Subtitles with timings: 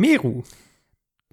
[0.00, 0.42] Meru.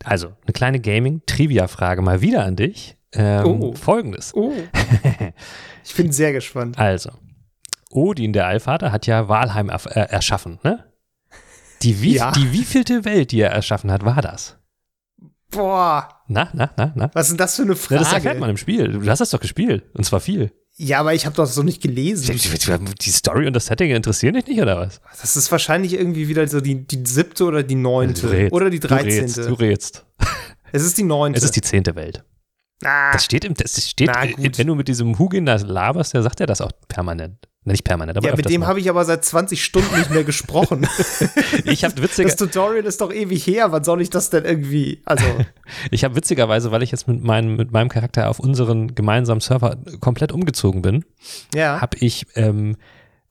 [0.03, 2.97] Also, eine kleine Gaming-Trivia-Frage mal wieder an dich.
[3.13, 3.73] Ähm, Oh.
[3.73, 4.33] Folgendes.
[4.35, 4.53] Oh.
[5.83, 6.77] Ich bin sehr gespannt.
[6.77, 7.11] Also,
[7.91, 10.83] Odin, der Allvater, hat ja Walheim erf äh, erschaffen, ne?
[11.81, 12.31] Die, wie, Ja.
[12.31, 14.57] die wievielte Welt, die er erschaffen hat, war das?
[15.49, 17.09] Boah, Na, na, na, na?
[17.13, 18.39] was ist denn das für eine Na, das erfährt Frage?
[18.41, 18.91] man im Spiel.
[18.91, 19.85] Du hast das doch gespielt.
[19.93, 20.51] Und zwar viel.
[20.79, 22.35] Ja, aber ich habe das so nicht gelesen.
[23.01, 25.01] Die Story und das Setting interessieren dich nicht, oder was?
[25.19, 28.49] Das ist wahrscheinlich irgendwie wieder so die, die siebte oder die neunte.
[28.51, 29.47] Oder die Du rätst, dreizehnte.
[29.47, 30.05] du rätst.
[30.71, 31.37] Es ist die neunte.
[31.39, 32.23] Es ist die zehnte Welt.
[32.83, 34.57] Ah, Das steht im, das steht, Na gut.
[34.57, 37.47] wenn du mit diesem Hugin da laberst, der sagt ja das auch permanent.
[37.67, 40.23] Na, Nicht permanent, aber ja, mit dem habe ich aber seit 20 Stunden nicht mehr
[40.23, 40.87] gesprochen.
[41.65, 43.71] Ich habe witziger, das Tutorial ist doch ewig her.
[43.71, 45.01] Wann soll ich das denn irgendwie?
[45.05, 45.25] Also,
[45.91, 49.75] ich habe witzigerweise, weil ich jetzt mit meinem, mit meinem Charakter auf unseren gemeinsamen Server
[49.99, 51.03] komplett umgezogen bin,
[51.53, 51.81] ja.
[51.81, 52.77] habe ich, ähm,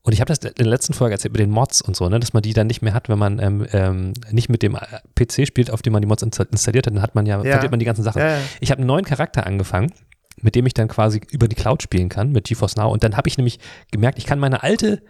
[0.07, 2.17] und ich habe das in der letzten Folge erzählt mit den Mods und so, ne,
[2.19, 4.79] dass man die dann nicht mehr hat, wenn man ähm, ähm, nicht mit dem äh,
[5.15, 7.51] PC spielt, auf dem man die Mods insta- installiert hat, dann hat man ja, Ja.
[7.51, 8.19] verliert man die ganzen Sachen.
[8.21, 8.41] Ja, ja.
[8.61, 9.91] Ich habe einen neuen Charakter angefangen,
[10.41, 12.89] mit dem ich dann quasi über die Cloud spielen kann, mit GeForce Now.
[12.89, 13.59] Und dann habe ich nämlich
[13.91, 15.01] gemerkt, ich kann meine alte,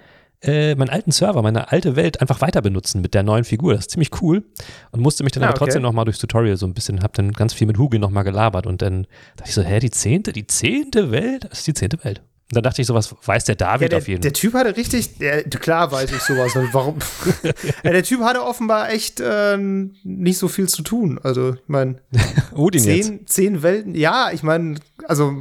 [0.42, 3.74] äh, meinen alten Server, meine alte Welt einfach weiter benutzen mit der neuen Figur.
[3.74, 4.46] Das ist ziemlich cool.
[4.92, 5.90] Und musste mich dann Ah, aber trotzdem okay.
[5.90, 8.24] noch mal durchs Tutorial so ein bisschen, habe dann ganz viel mit Hugo noch mal
[8.24, 8.66] gelabert.
[8.66, 11.46] Und dann dachte ich so, hä, die zehnte, die zehnte Welt?
[11.50, 12.22] Das ist die zehnte Welt.
[12.50, 14.54] Und dann dachte ich so, was weiß der Ja, David der, auf jeden der Typ
[14.54, 16.56] hatte richtig, der, klar weiß ich sowas.
[16.56, 17.00] und Warum?
[17.84, 21.20] ja, der Typ hatte offenbar echt äh, nicht so viel zu tun.
[21.22, 21.98] Also, ich meine,
[22.72, 23.96] zehn, zehn Welten.
[23.96, 25.34] Ja, ich meine, also,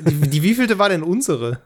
[0.00, 1.60] die, die wievielte war denn unsere?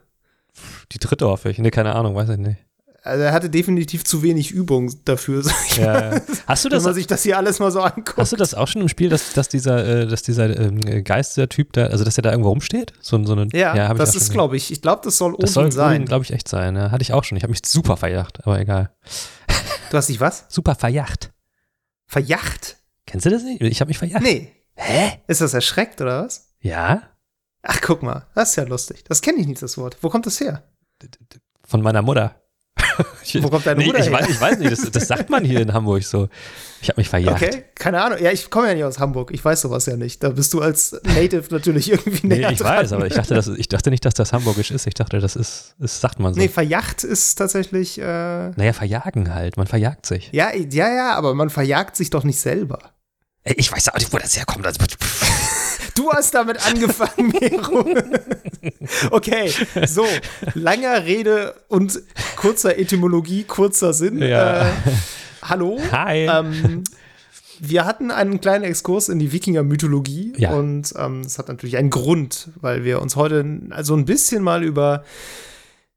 [0.92, 1.58] Die dritte hoffe ich.
[1.58, 2.58] Nee, keine Ahnung, weiß ich nicht.
[3.04, 5.42] Also, er hatte definitiv zu wenig Übung dafür.
[5.44, 6.20] sag ich mal, Ja.
[6.46, 8.16] Hast du Wenn das man sich das hier alles mal so anguckt.
[8.16, 11.74] Hast du das auch schon im Spiel, dass, dass dieser, äh, dass dieser ähm, Geistertyp
[11.74, 12.94] da, also dass der da irgendwo rumsteht?
[13.02, 15.42] So, so eine, Ja, ich das ist, glaube ich, ich glaube, das soll gesehen.
[15.42, 16.06] Das soll sein.
[16.06, 16.76] Glaube ich, echt sein.
[16.76, 17.36] Ja, hatte ich auch schon.
[17.36, 18.90] Ich habe mich super verjagt, aber egal.
[19.90, 20.46] Du hast dich was?
[20.48, 21.30] Super verjagt.
[22.06, 22.78] Verjacht?
[23.06, 23.60] Kennst du das nicht?
[23.60, 24.24] Ich habe mich verjagt.
[24.24, 24.50] Nee.
[24.76, 25.18] Hä?
[25.26, 26.54] Ist das erschreckt oder was?
[26.60, 27.02] Ja?
[27.62, 29.04] Ach, guck mal, das ist ja lustig.
[29.06, 29.98] Das kenne ich nicht, das Wort.
[30.00, 30.62] Wo kommt das her?
[31.64, 32.40] Von meiner Mutter.
[33.22, 34.12] Ich, Wo kommt deine nee, Mutter ich, her?
[34.12, 36.28] weiß, ich weiß nicht, das, das sagt man hier in Hamburg so.
[36.82, 37.42] Ich habe mich verjagt.
[37.42, 38.18] Okay, keine Ahnung.
[38.22, 39.30] Ja, ich komme ja nicht aus Hamburg.
[39.32, 40.22] Ich weiß sowas ja nicht.
[40.22, 42.76] Da bist du als Native natürlich irgendwie Nee, näher ich dran.
[42.76, 44.86] weiß, aber ich dachte, das, ich dachte nicht, dass das Hamburgisch ist.
[44.86, 46.40] Ich dachte, das ist, das sagt man so.
[46.40, 47.98] Nee, verjagt ist tatsächlich.
[47.98, 48.02] Äh,
[48.50, 49.56] naja, verjagen halt.
[49.56, 50.28] Man verjagt sich.
[50.32, 52.78] ja, ja, ja, aber man verjagt sich doch nicht selber.
[53.44, 54.66] Ey, Ich weiß auch nicht, wo das herkommt.
[54.66, 54.78] Also,
[55.94, 57.86] Du hast damit angefangen, Mero.
[59.12, 59.50] okay,
[59.86, 60.04] so,
[60.54, 62.00] langer Rede und
[62.36, 64.18] kurzer Etymologie, kurzer Sinn.
[64.20, 64.66] Ja.
[64.68, 64.72] Äh,
[65.42, 65.78] hallo.
[65.92, 66.26] Hi.
[66.26, 66.82] Ähm,
[67.60, 70.50] wir hatten einen kleinen Exkurs in die Wikinger-Mythologie Ja.
[70.54, 74.64] und ähm, es hat natürlich einen Grund, weil wir uns heute also ein bisschen mal
[74.64, 75.04] über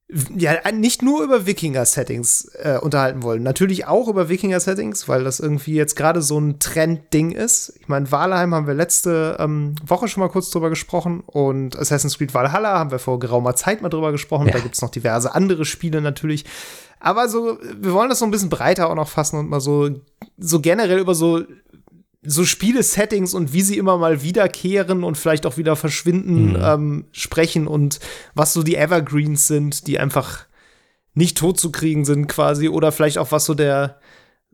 [0.10, 5.74] ja, nicht nur über Wikinger-Settings äh, unterhalten wollen, natürlich auch über Wikinger-Settings, weil das irgendwie
[5.74, 7.74] jetzt gerade so ein Trend-Ding ist.
[7.82, 12.18] Ich meine, Valheim haben wir letzte ähm, Woche schon mal kurz drüber gesprochen und Assassin's
[12.18, 14.48] Creed Valhalla haben wir vor geraumer Zeit mal drüber gesprochen.
[14.48, 14.54] Ja.
[14.54, 16.46] Da gibt es noch diverse andere Spiele natürlich.
[17.00, 19.90] Aber so, wir wollen das so ein bisschen breiter auch noch fassen und mal so,
[20.38, 21.44] so generell über so,
[22.24, 26.60] so Spiele-Settings und wie sie immer mal wiederkehren und vielleicht auch wieder verschwinden, Mhm.
[26.62, 28.00] ähm, sprechen und
[28.34, 30.46] was so die Evergreens sind, die einfach
[31.14, 34.00] nicht tot zu kriegen sind quasi oder vielleicht auch was so der,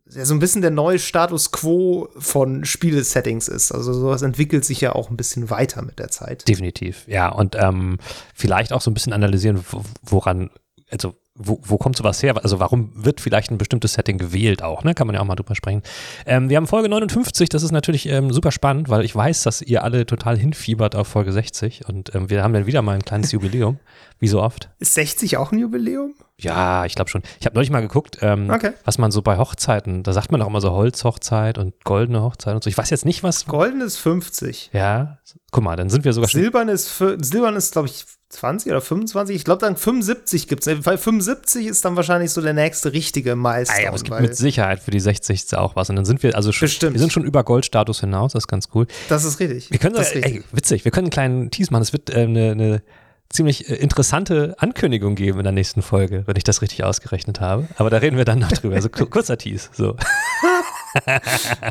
[0.10, 3.72] ja, so ein bisschen der neue Status quo von Spiele-Settings ist.
[3.72, 6.48] Also sowas entwickelt sich ja auch ein bisschen weiter mit der Zeit.
[6.48, 7.30] Definitiv, ja.
[7.30, 7.98] Und ähm,
[8.36, 10.52] vielleicht auch so ein bisschen analysieren, wo- woran,
[10.92, 12.36] also wo, wo kommt sowas her?
[12.44, 14.94] Also warum wird vielleicht ein bestimmtes Setting gewählt auch, ne?
[14.94, 15.82] Kann man ja auch mal drüber sprechen.
[16.26, 19.62] Ähm, wir haben Folge 59, das ist natürlich ähm, super spannend, weil ich weiß, dass
[19.62, 23.04] ihr alle total hinfiebert auf Folge 60 und ähm, wir haben dann wieder mal ein
[23.04, 23.80] kleines Jubiläum,
[24.20, 24.70] wie so oft.
[24.80, 26.14] Ist 60 auch ein Jubiläum?
[26.44, 27.22] Ja, ich glaube schon.
[27.40, 28.72] Ich habe neulich mal geguckt, ähm, Okay.
[28.86, 32.56] was man so bei Hochzeiten, da sagt man doch immer so Holzhochzeit und goldene Hochzeit
[32.56, 32.70] und so.
[32.70, 33.46] Ich weiß jetzt nicht, was.
[33.46, 34.70] Golden ist 50.
[34.74, 35.20] Ja,
[35.52, 36.42] guck mal, dann sind wir sogar schon.
[36.42, 39.36] Silbern ist, für, Silbern ist glaube ich, 20 oder 25.
[39.36, 40.86] Ich glaube, dann 75 gibt es.
[40.86, 43.76] Weil 75 ist dann wahrscheinlich so der nächste richtige Meister.
[43.78, 45.56] Ah, ja, aber es gibt mit Sicherheit für die 60.
[45.56, 45.90] auch was.
[45.92, 46.94] Und dann sind wir also schon, Bestimmt.
[46.94, 48.88] wir sind schon über Goldstatus hinaus, das ist ganz cool.
[49.10, 49.70] das ist richtig.
[49.70, 51.84] Wir können, das ist ey, witzig, wir können einen kleinen Tease machen.
[51.84, 52.84] Es wird äh, eine, eine
[53.34, 57.68] ziemlich äh, interessante Ankündigung geben in der nächsten Folge, wenn ich das richtig ausgerechnet habe.
[57.78, 58.76] Aber da reden wir dann noch drüber.
[58.76, 59.70] Also ku- kurzer Tease.
[59.74, 59.96] So.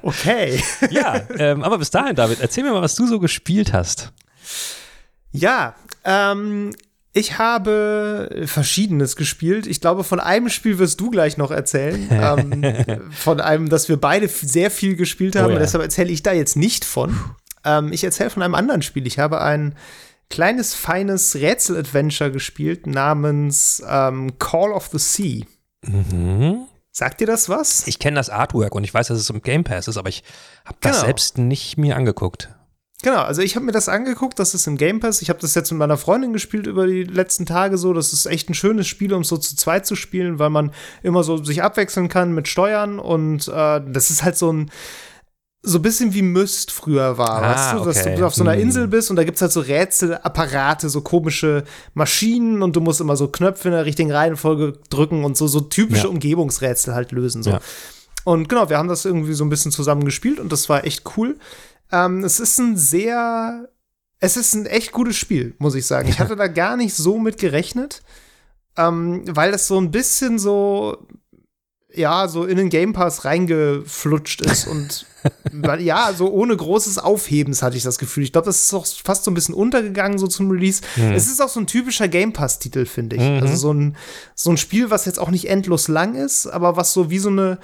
[0.03, 0.61] Okay.
[0.91, 4.13] Ja, ähm, aber bis dahin, David, erzähl mir mal, was du so gespielt hast.
[5.31, 5.75] Ja,
[6.05, 6.75] ähm,
[7.13, 9.67] ich habe Verschiedenes gespielt.
[9.67, 12.09] Ich glaube, von einem Spiel wirst du gleich noch erzählen.
[12.11, 15.47] ähm, von einem, das wir beide sehr viel gespielt haben.
[15.47, 15.59] Oh ja.
[15.61, 17.17] Deshalb erzähle ich da jetzt nicht von.
[17.65, 19.07] Ähm, ich erzähle von einem anderen Spiel.
[19.07, 19.77] Ich habe ein
[20.33, 25.45] kleines, feines Rätsel-Adventure gespielt namens ähm, Call of the Sea.
[25.87, 26.63] Mhm.
[26.91, 27.87] Sagt dir das was?
[27.87, 30.25] Ich kenne das Artwork und ich weiß, dass es im Game Pass ist, aber ich
[30.65, 31.05] habe das Genau.
[31.07, 32.49] selbst nicht mir angeguckt.
[33.03, 35.23] Genau, also ich habe mir das angeguckt, das ist im Game Pass.
[35.23, 37.93] Ich habe das jetzt mit meiner Freundin gespielt über die letzten Tage so.
[37.93, 41.25] Das ist echt ein schönes Spiel, um so zu zweit zu spielen, weil man immer
[41.25, 44.71] so sich abwechseln kann mit Steuern und äh, das ist halt so ein
[45.65, 48.17] so ein bisschen wie Myst früher war, Ah, weißt du, dass okay.
[48.17, 48.61] du auf so einer Hm.
[48.63, 51.63] Insel bist und da gibt's halt so Rätselapparate, so komische
[51.95, 55.61] Maschinen und du musst immer so Knöpfe in der richtigen Reihenfolge drücken und so, so
[55.61, 56.09] typische Ja.
[56.11, 57.43] Umgebungsrätsel halt lösen.
[57.45, 57.51] So.
[57.51, 57.61] Ja.
[58.25, 61.03] Und genau, wir haben das irgendwie so ein bisschen zusammen gespielt und das war echt
[61.17, 61.39] cool.
[61.93, 63.69] Ähm, es ist ein sehr,
[64.19, 66.09] es ist ein echt gutes Spiel, muss ich sagen.
[66.09, 68.03] Ich hatte da gar nicht so mit gerechnet,
[68.77, 71.07] ähm, weil das so ein bisschen so,
[71.95, 75.07] ja, so in den Game Pass reingeflutscht ist und
[75.81, 78.25] ja, so ohne großes Aufhebens hatte ich das Gefühl.
[78.25, 80.83] Ich glaube, das ist auch fast so ein bisschen untergegangen so zum Release.
[80.97, 83.23] Es ist auch so ein typischer Game Pass-Titel, finde ich.
[83.23, 83.39] Mhm.
[83.43, 83.97] Also so ein,
[84.35, 87.29] so ein Spiel, was jetzt auch nicht endlos lang ist, aber was so wie so
[87.29, 87.59] eine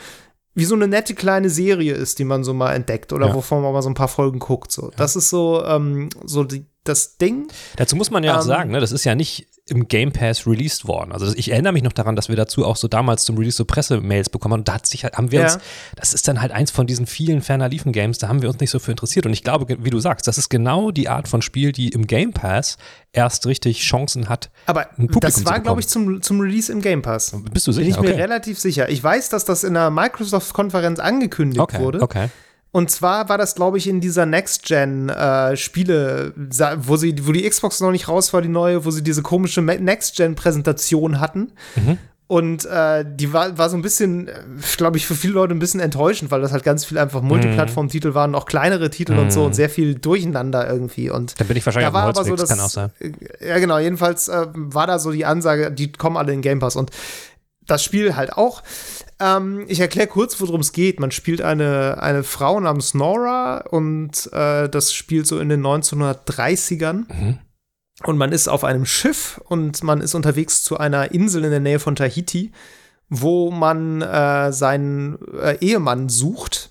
[0.55, 3.35] wie so eine nette kleine Serie ist, die man so mal entdeckt oder Ja.
[3.35, 4.73] wovon man mal so ein paar Folgen guckt.
[4.73, 4.91] So.
[4.97, 7.47] Das ist so, ähm, so die, das Ding.
[7.77, 10.47] Dazu muss man ja auch Ähm, sagen, ne, das ist ja nicht im Game Pass
[10.47, 11.13] released worden.
[11.13, 13.65] Also ich erinnere mich noch daran, dass wir dazu auch so damals zum Release so
[13.65, 14.61] Pressemails bekommen haben.
[14.61, 15.45] Und da hat sich, halt- haben wir Ja.
[15.55, 15.59] uns,
[15.97, 18.61] das ist dann halt eins von diesen vielen ferner liefen Games, da haben wir uns
[18.61, 19.27] nicht so für interessiert.
[19.27, 22.07] Und ich glaube, wie du sagst, das ist genau die Art von Spiel, die im
[22.07, 22.77] Game Pass
[23.13, 24.51] erst richtig Chancen hat.
[24.67, 27.35] Aber ein Publikum das war, glaube ich, zum, zum Release im Game Pass.
[27.53, 27.89] Bist du Bin sicher?
[27.99, 28.21] ich mir okay.
[28.21, 28.89] relativ sicher.
[28.89, 32.03] Ich weiß, dass das in der Microsoft-Konferenz angekündigt okay, wurde.
[32.03, 32.29] okay.
[32.71, 36.33] Und zwar war das, glaube ich, in dieser Next-Gen-Spiele,
[36.77, 39.63] wo sie, wo die Xbox noch nicht raus war, die neue, wo sie diese komische
[39.63, 41.53] Next-Gen-Präsentation hatten.
[41.77, 41.99] Mhm.
[42.29, 44.29] Und äh, die war, war so ein bisschen,
[44.77, 48.13] glaube ich, für viele Leute ein bisschen enttäuschend, weil das halt ganz viel einfach Multiplattform-Titel
[48.13, 51.09] waren, auch kleinere Titel und so und sehr viel Durcheinander irgendwie.
[51.09, 52.91] Und Dann bin ich wahrscheinlich da war aber so das, kann auch sein.
[53.01, 53.79] äh, Ja, genau.
[53.79, 56.91] Jedenfalls äh, war da so die Ansage, die kommen alle in Game Pass und
[57.69, 58.63] das Spiel halt auch.
[59.21, 61.01] Ähm, ich erkläre kurz, worum es geht.
[61.01, 67.05] Man spielt eine, eine Frau namens Nora und äh, das spielt so in den 1930ern.
[67.09, 67.39] Mhm.
[68.05, 71.61] Und man ist auf einem Schiff und man ist unterwegs zu einer Insel in der
[71.61, 72.53] Nähe von Tahiti,
[73.09, 76.71] wo man äh, seinen äh, Ehemann sucht,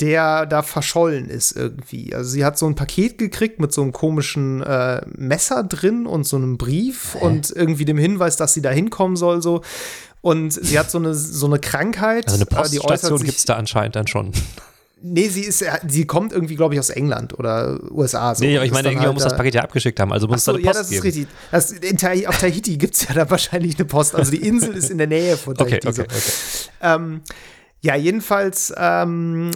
[0.00, 2.14] der da verschollen ist irgendwie.
[2.14, 6.24] Also sie hat so ein Paket gekriegt mit so einem komischen äh, Messer drin und
[6.24, 9.62] so einem Brief und irgendwie dem Hinweis, dass sie da hinkommen soll so.
[10.22, 12.26] Und sie hat so eine, so eine Krankheit.
[12.28, 14.32] Also eine Poststation gibt es da anscheinend dann schon.
[15.02, 18.34] Nee, sie ist, sie kommt irgendwie, glaube ich, aus England oder USA.
[18.34, 18.44] So.
[18.44, 20.38] nee, aber ich meine, irgendjemand halt muss das da- Paket ja abgeschickt haben, also muss
[20.40, 20.98] es da so, eine ja, Post das geben.
[20.98, 21.26] ist richtig.
[21.50, 24.14] Das, in Tahi auf Tahiti gibt es ja da wahrscheinlich eine Post.
[24.14, 25.88] Also die Insel ist in der Nähe von Okay, Tahiti.
[25.88, 26.02] okay, so.
[26.02, 26.70] okay.
[26.82, 27.22] Ähm,
[27.80, 29.52] ja, jedenfalls ähm,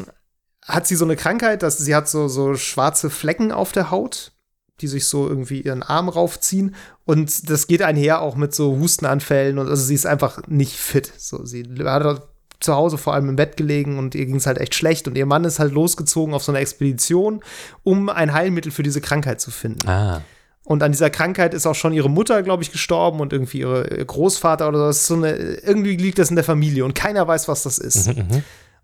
[0.67, 4.33] hat sie so eine Krankheit, dass sie hat so, so schwarze Flecken auf der Haut,
[4.81, 6.75] die sich so irgendwie ihren Arm raufziehen.
[7.05, 11.13] Und das geht einher auch mit so Hustenanfällen und also sie ist einfach nicht fit.
[11.17, 12.29] So, sie hat
[12.61, 15.07] zu Hause vor allem im Bett gelegen und ihr ging es halt echt schlecht.
[15.07, 17.43] Und ihr Mann ist halt losgezogen auf so eine Expedition,
[17.83, 19.87] um ein Heilmittel für diese Krankheit zu finden.
[19.87, 20.23] Ah,
[20.65, 23.87] Und an dieser Krankheit ist auch schon ihre Mutter, glaube ich, gestorben und irgendwie ihre
[23.95, 25.15] ihr Großvater oder so.
[25.15, 28.09] So eine, irgendwie liegt das in der Familie und keiner weiß, was das ist.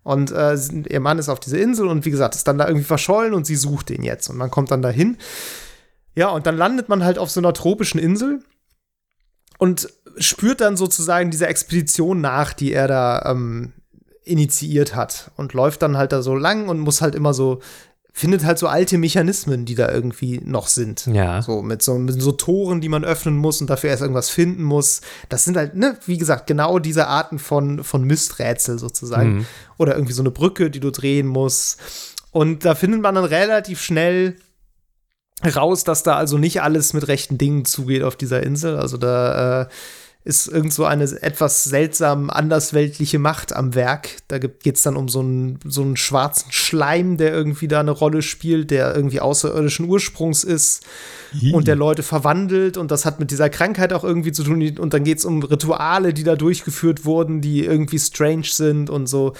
[0.03, 0.57] Und äh,
[0.89, 3.45] ihr Mann ist auf dieser Insel und wie gesagt, ist dann da irgendwie verschollen und
[3.45, 4.29] sie sucht den jetzt.
[4.29, 5.17] Und man kommt dann dahin.
[6.15, 8.43] Ja, und dann landet man halt auf so einer tropischen Insel
[9.59, 13.73] und spürt dann sozusagen dieser Expedition nach, die er da ähm,
[14.23, 15.31] initiiert hat.
[15.35, 17.61] Und läuft dann halt da so lang und muss halt immer so,
[18.13, 21.05] findet halt so alte Mechanismen, die da irgendwie noch sind.
[21.07, 21.41] ja.
[21.41, 24.63] So mit, so mit so Toren, die man öffnen muss und dafür erst irgendwas finden
[24.63, 25.01] muss.
[25.29, 29.37] Das sind halt, ne, wie gesagt, genau diese Arten von, von Misträtsel sozusagen.
[29.37, 29.45] Mhm.
[29.77, 31.79] Oder irgendwie so eine Brücke, die du drehen musst.
[32.31, 34.35] Und da findet man dann relativ schnell
[35.55, 38.77] raus, dass da also nicht alles mit rechten Dingen zugeht auf dieser Insel.
[38.77, 39.67] Also da äh,
[40.23, 44.09] ist irgend so eine etwas seltsam andersweltliche Macht am Werk.
[44.27, 47.91] Da geht es dann um so einen, so einen schwarzen Schleim, der irgendwie da eine
[47.91, 50.85] Rolle spielt, der irgendwie außerirdischen Ursprungs ist
[51.53, 52.77] und der Leute verwandelt.
[52.77, 54.61] Und das hat mit dieser Krankheit auch irgendwie zu tun.
[54.77, 59.07] Und dann geht es um Rituale, die da durchgeführt wurden, die irgendwie strange sind und
[59.07, 59.33] so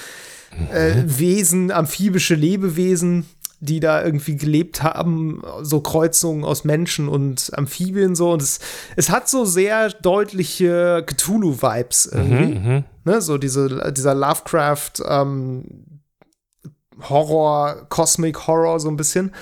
[0.73, 3.25] äh, Wesen, amphibische Lebewesen,
[3.63, 8.31] die da irgendwie gelebt haben, so Kreuzungen aus Menschen und Amphibien so.
[8.31, 8.59] Und es,
[8.95, 12.59] es hat so sehr deutliche Cthulhu-Vibes irgendwie.
[12.59, 13.19] Mhm, Ne?
[13.21, 16.01] So diese, dieser Lovecraft ähm,
[17.09, 19.33] Horror, Cosmic Horror so ein bisschen.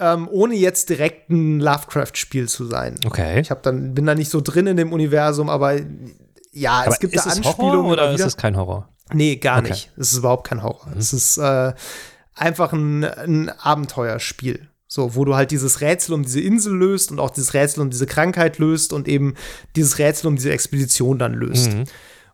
[0.00, 2.96] Ähm, ohne jetzt direkt ein Lovecraft-Spiel zu sein.
[3.06, 3.40] Okay.
[3.40, 5.78] Ich hab dann, bin da nicht so drin in dem Universum, aber
[6.52, 7.58] ja, Aber es gibt da Anspielungen.
[7.84, 8.88] Horror oder ist es kein Horror?
[9.12, 9.70] Nee, gar Okay.
[9.70, 9.92] nicht.
[9.96, 10.88] Es ist überhaupt kein Horror.
[10.98, 11.72] Es ist äh,
[12.34, 14.68] einfach ein, ein Abenteuerspiel.
[14.86, 17.90] So, wo du halt dieses Rätsel um diese Insel löst und auch dieses Rätsel um
[17.90, 19.34] diese Krankheit löst und eben
[19.74, 21.72] dieses Rätsel um diese Expedition dann löst.
[21.72, 21.84] Mhm.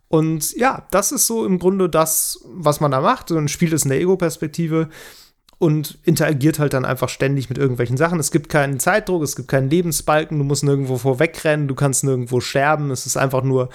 [0.08, 3.28] Und ja, das ist so im Grunde das, was man da macht.
[3.28, 4.88] So ein Spiel ist in der Ego-Perspektive
[5.58, 8.18] und interagiert halt dann einfach ständig mit irgendwelchen Sachen.
[8.18, 12.40] Es gibt keinen Zeitdruck, es gibt keinen Lebensbalken, du musst nirgendwo vorwegrennen, du kannst nirgendwo
[12.40, 12.90] sterben.
[12.90, 13.68] Es ist einfach nur,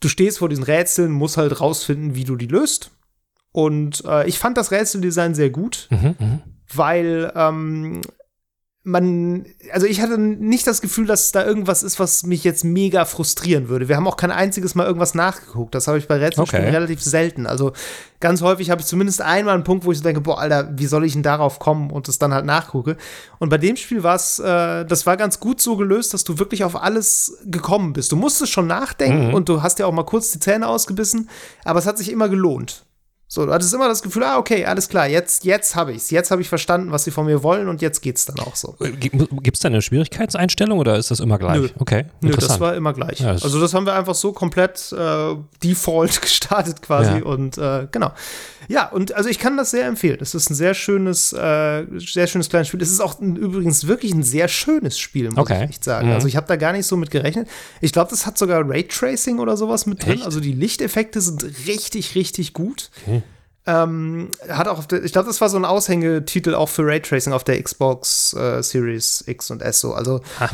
[0.00, 2.92] du stehst vor diesen Rätseln, musst halt rausfinden, wie du die löst.
[3.56, 6.42] Und äh, ich fand das Rätseldesign sehr gut, Mhm, mhm.
[6.74, 8.00] weil ähm,
[8.86, 13.04] man, also ich hatte nicht das Gefühl, dass da irgendwas ist, was mich jetzt mega
[13.06, 13.88] frustrieren würde.
[13.88, 15.74] Wir haben auch kein einziges Mal irgendwas nachgeguckt.
[15.74, 16.74] Das habe ich bei Rätselspielen Okay.
[16.74, 17.46] relativ selten.
[17.46, 17.72] Also
[18.20, 20.84] ganz häufig habe ich zumindest einmal einen Punkt, wo ich so denke, boah, Alter, wie
[20.86, 22.98] soll ich denn darauf kommen und das dann halt nachgucke.
[23.38, 26.38] Und bei dem Spiel war es, äh, das war ganz gut so gelöst, dass du
[26.38, 28.12] wirklich auf alles gekommen bist.
[28.12, 29.34] Du musstest schon nachdenken Mhm.
[29.34, 31.30] und du hast ja auch mal kurz die Zähne ausgebissen,
[31.64, 32.83] aber es hat sich immer gelohnt.
[33.34, 36.10] So, du hattest immer das Gefühl, ah, okay, alles klar, jetzt, jetzt habe ich's.
[36.10, 38.76] Jetzt habe ich verstanden, was sie von mir wollen und jetzt geht's dann auch so.
[38.78, 41.58] Gibt es da eine Schwierigkeitseinstellung oder ist das immer gleich?
[41.60, 41.68] Nö.
[41.80, 43.18] Okay, Nö, das war immer gleich.
[43.18, 47.24] Ja, das- also das haben wir einfach so komplett äh, default gestartet quasi Ja.
[47.24, 48.12] und äh, genau.
[48.68, 50.18] Ja, und also ich kann das sehr empfehlen.
[50.22, 52.80] Es ist ein sehr schönes, äh, sehr schönes kleines Spiel.
[52.80, 55.64] Es ist auch ein, übrigens wirklich ein sehr schönes Spiel, muss Okay.
[55.64, 56.06] ich echt sagen.
[56.08, 56.14] Mhm.
[56.14, 57.46] Also ich habe da gar nicht so mit gerechnet.
[57.82, 60.14] Ich glaube, das hat sogar Raytracing oder sowas mit drin.
[60.14, 60.24] Echt?
[60.24, 62.90] Also die Lichteffekte sind richtig, richtig gut.
[63.06, 63.22] Okay.
[63.66, 67.44] Ähm, hat auch der, ich glaube, das war so ein Aushängetitel auch für Raytracing auf
[67.44, 69.94] der Xbox äh, Series X und S so.
[69.94, 70.50] Also Ha.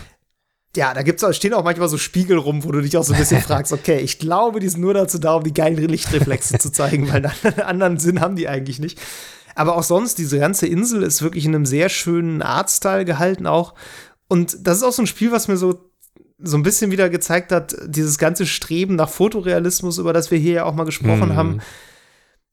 [0.76, 3.18] ja, da gibt's stehen auch manchmal so Spiegel rum, wo du dich auch so ein
[3.18, 6.70] bisschen fragst, okay, ich glaube, die sind nur dazu da, um die geilen Lichtreflexe zu
[6.70, 9.00] zeigen, weil einen anderen Sinn haben die eigentlich nicht.
[9.56, 13.74] Aber auch sonst, diese ganze Insel ist wirklich in einem sehr schönen Artstyle gehalten auch.
[14.28, 15.90] Und das ist auch so ein Spiel, was mir so
[16.42, 20.52] so ein bisschen wieder gezeigt hat, dieses ganze Streben nach Fotorealismus, über das wir hier
[20.54, 21.36] ja auch mal gesprochen Mhm.
[21.36, 21.60] haben.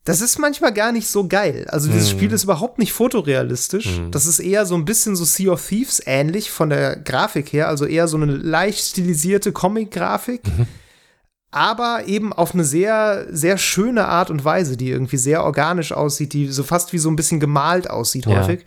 [0.07, 1.65] Das ist manchmal gar nicht so geil.
[1.69, 2.17] Also dieses Mhm.
[2.17, 3.99] Spiel ist überhaupt nicht fotorealistisch.
[3.99, 4.11] Mhm.
[4.11, 7.67] Das ist eher so ein bisschen so Sea of Thieves ähnlich von der Grafik her,
[7.67, 10.41] also eher so eine leicht stilisierte Comic-Grafik.
[11.51, 16.33] Aber eben auf eine sehr, sehr schöne Art und Weise, die irgendwie sehr organisch aussieht,
[16.33, 18.41] die so fast wie so ein bisschen gemalt aussieht Ja.
[18.41, 18.65] häufig.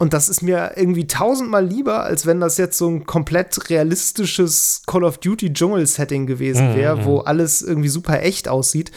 [0.00, 4.82] Und das ist mir irgendwie tausendmal lieber, als wenn das jetzt so ein komplett realistisches
[4.86, 7.04] Call of Duty Dschungel-Setting gewesen Mhm, wäre, mhm.
[7.04, 8.92] wo alles irgendwie super echt aussieht.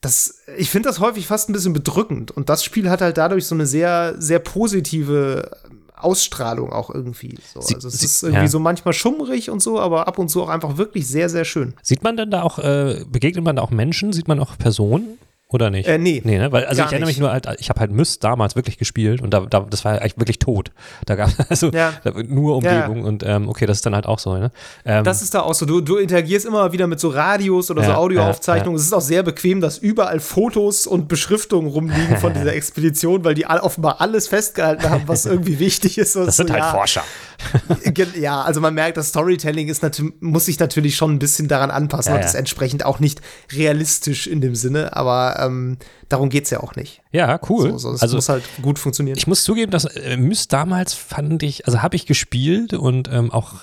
[0.00, 2.30] Das, ich finde das häufig fast ein bisschen bedrückend.
[2.30, 5.50] Und das Spiel hat halt dadurch so eine sehr, sehr positive
[5.94, 7.38] Ausstrahlung auch irgendwie.
[7.52, 7.60] So.
[7.60, 8.48] Sie- also es sie- ist irgendwie ja.
[8.48, 11.74] so manchmal schummrig und so, aber ab und zu auch einfach wirklich sehr, sehr schön.
[11.82, 14.12] Sieht man denn da auch, äh, begegnet man da auch Menschen?
[14.14, 15.18] Sieht man auch Personen?
[15.52, 15.88] Oder nicht?
[15.88, 16.22] Äh, nee.
[16.24, 16.52] Nee, ne?
[16.52, 17.20] Weil, also ich erinnere mich nicht.
[17.20, 20.16] nur halt, ich habe halt Myst damals wirklich gespielt und da, da das war eigentlich
[20.16, 20.70] wirklich tot.
[21.06, 21.92] Da gab also Ja.
[22.04, 22.86] da, nur Ja, ja.
[22.86, 24.52] Umgebung und ähm, okay, das ist dann halt auch so, ne?
[24.84, 25.66] Ähm, Das ist da auch so.
[25.66, 28.78] Du, du interagierst immer wieder mit so Radios oder so Audioaufzeichnungen.
[28.78, 33.34] Es ist auch sehr bequem, dass überall Fotos und Beschriftungen rumliegen von dieser Expedition, weil
[33.34, 36.16] die all, offenbar alles festgehalten haben, was irgendwie wichtig ist.
[36.16, 37.02] Und das so, sind halt ja, Forscher.
[38.16, 39.82] Ja, also man merkt, das Storytelling ist
[40.20, 42.26] muss sich natürlich schon ein bisschen daran anpassen Ja, und ja.
[42.26, 43.20] ist entsprechend auch nicht
[43.52, 45.78] realistisch in dem Sinne, aber ähm,
[46.08, 47.02] darum geht's ja auch nicht.
[47.12, 47.70] Ja, cool.
[47.72, 49.16] So, so, es also muss halt gut funktionieren.
[49.16, 53.30] ich muss zugeben, dass äh, Myst damals fand ich, also habe ich gespielt und ähm,
[53.30, 53.54] auch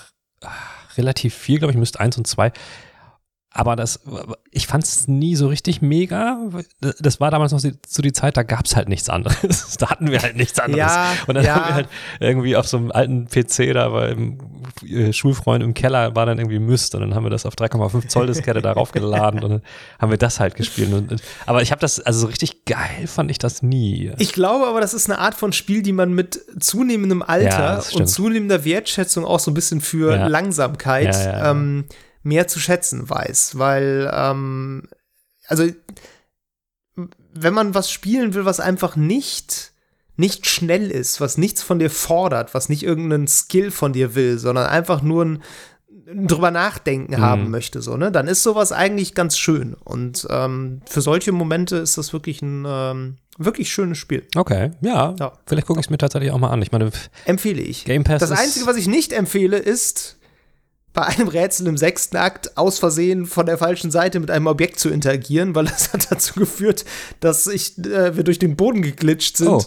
[0.42, 0.50] ah,
[0.96, 2.52] relativ viel, glaube ich, Myst 1 und 2.
[3.58, 3.98] Aber das,
[4.52, 6.38] ich fand es nie so richtig mega.
[7.00, 9.66] Das war damals noch die, so die Zeit, da gab es halt nichts anderes.
[9.78, 10.92] Da hatten wir halt nichts anderes.
[10.92, 11.54] Ja, und dann ja.
[11.54, 11.88] haben wir halt
[12.20, 14.38] irgendwie auf so einem alten PC da beim
[14.88, 18.08] äh, Schulfreund im Keller war dann irgendwie Myst und dann haben wir das auf 3,5
[18.08, 19.62] Zoll Diskette darauf geladen und dann
[20.00, 20.92] haben wir das halt gespielt.
[20.92, 24.12] Und, aber ich habe das, also so richtig geil fand ich das nie.
[24.18, 27.98] Ich glaube aber, das ist eine Art von Spiel, die man mit zunehmendem Alter Ja,
[27.98, 30.28] und zunehmender Wertschätzung auch so ein bisschen für.
[30.28, 31.16] Langsamkeit.
[31.24, 31.86] Ähm,
[32.28, 33.58] mehr zu schätzen weiß.
[33.58, 34.88] Weil, ähm,
[35.46, 35.64] also,
[37.34, 39.72] wenn man was spielen will, was einfach nicht
[40.20, 44.36] nicht schnell ist, was nichts von dir fordert, was nicht irgendeinen Skill von dir will,
[44.40, 45.42] sondern einfach nur ein
[46.26, 47.20] drüber nachdenken Mhm.
[47.20, 48.10] haben möchte, so, ne?
[48.10, 49.74] Dann ist sowas eigentlich ganz schön.
[49.74, 54.26] Und ähm, für solche Momente ist das wirklich ein ähm, wirklich schönes Spiel.
[54.34, 55.14] Okay, ja.
[55.20, 55.32] Ja.
[55.46, 56.62] Vielleicht gucke ich es mir tatsächlich auch mal an.
[56.62, 56.90] Ich meine,
[57.24, 57.84] Empfehle ich.
[57.84, 60.17] Game Pass Das Einzige, was ich nicht empfehle, ist
[60.94, 64.80] bei einem Rätsel im sechsten Akt aus Versehen von der falschen Seite mit einem Objekt
[64.80, 66.84] zu interagieren, weil das hat dazu geführt,
[67.20, 69.62] dass ich, äh, wir durch den Boden geglitscht sind Oh.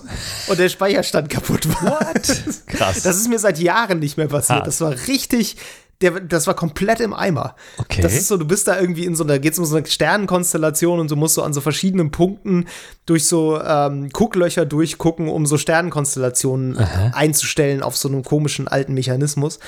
[0.47, 1.99] und der Speicherstand kaputt war.
[2.67, 3.03] Krass.
[3.03, 4.61] Das ist mir seit Jahren nicht mehr passiert.
[4.61, 4.65] Ah.
[4.65, 5.55] Das war richtig,
[6.01, 7.55] der, das war komplett im Eimer.
[7.77, 8.01] Okay.
[8.01, 10.99] Das ist so, du bist da irgendwie in so einer, geht's um so eine Sternenkonstellation
[10.99, 12.65] und du musst so an so verschiedenen Punkten
[13.05, 16.77] durch so ähm, Gucklöcher durchgucken, um so Sternenkonstellationen
[17.13, 19.59] einzustellen auf so einem komischen alten Mechanismus.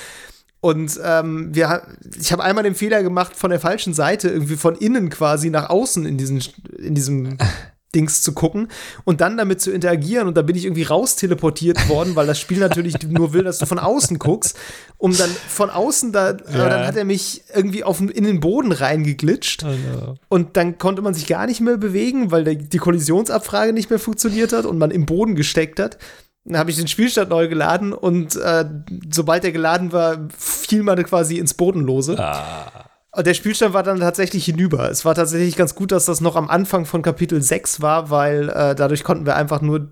[0.63, 1.81] Und ähm, wir,
[2.17, 5.69] ich habe einmal den Fehler gemacht, von der falschen Seite irgendwie von innen quasi nach
[5.69, 6.41] außen in diesen,
[6.77, 7.37] in diesem
[7.93, 8.69] Dings zu gucken
[9.03, 12.39] und dann damit zu interagieren und da bin ich irgendwie raus teleportiert worden, weil das
[12.39, 14.57] Spiel natürlich nur will, dass du von außen guckst,
[14.97, 16.69] um dann von außen da, ja.
[16.69, 20.15] dann hat er mich irgendwie auf, in den Boden reingeglitscht oh no.
[20.29, 23.99] und dann konnte man sich gar nicht mehr bewegen, weil der, die Kollisionsabfrage nicht mehr
[23.99, 25.97] funktioniert hat und man im Boden gesteckt hat.
[26.45, 28.65] Dann habe ich den Spielstand neu geladen und äh,
[29.09, 32.19] sobald er geladen war, fiel man quasi ins Bodenlose.
[32.19, 33.21] Ah.
[33.21, 34.89] Der Spielstand war dann tatsächlich hinüber.
[34.89, 38.49] Es war tatsächlich ganz gut, dass das noch am Anfang von Kapitel 6 war, weil
[38.49, 39.91] äh, dadurch konnten wir einfach nur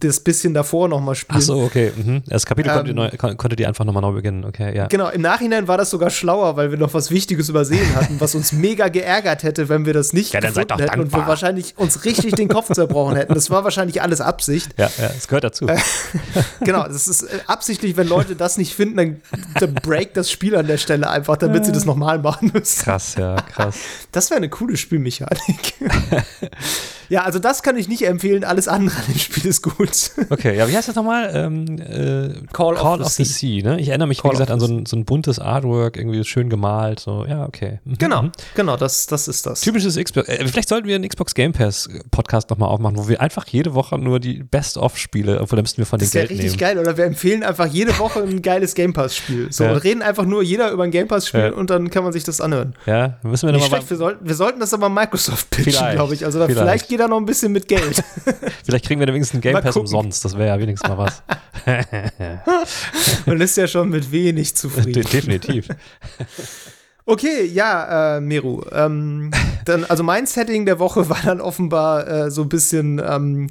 [0.00, 1.38] das bisschen davor nochmal spielen.
[1.38, 1.92] Ach so, okay.
[1.96, 2.22] Mhm.
[2.26, 4.86] Das Kapitel ähm, neu, konntet ihr einfach nochmal neu beginnen, okay, ja.
[4.86, 8.34] Genau, im Nachhinein war das sogar schlauer, weil wir noch was Wichtiges übersehen hatten, was
[8.34, 11.20] uns mega geärgert hätte, wenn wir das nicht ja, dann seid doch hätten dankbar.
[11.20, 13.32] und wir wahrscheinlich uns richtig den Kopf zerbrochen hätten.
[13.32, 14.74] Das war wahrscheinlich alles Absicht.
[14.76, 15.66] Ja, ja, das gehört dazu.
[15.66, 15.78] Äh,
[16.60, 19.20] genau, das ist äh, absichtlich, wenn Leute das nicht finden, dann,
[19.58, 22.82] dann break das Spiel an der Stelle einfach, damit sie das nochmal machen müssen.
[22.82, 23.76] Krass, ja, krass.
[24.12, 25.74] Das wäre eine coole Spielmechanik.
[27.12, 30.12] ja, also das kann ich nicht empfehlen, alles andere an dem Spiel ist gut.
[30.30, 30.56] Okay.
[30.56, 31.30] Ja, wie heißt das nochmal?
[31.34, 33.60] Ähm, äh, Call, Call, of, of the, sea.
[33.60, 33.70] sea.
[33.70, 33.80] ne?
[33.80, 36.48] Ich erinnere mich, Call wie gesagt, an so ein, so ein, buntes Artwork, irgendwie schön
[36.48, 37.00] gemalt.
[37.00, 37.80] So, ja, okay.
[37.84, 37.98] Mhm.
[37.98, 38.32] Genau, mhm.
[38.54, 39.60] genau, das, das ist das.
[39.60, 40.26] Typisches Xbox.
[40.28, 43.74] Äh, vielleicht sollten wir einen Xbox Game Pass Podcast nochmal aufmachen, wo wir einfach jede
[43.74, 46.38] Woche nur die Best-of-Spiele, obwohl da müssten wir von den Geld nehmen.
[46.38, 49.52] Das ist ja richtig geil, oder wir empfehlen einfach jede Woche ein geiles Game Pass-Spiel.
[49.52, 49.72] So, ja.
[49.72, 51.52] und reden einfach nur jeder über ein Game Pass-Spiel ja.
[51.52, 52.74] und dann kann man sich das anhören.
[52.86, 53.82] Ja, müssen wir nochmal.
[53.86, 56.24] Wir, sollten, wir sollten das aber Microsoft pitchen, glaube ich.
[56.24, 56.62] Also da, vielleicht.
[56.62, 58.02] vielleicht geht da noch ein bisschen mit Geld.
[58.64, 60.24] vielleicht kriegen wir da wenigstens einen Game Pass umsonst.
[60.24, 61.22] Das wäre ja wenigstens mal was.
[63.26, 64.92] Man ist ja schon mit wenig zufrieden.
[64.92, 65.68] De definitiv.
[67.04, 68.62] Okay, ja, äh, Meru.
[68.70, 69.32] Ähm,
[69.64, 73.50] dann, also mein Setting der Woche war dann offenbar äh, so ein bisschen ähm,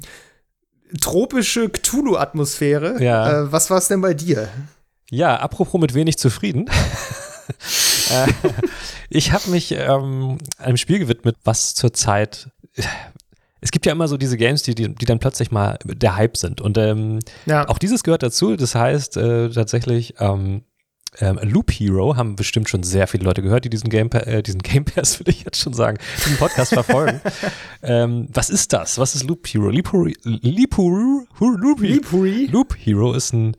[1.00, 3.02] tropische Cthulhu-Atmosphäre.
[3.02, 3.42] Ja.
[3.42, 4.48] Äh, was war es denn bei dir?
[5.10, 6.70] Ja, apropos mit wenig zufrieden.
[8.10, 8.32] Äh,
[9.10, 12.48] ich habe mich ähm, einem Spiel gewidmet, was zurzeit
[13.62, 16.36] es gibt ja immer so diese Games, die, die, die dann plötzlich mal der Hype
[16.36, 16.60] sind.
[16.60, 17.68] Und ähm, ja.
[17.68, 18.56] auch dieses gehört dazu.
[18.56, 20.64] Das heißt äh, tatsächlich, ähm,
[21.18, 24.62] ähm, Loop Hero haben bestimmt schon sehr viele Leute gehört, die diesen Game, äh, diesen
[24.62, 27.20] Game Pass, würde ich jetzt schon sagen, diesen Podcast verfolgen.
[27.82, 28.98] ähm, was ist das?
[28.98, 29.70] Was ist Loop Hero?
[29.70, 33.56] Loop, Loop, Loop, Loop, Loop Hero ist ein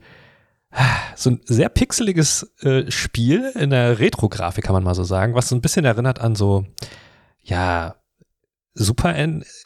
[1.14, 5.48] so ein sehr pixeliges äh, Spiel in der Retro-Grafik, kann man mal so sagen, was
[5.48, 6.66] so ein bisschen erinnert an so,
[7.42, 7.94] ja,
[8.76, 9.14] Super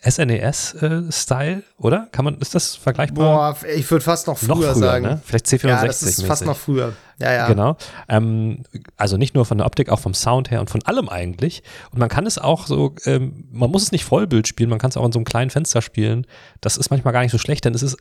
[0.03, 2.09] SNES-Style, äh, oder?
[2.12, 3.55] Kann man, ist das vergleichbar?
[3.55, 5.07] Boah, ich würde fast noch früher, noch früher sagen.
[5.07, 5.23] Ne?
[5.25, 5.66] Vielleicht C64.
[5.66, 6.92] Ja, das ist fast noch früher.
[7.18, 7.49] Ja, ja.
[7.49, 7.79] Genau.
[8.09, 8.64] Ähm,
[8.99, 11.62] also nicht nur von der Optik, auch vom Sound her und von allem eigentlich.
[11.90, 14.90] Und man kann es auch so, ähm, man muss es nicht Vollbild spielen, man kann
[14.90, 16.27] es auch in so einem kleinen Fenster spielen.
[16.61, 17.97] Das ist manchmal gar nicht so schlecht, denn es ist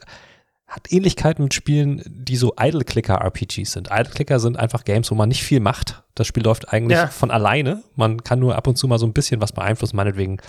[0.67, 3.87] hat Ähnlichkeit mit Spielen, die so Idle-Clicker-RPGs sind.
[3.89, 6.03] Idle-Clicker sind einfach Games, wo man nicht viel macht.
[6.13, 7.07] Das Spiel läuft eigentlich ja.
[7.07, 7.83] von alleine.
[7.95, 10.39] Man kann nur ab und zu mal so ein bisschen was beeinflussen, meinetwegen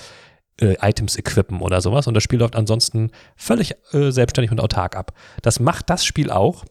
[0.61, 2.07] äh, Items equippen oder sowas.
[2.07, 5.13] Und das Spiel läuft ansonsten völlig äh, selbstständig und autark ab.
[5.43, 6.65] Das macht das Spiel auch.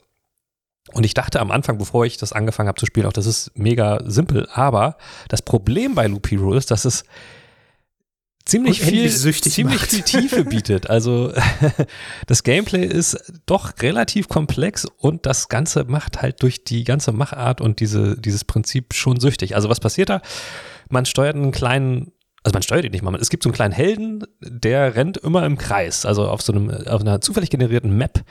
[0.94, 3.52] Und ich dachte am Anfang, bevor ich das angefangen habe zu spielen, auch das ist
[3.56, 4.48] mega simpel.
[4.54, 4.98] Aber
[5.28, 7.04] das Problem bei Loop Hero ist, dass es
[8.46, 10.90] ziemlich viel, ziemlich viel Tiefe bietet.
[10.90, 11.34] Also
[12.28, 17.60] das Gameplay ist doch relativ komplex und das Ganze macht halt durch die ganze Machart
[17.60, 19.56] und diese, dieses Prinzip schon süchtig.
[19.56, 20.22] Also was passiert da?
[20.90, 22.14] Man steuert einen kleinen
[22.48, 23.14] also man steuert ihn nicht mal.
[23.16, 26.06] Es gibt so einen kleinen Helden, der rennt immer im Kreis.
[26.06, 28.24] Also auf so einem, auf einer zufällig generierten Map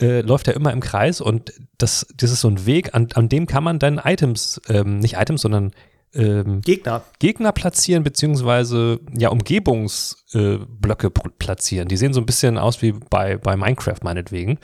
[0.00, 3.28] äh, läuft er immer im Kreis und das, das ist so ein Weg, an, an
[3.28, 5.72] dem kann man dann Items, ähm, nicht Items, sondern
[6.14, 7.02] ähm, Gegner.
[7.18, 11.88] Gegner platzieren, beziehungsweise ja, Umgebungsblöcke äh, platzieren.
[11.88, 14.58] Die sehen so ein bisschen aus wie bei, bei Minecraft meinetwegen.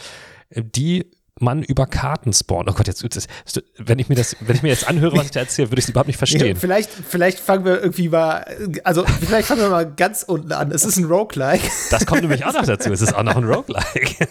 [0.49, 2.69] Äh, die man über Karten spawnt.
[2.71, 3.29] Oh Gott, jetzt, jetzt
[3.77, 5.85] wenn ich mir das, wenn ich mir jetzt anhöre, was ich da erzähle, würde ich
[5.85, 6.47] es überhaupt nicht verstehen.
[6.47, 8.47] Ja, vielleicht, vielleicht fangen wir irgendwie mal,
[8.85, 10.71] also vielleicht fangen wir mal ganz unten an.
[10.71, 11.69] Es ist ein Roguelike.
[11.91, 12.91] Das kommt nämlich auch noch dazu.
[12.91, 14.29] Es ist auch noch ein Roguelike.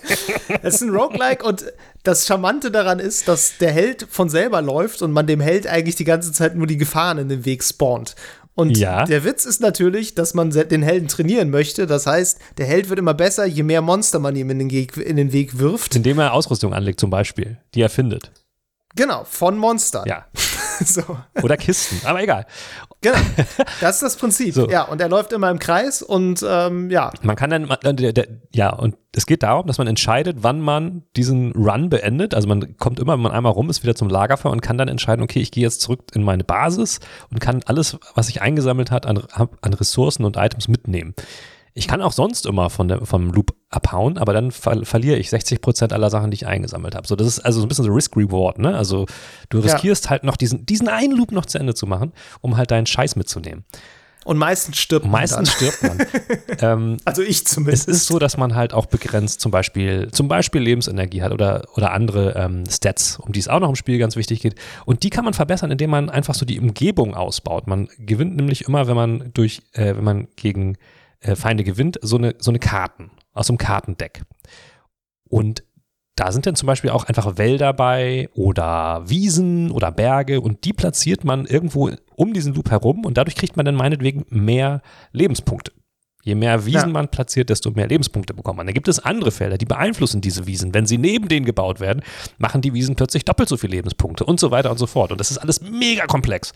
[0.64, 1.66] es ist ein Roguelike und
[2.02, 5.96] das Charmante daran ist, dass der Held von selber läuft und man dem Held eigentlich
[5.96, 8.16] die ganze Zeit nur die Gefahren in den Weg spawnt.
[8.56, 9.04] Und ja.
[9.04, 11.88] der Witz ist natürlich, dass man den Helden trainieren möchte.
[11.88, 15.18] Das heißt, der Held wird immer besser, je mehr Monster man ihm in den, in
[15.18, 15.96] den Weg wirft.
[15.96, 18.32] Indem er Ausrüstung anlegt, zum Beispiel, die er findet.
[18.96, 20.08] Genau, von Monstern.
[20.08, 20.26] Ja.
[20.86, 21.04] so.
[21.44, 22.46] Oder Kisten, aber egal.
[23.06, 23.18] Genau,
[23.82, 24.54] das ist das Prinzip.
[24.56, 24.70] So.
[24.70, 27.12] Ja, und er läuft immer im Kreis und ähm, ja.
[27.22, 31.04] Man kann dann, der, der, ja, und es geht darum, dass man entscheidet, wann man
[31.16, 32.34] diesen Run beendet.
[32.34, 34.88] Also man kommt immer, wenn man einmal rum ist, wieder zum Lagerfeuer und kann dann
[34.88, 38.90] entscheiden, okay, ich gehe jetzt zurück in meine Basis und kann alles, was ich eingesammelt
[38.90, 41.14] hat, an, an Ressourcen und Items mitnehmen.
[41.78, 45.30] Ich kann auch sonst immer von der, vom Loop abhauen, aber dann ver verliere ich
[45.30, 47.06] 60 Prozent aller Sachen, die ich eingesammelt habe.
[47.06, 48.78] So, das ist also so ein bisschen so Risk-Reward, ne?
[48.78, 49.06] Also
[49.50, 50.12] du riskierst ja.
[50.12, 53.18] halt noch diesen, diesen einen Loop noch zu Ende zu machen, um halt deinen Scheiß
[53.18, 53.66] mitzunehmen.
[54.26, 55.70] Und meistens stirbt meistens man.
[55.70, 56.08] stirbt man.
[56.60, 57.88] ähm, also ich es zumindest.
[57.88, 61.92] ist so, dass man halt auch begrenzt zum Beispiel, zum Beispiel Lebensenergie hat oder, oder
[61.92, 64.56] andere ähm, Stats, um die es auch noch im Spiel ganz wichtig geht.
[64.86, 67.68] Und die kann man verbessern, indem man einfach so die Umgebung ausbaut.
[67.68, 70.78] Man gewinnt nämlich immer, wenn man durch, äh, wenn man gegen
[71.26, 74.24] äh, Feinde gewinnt, so eine, so eine Karten aus einem Kartendeck.
[75.28, 75.64] Und
[76.16, 80.72] da sind dann zum Beispiel auch einfach Wälder bei oder Wiesen oder Berge und die
[80.72, 85.74] platziert man irgendwo um diesen Loop herum und dadurch kriegt man dann meinetwegen mehr Lebenspunkte.
[86.24, 86.94] Je mehr Wiesen Ja.
[86.94, 88.66] man platziert, desto mehr Lebenspunkte bekommt man.
[88.66, 90.74] Dann gibt es andere Felder, die beeinflussen diese Wiesen.
[90.74, 92.02] Wenn sie neben denen gebaut werden,
[92.38, 95.12] machen die Wiesen plötzlich doppelt so viele Lebenspunkte und so weiter und so fort.
[95.12, 96.54] Und das ist alles mega komplex.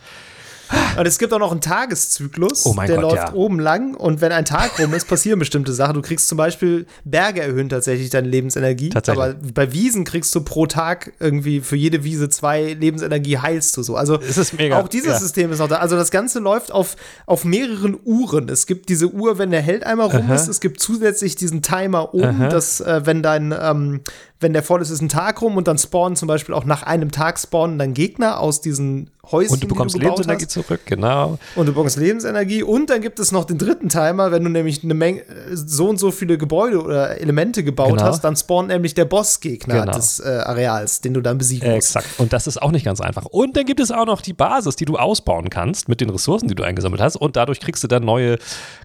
[0.98, 3.34] Und es gibt auch noch einen Tageszyklus, Oh der Gott, läuft ja.
[3.34, 5.94] oben lang und wenn ein Tag rum ist, passieren bestimmte Sachen.
[5.96, 9.24] Du kriegst zum Beispiel, Berge erhöhen tatsächlich deine Lebensenergie, Tatsächlich.
[9.24, 13.84] aber bei Wiesen kriegst du pro Tag irgendwie für jede Wiese zwei Lebensenergie heilst du
[13.84, 13.96] so.
[13.96, 14.80] Also Es ist mega.
[14.80, 15.20] auch dieses ja.
[15.20, 15.78] System ist noch da.
[15.78, 18.50] Also das Ganze läuft auf, auf mehreren Uhren.
[18.50, 20.36] Es gibt diese Uhr, wenn der Held einmal rum Aha.
[20.36, 20.48] ist.
[20.48, 22.50] Es gibt zusätzlich diesen Timer oben, Aha.
[22.50, 24.02] dass äh, wenn dein, ähm,
[24.42, 26.84] wenn der voll ist, ist ein Tag rum und dann spawnen zum Beispiel auch nach
[26.84, 30.52] einem Tag spawnen dann Gegner aus diesen Häuschen, Und du bekommst die du Lebensenergie hast.
[30.54, 31.38] zurück, genau.
[31.56, 32.64] Und du bekommst Lebensenergie.
[32.64, 35.22] Und dann gibt es noch den dritten Timer, wenn du nämlich eine Menge,
[35.54, 38.04] so und so viele Gebäude oder Elemente gebaut Genau.
[38.04, 39.92] hast, dann spawnt nämlich der Bossgegner Genau.
[39.92, 41.96] des äh, Areals, den du dann besiegen musst.
[41.96, 42.08] Exakt.
[42.20, 43.26] Und das ist auch nicht ganz einfach.
[43.26, 46.48] Und dann gibt es auch noch die Basis, die du ausbauen kannst mit den Ressourcen,
[46.48, 47.16] die du eingesammelt hast.
[47.18, 48.38] Und dadurch kriegst du dann neue,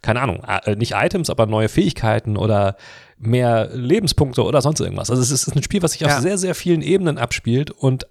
[0.03, 2.77] keine Ahnung, äh, nicht Items, aber neue Fähigkeiten oder
[3.19, 5.11] mehr Lebenspunkte oder sonst irgendwas.
[5.11, 6.17] Also es ist ein Spiel, was sich Ja.
[6.17, 8.07] auf sehr, sehr vielen Ebenen abspielt und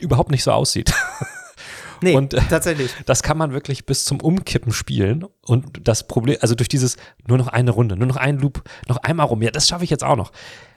[0.00, 0.92] überhaupt nicht so aussieht.
[2.04, 2.90] Nee, Und, äh, tatsächlich.
[3.06, 5.24] Das kann man wirklich bis zum Umkippen spielen.
[5.46, 6.96] Und das Problem, also durch dieses
[7.28, 9.90] nur noch eine Runde, nur noch ein Loop, noch einmal rum, ja, das schaffe ich
[9.90, 10.32] jetzt auch noch.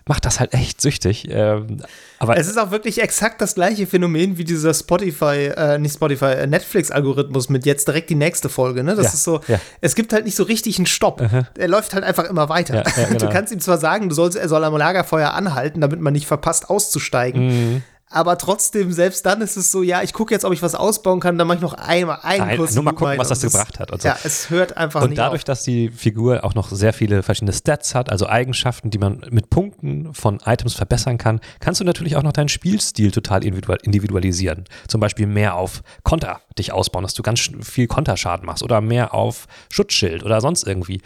[0.08, 1.28] Macht das halt echt süchtig.
[1.32, 1.82] Ähm,
[2.20, 6.26] aber Es ist auch wirklich exakt das gleiche Phänomen wie dieser Spotify, äh, nicht Spotify,
[6.26, 8.84] äh, Netflix-Algorithmus mit jetzt direkt die nächste Folge.
[8.84, 8.94] Ne?
[8.96, 9.60] Das Ja, ist so, ja.
[9.82, 11.24] es gibt halt nicht so richtig einen Stopp.
[11.58, 12.76] Er läuft halt einfach immer weiter.
[12.76, 13.32] Ja, ja, Du genau.
[13.32, 16.70] kannst ihm zwar sagen, du sollst, er soll am Lagerfeuer anhalten, damit man nicht verpasst,
[16.70, 17.48] auszusteigen.
[17.48, 17.84] Mhm.
[18.16, 21.20] Aber trotzdem, selbst dann ist es so, ja, ich gucke jetzt, ob ich was ausbauen
[21.20, 23.78] kann, dann mache ich noch einmal einen Ein- kurzen nur mal gucken, was das gebracht
[23.78, 24.08] hat und so.
[24.08, 25.44] Ja, es hört einfach Und nicht dadurch, auf.
[25.44, 29.50] dass die Figur auch noch sehr viele verschiedene Stats hat, also Eigenschaften, die man mit
[29.50, 34.64] Punkten von Items verbessern kann, kannst du natürlich auch noch deinen Spielstil total individual- individualisieren.
[34.88, 39.14] Zum Beispiel mehr auf Konter dich ausbauen, dass du ganz viel Konterschaden machst oder mehr
[39.14, 41.02] auf Schutzschild oder sonst irgendwie.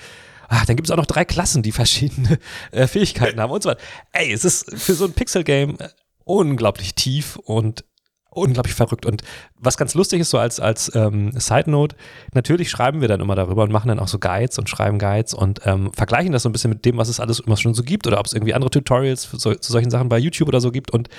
[0.51, 2.39] Ah, dann gibt es auch noch drei Klassen, die verschiedene
[2.71, 3.79] äh, Fähigkeiten haben und so weiter.
[4.11, 5.89] Ey, es ist für so ein Pixel-Game äh,
[6.29, 7.83] unglaublich tief und
[8.31, 9.07] unglaublich verrückt.
[9.07, 9.23] Und
[9.55, 11.95] was ganz lustig ist, so als, als ähm, Side Note,
[12.33, 15.33] natürlich schreiben wir dann immer darüber und machen dann auch so Guides und schreiben Guides
[15.33, 17.81] und ähm, vergleichen das so ein bisschen mit dem, was es alles immer schon so
[17.81, 20.71] gibt oder ob es irgendwie andere Tutorials so, zu solchen Sachen bei YouTube oder so
[20.71, 20.91] gibt.
[20.91, 21.09] Und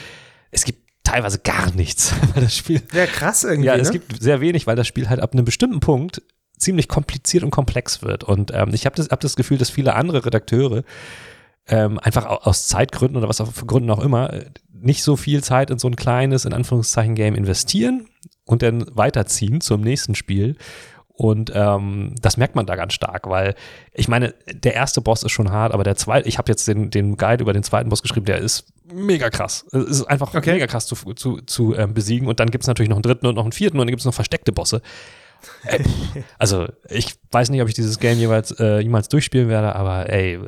[0.53, 3.66] es gibt teilweise gar nichts, weil das Spiel Ja, krass irgendwie.
[3.66, 3.83] ja, ne?
[3.83, 6.23] es gibt sehr wenig, weil das Spiel halt ab einem bestimmten Punkt
[6.57, 8.23] ziemlich kompliziert und komplex wird.
[8.23, 10.85] Und ähm, ich habe das, hab das Gefühl, dass viele andere Redakteure
[11.66, 14.44] ähm, einfach au- aus Zeitgründen oder was auch für Gründen auch immer äh,
[14.81, 18.07] nicht so viel Zeit in so ein kleines, in Anführungszeichen, Game investieren
[18.45, 20.57] und dann weiterziehen zum nächsten Spiel.
[21.12, 23.55] Und ähm, das merkt man da ganz stark, weil
[23.93, 26.88] ich meine, der erste Boss ist schon hart, aber der zweite, ich habe jetzt den,
[26.88, 29.66] den Guide über den zweiten Boss geschrieben, der ist mega krass.
[29.71, 30.55] Es ist einfach Okay.
[30.55, 32.27] mega krass zu, zu, zu ähm, besiegen.
[32.27, 34.01] Und dann gibt es natürlich noch einen dritten und noch einen vierten und dann gibt
[34.01, 34.81] es noch versteckte Bosse.
[35.64, 35.90] Äh, pff,
[36.38, 40.38] also, ich weiß nicht, ob ich dieses Game jeweils, äh, jemals durchspielen werde, aber ey,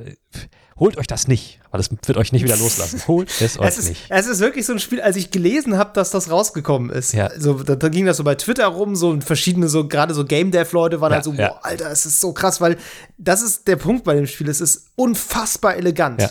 [0.79, 3.03] holt euch das nicht, weil es wird euch nicht wieder loslassen.
[3.09, 4.07] Holt es euch Es ist, nicht.
[4.09, 7.13] es ist wirklich so ein Spiel, als ich gelesen habe, dass das rausgekommen ist.
[7.13, 7.31] Ja.
[7.37, 10.51] So, da, da ging das so bei Twitter rum, so verschiedene, so gerade so Game
[10.53, 11.49] Dev-Leute waren Ja, halt so, ja.
[11.49, 12.77] boah, Alter, es ist so krass, weil
[13.19, 14.49] das ist der Punkt bei dem Spiel.
[14.49, 16.21] Es ist unfassbar elegant.
[16.21, 16.31] Ja.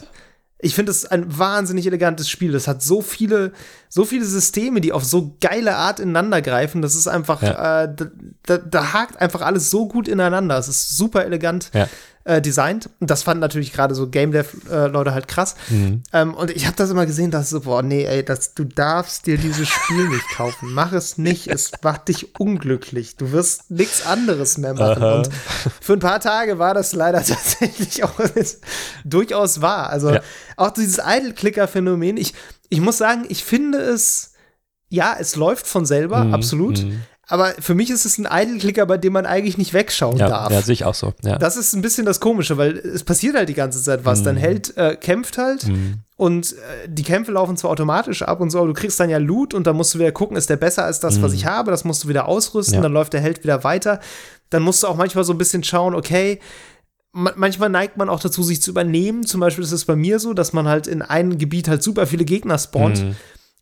[0.64, 2.52] Ich finde es ein wahnsinnig elegantes Spiel.
[2.52, 3.52] Das hat so viele,
[3.90, 6.84] so viele Systeme, die auf so geile Art ineinander greifen.
[6.84, 7.84] Das ist einfach, Ja.
[7.86, 8.06] äh, da,
[8.44, 10.60] da, da hakt einfach alles so gut ineinander.
[10.60, 11.88] Es ist super elegant Ja.
[12.24, 12.90] Äh, designt.
[13.00, 15.56] Und das fanden natürlich gerade so Game Dev-Leute halt krass.
[15.70, 16.04] Mhm.
[16.14, 19.26] Ähm, und ich habe das immer gesehen, dass so, boah, nee, ey, das, du darfst
[19.26, 20.74] dir dieses Spiel nicht kaufen.
[20.74, 21.48] Mach es nicht.
[21.48, 23.16] Es macht dich unglücklich.
[23.18, 25.02] Du wirst nichts anderes mehr machen.
[25.04, 25.16] Aha.
[25.18, 25.30] Und
[25.82, 28.14] für ein paar Tage war das leider tatsächlich auch
[29.06, 29.90] durchaus wahr.
[29.90, 30.22] Also Ja.
[30.58, 32.18] auch dieses Idle-Clicker-Phänomen.
[32.18, 32.34] Ich,
[32.70, 34.34] ich muss sagen, ich finde es,
[34.90, 36.84] ja, es läuft von selber, Mhm, absolut.
[36.84, 37.02] mhm.
[37.32, 40.52] Aber für mich ist es ein Idle-Clicker, bei dem man eigentlich nicht wegschauen Ja, darf.
[40.52, 41.13] ja sehe ich auch so.
[41.24, 41.38] Ja.
[41.38, 44.20] Das ist ein bisschen das Komische, weil es passiert halt die ganze Zeit was.
[44.20, 44.24] Mhm.
[44.26, 45.65] Dein Held äh, kämpft halt
[46.17, 46.56] und äh,
[46.89, 49.65] die Kämpfe laufen zwar automatisch ab und so, aber du kriegst dann ja Loot und
[49.65, 51.72] dann musst du wieder gucken, ist der besser als das, was ich habe.
[51.72, 52.78] Das musst du wieder ausrüsten, Mhm.
[52.78, 52.82] Ja.
[52.84, 54.00] dann läuft der Held wieder weiter.
[54.50, 56.39] Dann musst du auch manchmal so ein bisschen schauen, okay,
[57.13, 59.26] ma- manchmal neigt man auch dazu, sich zu übernehmen.
[59.26, 62.06] Zum Beispiel ist es bei mir so, dass man halt in einem Gebiet halt super
[62.08, 63.15] viele Gegner spawnt Mhm.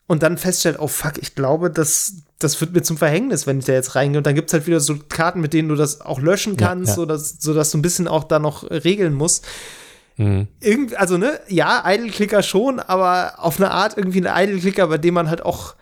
[0.07, 3.65] und dann feststellt, oh fuck, ich glaube, das das wird mir zum Verhängnis, wenn ich
[3.65, 4.17] da jetzt reingehe.
[4.17, 6.87] Und dann gibt es halt wieder so Karten, mit denen du das auch löschen kannst,
[6.87, 6.95] ja, ja.
[6.95, 9.45] Sodass, sodass du ein bisschen auch da noch regeln musst.
[10.15, 10.47] Mhm.
[10.61, 15.13] Irgend, also, ne, ja, Idle-Clicker schon, aber auf eine Art irgendwie ein Idle-Clicker, bei dem
[15.13, 15.75] man halt auch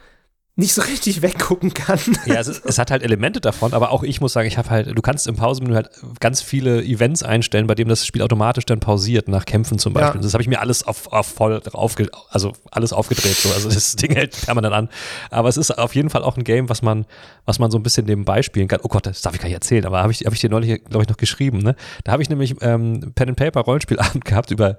[0.57, 1.99] nicht so richtig weggucken kann.
[2.25, 4.87] Ja, es, es, hat halt Elemente davon, aber auch ich muss sagen, ich habe halt,
[4.87, 8.79] du kannst im Pausenmenü halt ganz viele Events einstellen, bei dem das Spiel automatisch dann
[8.79, 10.19] pausiert, nach Kämpfen zum Beispiel.
[10.19, 10.23] Ja.
[10.23, 13.49] Das habe ich mir alles auf, auf voll aufge, also alles aufgedreht, so.
[13.53, 14.89] Also das Ding hält permanent an.
[15.29, 17.05] Aber es ist auf jeden Fall auch ein Game, was man,
[17.45, 18.79] was man so ein bisschen nebenbei spielen kann.
[18.81, 20.83] Oh Gott, das darf ich gar nicht erzählen, aber habe ich, hab ich dir neulich,
[20.85, 21.75] glaube ich, noch geschrieben, ne?
[22.03, 24.77] Da habe ich nämlich ähm, Pen and Paper Rollenspielabend gehabt über,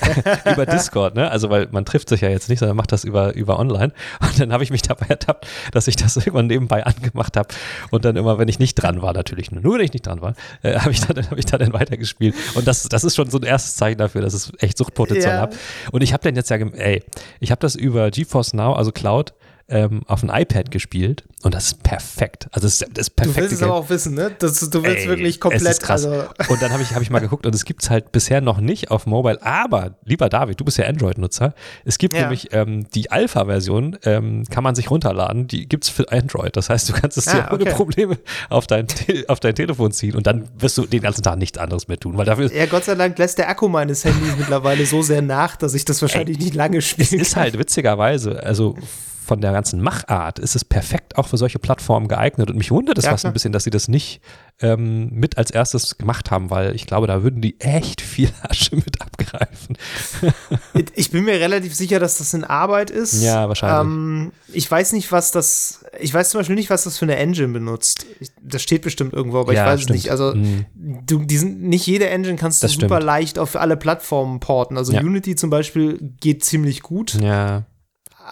[0.50, 1.30] über Discord, ne?
[1.30, 3.92] Also weil man trifft sich ja jetzt nicht, sondern macht das über, über online.
[4.22, 7.48] Und dann habe ich mich dabei ertappt, dass ich das irgendwann nebenbei angemacht habe
[7.90, 10.20] und dann immer, wenn ich nicht dran war, natürlich nur, nur wenn ich nicht dran
[10.20, 12.34] war, äh, habe ich, dann, hab ich da dann weitergespielt.
[12.54, 15.40] Und das, das ist schon so ein erstes Zeichen dafür, dass es echt Suchtpotenzial ja.
[15.42, 15.56] hat.
[15.92, 17.02] Und ich habe dann jetzt ja, ey,
[17.40, 19.34] ich habe das über GeForce Now, also Cloud,
[19.70, 22.48] ähm, auf ein iPad gespielt und das ist perfekt.
[22.52, 23.36] Also das ist, das ist perfekt.
[23.36, 24.30] Du willst es aber auch wissen, ne?
[24.38, 25.62] Das, du willst Ey, wirklich komplett.
[25.62, 26.04] Es ist krass.
[26.04, 28.42] Also und dann habe ich, hab ich mal geguckt und es gibt es halt bisher
[28.42, 29.42] noch nicht auf Mobile.
[29.42, 31.54] Aber, lieber David, du bist ja Android-Nutzer.
[31.86, 32.22] Es gibt ja.
[32.22, 35.46] nämlich ähm, die Alpha-Version, ähm, kann man sich runterladen.
[35.46, 36.56] Die gibt es für Android.
[36.56, 37.62] Das heißt, du kannst es dir ah, okay.
[37.62, 38.18] ohne Probleme
[38.50, 38.86] auf dein,
[39.28, 42.18] auf dein Telefon ziehen und dann wirst du den ganzen Tag nichts anderes mehr tun.
[42.18, 45.56] Weil dafür ja, Gott sei Dank lässt der Akku meines Handys mittlerweile so sehr nach,
[45.56, 47.06] dass ich das wahrscheinlich Ey, nicht lange spiele.
[47.06, 48.76] Es ist halt witzigerweise, also
[49.30, 52.50] von der ganzen Machart ist es perfekt auch für solche Plattformen geeignet.
[52.50, 53.30] Und mich wundert es ja, fast klar.
[53.30, 54.20] ein bisschen, dass sie das nicht
[54.60, 58.74] ähm, mit als erstes gemacht haben, weil ich glaube, da würden die echt viel Asche
[58.74, 59.78] mit abgreifen.
[60.96, 63.22] ich bin mir relativ sicher, dass das in Arbeit ist.
[63.22, 63.80] Ja, wahrscheinlich.
[63.80, 67.14] Ähm, ich weiß nicht, was das, ich weiß zum Beispiel nicht, was das für eine
[67.14, 68.04] Engine benutzt.
[68.18, 69.96] Ich, das steht bestimmt irgendwo, aber ja, ich weiß stimmt.
[69.96, 70.10] es nicht.
[70.10, 70.66] Also, mhm.
[71.06, 73.04] du, die sind, nicht jede Engine kannst du das super stimmt.
[73.04, 74.76] leicht auf alle Plattformen porten.
[74.76, 75.02] Also ja.
[75.02, 77.14] Unity zum Beispiel geht ziemlich gut.
[77.22, 77.66] Ja.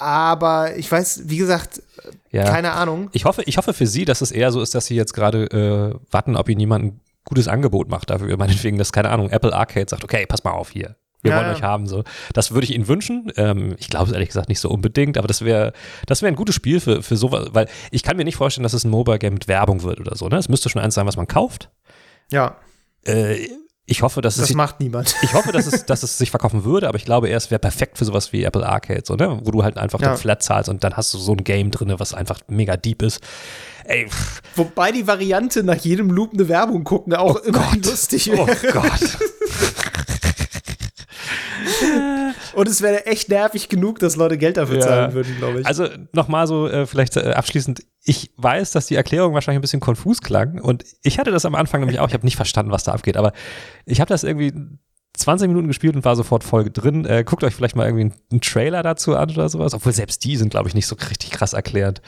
[0.00, 1.82] Aber ich weiß, wie gesagt,
[2.30, 2.44] ja.
[2.44, 3.11] keine Ahnung.
[3.12, 5.46] Ich hoffe, ich hoffe für Sie, dass es eher so ist, dass Sie jetzt gerade
[5.50, 8.37] äh, warten, ob Ihnen jemand ein gutes Angebot macht dafür.
[8.38, 10.94] Meinetwegen, dass, keine Ahnung, Apple Arcade sagt, okay, pass mal auf hier.
[11.20, 11.88] Wir ja, wollen euch haben.
[11.88, 12.04] So.
[12.32, 13.32] Das würde ich Ihnen wünschen.
[13.37, 15.72] Ähm, ich glaube es ehrlich gesagt nicht so unbedingt, aber das wäre
[16.06, 18.72] das wäre ein gutes Spiel für, für sowas, weil ich kann mir nicht vorstellen, dass
[18.72, 20.28] es ein Mobile Game mit Werbung wird oder so.
[20.28, 20.37] Ne?
[20.37, 21.70] Es müsste schon eins sein, was man kauft.
[22.30, 22.56] Ja.
[23.04, 23.48] Äh,
[23.90, 24.55] ich hoffe, dass das es.
[24.55, 25.16] macht niemand.
[25.22, 27.96] Ich hoffe, dass es, dass es sich verkaufen würde, aber ich glaube, er wäre perfekt
[27.96, 29.40] für sowas wie Apple Arcade, so, ne?
[29.42, 30.12] wo du halt einfach ja.
[30.12, 33.01] den Flat zahlst und dann hast du so ein Game drin, was einfach mega deep
[33.01, 33.20] ist.
[33.85, 34.07] Ey.
[34.57, 37.87] Wobei die Variante nach jedem Loop eine Werbung gucken auch oh immer Gott.
[37.87, 38.42] lustig wäre.
[38.42, 39.18] Oh Gott.
[42.59, 44.83] Und es wäre echt nervig genug, dass Leute Geld dafür ja.
[44.83, 45.66] zahlen würden, glaube ich.
[45.66, 47.85] Also nochmal so äh, vielleicht äh, abschließend.
[48.03, 51.55] Ich weiß, dass die Erklärung wahrscheinlich ein bisschen konfus klang und ich hatte das am
[51.55, 52.09] Anfang nämlich auch.
[52.09, 53.33] Ich habe nicht verstanden, was da abgeht, aber
[53.87, 54.53] ich habe das irgendwie
[55.16, 57.05] 20 Minuten gespielt und war sofort voll drin.
[57.05, 59.73] Äh, guckt euch vielleicht mal irgendwie einen Trailer dazu an oder sowas.
[59.73, 62.03] Obwohl selbst die sind, glaube ich, nicht so richtig krass erklärend.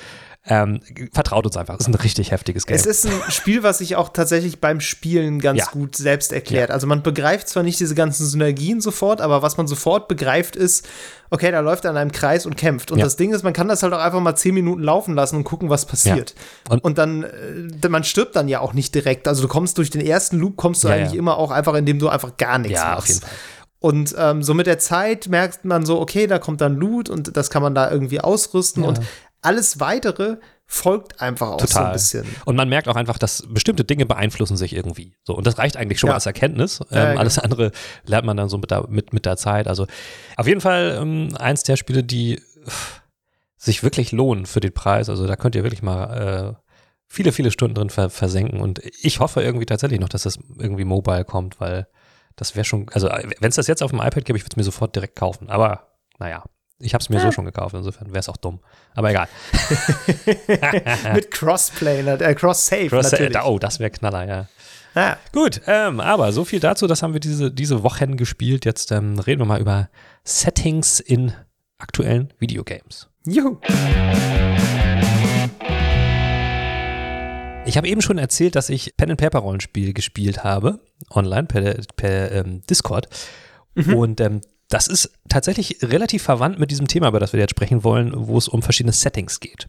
[0.52, 0.80] Ähm,
[1.12, 1.74] vertraut uns einfach.
[1.74, 2.74] Es ist ein richtig heftiges Game.
[2.74, 5.66] Es ist ein Spiel, was sich auch tatsächlich beim Spielen ganz ja.
[5.70, 6.70] gut selbst erklärt.
[6.70, 6.74] Ja.
[6.74, 10.88] Also man begreift zwar nicht diese ganzen Synergien sofort, aber was man sofort begreift ist,
[11.30, 12.90] okay, da läuft er in einem Kreis und kämpft.
[12.90, 13.04] Und ja.
[13.04, 15.44] das Ding ist, man kann das halt auch einfach mal zehn Minuten laufen lassen und
[15.44, 16.34] gucken, was passiert.
[16.68, 19.28] Und, und, dann, äh, man stirbt dann ja auch nicht direkt.
[19.28, 22.08] Also du kommst durch den ersten Loop, kommst du eigentlich immer auch einfach, indem du
[22.08, 22.98] einfach gar nichts machst.
[22.98, 23.30] Auf jeden Fall.
[23.78, 27.34] Und ähm, so mit der Zeit merkt man so, okay, da kommt dann Loot und
[27.36, 28.84] das kann man da irgendwie ausrüsten.
[28.84, 29.00] Und
[29.42, 31.68] alles weitere folgt einfach auch Total.
[31.68, 32.36] so ein bisschen.
[32.44, 35.16] Und man merkt auch einfach, dass bestimmte Dinge beeinflussen sich irgendwie.
[35.24, 36.12] So, und das reicht eigentlich schon ja.
[36.12, 36.80] mal als Erkenntnis.
[36.90, 37.20] Ähm, ja, genau.
[37.20, 37.72] Alles andere
[38.04, 39.66] lernt man dann so mit der, mit, mit der Zeit.
[39.66, 39.86] Also
[40.36, 42.40] auf jeden Fall ähm, eins der Spiele, die
[43.56, 45.08] sich wirklich lohnen für den Preis.
[45.08, 46.70] Also da könnt ihr wirklich mal äh,
[47.08, 48.60] viele, viele Stunden drin ver versenken.
[48.60, 51.88] Und ich hoffe irgendwie tatsächlich noch, dass das irgendwie mobile kommt, weil
[52.36, 54.56] das wäre schon, also wenn es das jetzt auf dem iPad gäbe, ich würde es
[54.56, 55.50] mir sofort direkt kaufen.
[55.50, 56.44] Aber naja,
[56.80, 57.22] ich habe es mir ja.
[57.22, 58.60] so schon gekauft, insofern wäre es auch dumm.
[58.94, 59.28] Aber egal.
[61.14, 63.38] Mit Crossplay, äh, Cross-Save Cross natürlich.
[63.44, 64.48] Oh, das wäre Knaller, ja.
[64.94, 65.16] Ah.
[65.32, 68.64] Gut, ähm, aber so viel dazu, das haben wir diese, diese Wochen gespielt.
[68.64, 69.88] Jetzt ähm, reden wir mal über
[70.24, 71.32] Settings in
[71.78, 73.08] aktuellen Videogames.
[73.24, 73.58] Juhu.
[77.66, 81.76] Ich habe eben schon erzählt, dass ich Pen and Paper Rollenspiel gespielt habe, online per,
[81.94, 83.08] per ähm, Discord.
[83.74, 83.94] Mhm.
[83.94, 84.40] Und ähm,
[84.70, 88.38] das ist tatsächlich relativ verwandt mit diesem Thema, über das wir jetzt sprechen wollen, wo
[88.38, 89.66] es um verschiedene Settings geht.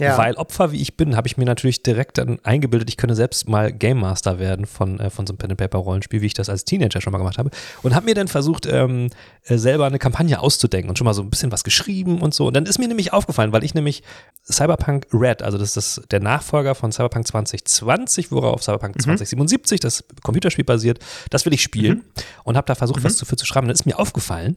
[0.00, 0.18] Ja.
[0.18, 3.48] Weil Opfer wie ich bin, habe ich mir natürlich direkt dann eingebildet, ich könne selbst
[3.48, 6.34] mal Game Master werden von, äh, von so einem Pen and Paper Rollenspiel, wie ich
[6.34, 7.50] das als Teenager schon mal gemacht habe.
[7.82, 9.10] Und habe mir dann versucht, ähm,
[9.44, 12.48] äh, selber eine Kampagne auszudenken und schon mal so ein bisschen was geschrieben und so.
[12.48, 14.02] Und dann ist mir nämlich aufgefallen, weil ich nämlich
[14.50, 19.02] Cyberpunk Red, also das ist das, der Nachfolger von Cyberpunk 2020, worauf Cyberpunk mhm.
[19.02, 20.98] 2077, das Computerspiel basiert,
[21.30, 22.22] das will ich spielen mhm.
[22.42, 23.04] und habe da versucht, mhm.
[23.04, 23.66] was dafür zu schreiben.
[23.66, 24.56] Und dann ist mir aufgefallen,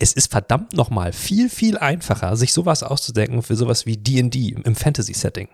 [0.00, 4.74] es ist verdammt nochmal viel, viel einfacher, sich sowas auszudenken für sowas wie D&D im
[4.74, 5.48] Fantasy-Setting.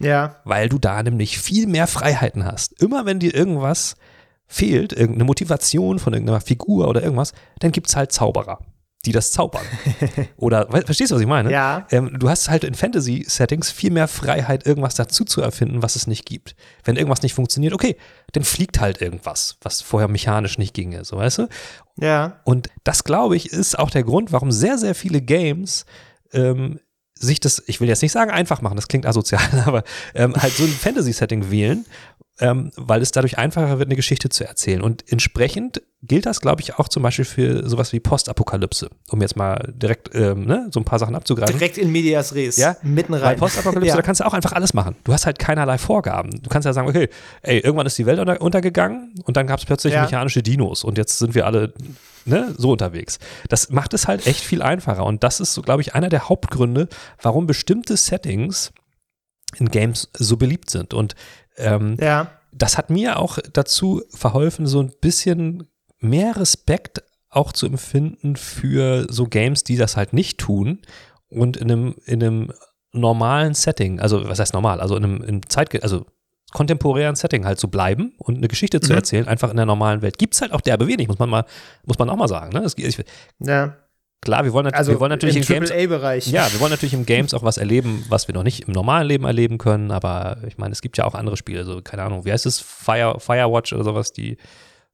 [0.00, 0.36] Ja.
[0.44, 2.80] Weil du da nämlich viel mehr Freiheiten hast.
[2.82, 3.96] Immer wenn dir irgendwas
[4.46, 8.58] fehlt, irgendeine Motivation von irgendeiner Figur oder irgendwas, dann gibt es halt Zauberer,
[9.04, 9.64] die das zaubern.
[10.36, 11.50] oder, verstehst du, was ich meine?
[11.50, 11.86] Ja.
[11.90, 16.06] Ähm, du hast halt in Fantasy-Settings viel mehr Freiheit, irgendwas dazu zu erfinden, was es
[16.06, 16.54] nicht gibt.
[16.84, 17.96] Wenn irgendwas nicht funktioniert, okay,
[18.32, 21.48] dann fliegt halt irgendwas, was vorher mechanisch nicht ginge, so weißt du?
[22.00, 22.40] Ja.
[22.44, 25.84] Und das, glaube ich, ist auch der Grund, warum sehr, sehr viele Games
[26.32, 26.78] ähm,
[27.22, 29.84] sich das, ich will jetzt nicht sagen einfach machen, das klingt asozial, aber
[30.14, 31.86] ähm, halt so ein Fantasy-Setting wählen,
[32.42, 34.82] ähm, weil es dadurch einfacher wird, eine Geschichte zu erzählen.
[34.82, 39.36] Und entsprechend gilt das, glaube ich, auch zum Beispiel für sowas wie Postapokalypse, um jetzt
[39.36, 41.56] mal direkt ähm, ne, so ein paar Sachen abzugreifen.
[41.56, 42.56] Direkt in Medias Res.
[42.56, 43.22] Ja, mitten rein.
[43.22, 43.96] Bei Postapokalypse, ja.
[43.96, 44.96] da kannst du auch einfach alles machen.
[45.04, 46.30] Du hast halt keinerlei Vorgaben.
[46.42, 47.08] Du kannst ja sagen, okay,
[47.42, 50.02] ey, irgendwann ist die Welt unter, untergegangen und dann gab es plötzlich Ja.
[50.02, 51.72] mechanische Dinos und jetzt sind wir alle
[52.24, 53.20] ne, so unterwegs.
[53.48, 56.28] Das macht es halt echt viel einfacher und das ist so, glaube ich, einer der
[56.28, 56.88] Hauptgründe,
[57.20, 58.72] warum bestimmte Settings
[59.58, 60.94] in Games so beliebt sind.
[60.94, 61.14] Und
[61.56, 62.28] ähm, ja.
[62.52, 69.06] das hat mir auch dazu verholfen, so ein bisschen mehr Respekt auch zu empfinden für
[69.08, 70.80] so Games, die das halt nicht tun
[71.28, 72.52] und in einem, in einem
[72.92, 76.04] normalen Setting, also was heißt normal, also in einem, in Zeit, also
[76.52, 78.96] kontemporären Setting halt zu bleiben und eine Geschichte zu Mhm.
[78.98, 80.18] erzählen, einfach in der normalen Welt.
[80.18, 81.44] Gibt es halt auch derbe wenig, muss man mal,
[81.86, 82.52] muss man auch mal sagen.
[82.52, 82.60] Ne?
[82.64, 83.02] Es, ich,
[83.38, 83.76] ja.
[84.22, 85.70] Klar, wir wollen, nat Also wir wollen natürlich im in Games
[86.26, 89.06] ja, wir wollen natürlich im Games auch was erleben, was wir noch nicht im normalen
[89.06, 92.24] Leben erleben können, aber ich meine, es gibt ja auch andere Spiele, so, keine Ahnung,
[92.24, 94.38] wie heißt es, Fire, Firewatch oder sowas, die,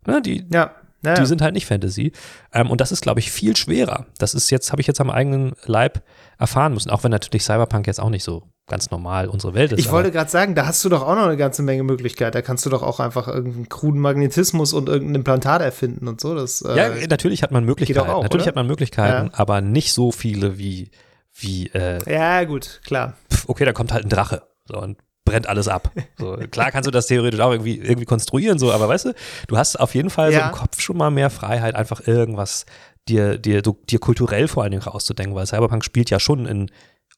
[0.06, 0.72] ne, die, Ja.
[1.04, 1.14] ja.
[1.14, 2.12] die sind halt nicht Fantasy.
[2.52, 4.06] Ähm, und das ist, glaube ich, viel schwerer.
[4.18, 6.02] Das ist jetzt, habe ich jetzt am eigenen Leib
[6.38, 9.78] erfahren müssen, auch wenn natürlich Cyberpunk jetzt auch nicht so ganz normal unsere Welt ist.
[9.78, 12.32] Ich wollte gerade sagen, da hast du doch auch noch eine ganze Menge Möglichkeiten.
[12.32, 16.34] Da kannst du doch auch einfach irgendeinen kruden Magnetismus und irgendein Implantat erfinden und so.
[16.34, 18.08] Das, äh, ja, natürlich hat man Möglichkeiten.
[18.08, 18.48] auch, natürlich oder?
[18.50, 19.32] hat man Möglichkeiten, Ja.
[19.38, 20.90] aber nicht so viele wie,
[21.34, 23.14] wie, äh, ja, gut, klar.
[23.32, 25.90] pf, okay, da kommt halt ein Drache so, und brennt alles ab.
[26.18, 29.12] So, klar kannst du das theoretisch auch irgendwie, irgendwie konstruieren, so, aber weißt du,
[29.46, 30.46] du hast auf jeden Fall so Ja.
[30.48, 32.66] im Kopf schon mal mehr Freiheit, einfach irgendwas
[33.08, 36.70] dir, dir, dir kulturell vor allen Dingen rauszudenken, weil Cyberpunk spielt ja schon in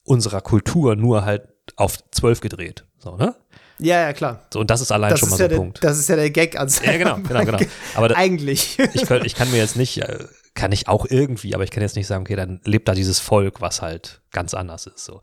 [0.05, 2.85] unserer Kultur nur halt auf zwölf gedreht.
[2.99, 3.35] So, ne?
[3.79, 4.47] Ja, ja, klar.
[4.53, 5.85] So, und das ist allein Das schon mal ist, so ja ein der, Punkt.
[5.85, 7.59] das ist ja der Gag an Ja, genau, genau, genau.
[7.95, 8.79] Aber da, Eigentlich.
[8.95, 11.83] ich, könnt, ich kann mir jetzt nicht, äh, kann ich auch irgendwie, aber ich kann
[11.83, 15.05] jetzt nicht sagen, okay, dann lebt da dieses Volk, was halt ganz anders ist.
[15.05, 15.23] So.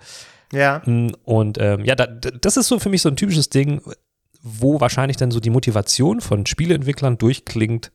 [0.52, 0.82] ja.
[0.86, 3.82] Mm, Und ähm, ja, da, das ist so für mich so ein typisches Ding,
[4.42, 7.92] wo wahrscheinlich dann so die Motivation von Spieleentwicklern durchklingt,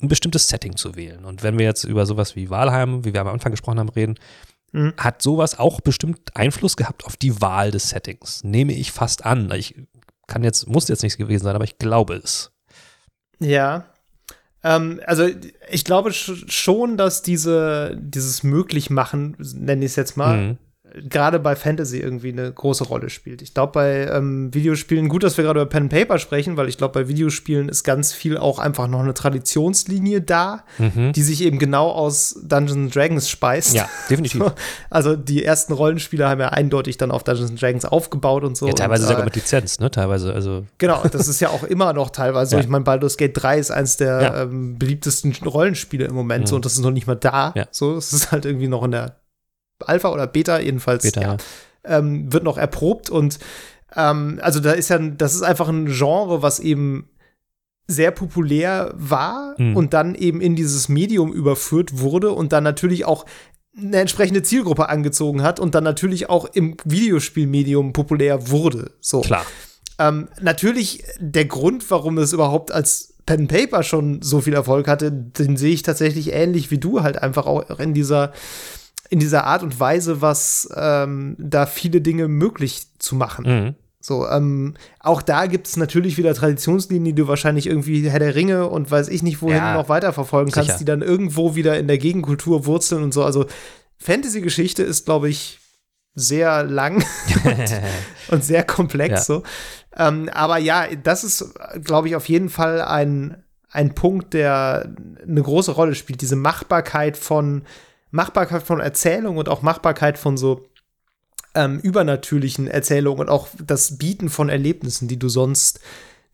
[0.00, 1.24] ein bestimmtes Setting zu wählen.
[1.24, 4.18] Und wenn wir jetzt über sowas wie Valheim, wie wir am Anfang gesprochen haben, reden,
[4.74, 4.92] Mhm.
[4.96, 8.42] hat sowas auch bestimmt Einfluss gehabt auf die Wahl des Settings.
[8.42, 9.48] Nehme ich fast an.
[9.52, 9.76] Ich
[10.26, 12.50] kann jetzt, muss jetzt nichts gewesen sein, aber ich glaube es.
[13.38, 13.84] Ja.
[14.64, 15.28] Ähm, also
[15.70, 20.58] ich glaube sch schon, dass diese, dieses Möglichmachen, nenne ich es jetzt mal, Mhm.
[21.08, 23.42] Gerade bei Fantasy irgendwie eine große Rolle spielt.
[23.42, 26.68] Ich glaube, bei ähm, Videospielen, gut, dass wir gerade über Pen and Paper sprechen, weil
[26.68, 31.12] ich glaube, bei Videospielen ist ganz viel auch einfach noch eine Traditionslinie da, Mhm.
[31.12, 33.74] die sich eben genau aus Dungeons Dragons speist.
[33.74, 34.42] Ja, definitiv.
[34.90, 38.66] Also die ersten Rollenspiele haben ja eindeutig dann auf Dungeons Dragons aufgebaut und so.
[38.66, 39.90] Ja, teilweise und, sogar äh, mit Lizenz, ne?
[39.90, 40.64] Teilweise, also.
[40.78, 42.56] Genau, das ist ja auch immer noch teilweise.
[42.56, 42.60] Ja.
[42.62, 44.42] Ich meine, Baldur's Gate 3 ist eins der Ja.
[44.42, 46.46] ähm, beliebtesten Rollenspiele im Moment Mhm.
[46.48, 47.52] so und das ist noch nicht mal da.
[47.56, 47.66] Ja.
[47.70, 49.16] So, es ist halt irgendwie noch in der
[49.88, 51.36] Alpha oder Beta, jedenfalls Beta, ja,
[51.84, 53.38] ähm, wird noch erprobt und
[53.96, 57.08] ähm, also da ist ja, das ist einfach ein Genre, was eben
[57.86, 59.76] sehr populär war Mhm.
[59.76, 63.26] und dann eben in dieses Medium überführt wurde und dann natürlich auch
[63.76, 68.92] eine entsprechende Zielgruppe angezogen hat und dann natürlich auch im Videospielmedium populär wurde.
[69.00, 69.20] So.
[69.20, 69.44] Klar.
[69.98, 74.86] Ähm, natürlich der Grund, warum es überhaupt als Pen and Paper schon so viel Erfolg
[74.88, 78.32] hatte, den sehe ich tatsächlich ähnlich wie du, halt einfach auch in dieser
[79.10, 83.44] in dieser Art und Weise, was ähm, da viele Dinge möglich zu machen.
[83.46, 83.74] Mhm.
[84.00, 88.34] So, ähm, auch da gibt es natürlich wieder Traditionslinien, die du wahrscheinlich irgendwie Herr der
[88.34, 90.78] Ringe und weiß ich nicht wohin Ja, noch weiterverfolgen kannst, sicher.
[90.78, 93.24] die dann irgendwo wieder in der Gegenkultur wurzeln und so.
[93.24, 93.46] Also
[93.98, 95.58] Fantasy-Geschichte ist, glaube ich,
[96.14, 97.02] sehr lang
[98.28, 99.20] und sehr komplex Ja.
[99.36, 99.42] so.
[99.96, 104.94] Ähm, aber ja, das ist, glaube ich, auf jeden Fall ein, ein Punkt, der
[105.26, 106.20] eine große Rolle spielt.
[106.20, 107.62] Diese Machbarkeit von
[108.14, 110.68] Machbarkeit von Erzählung und auch Machbarkeit von so
[111.56, 115.80] ähm, übernatürlichen Erzählungen und auch das Bieten von Erlebnissen, die du sonst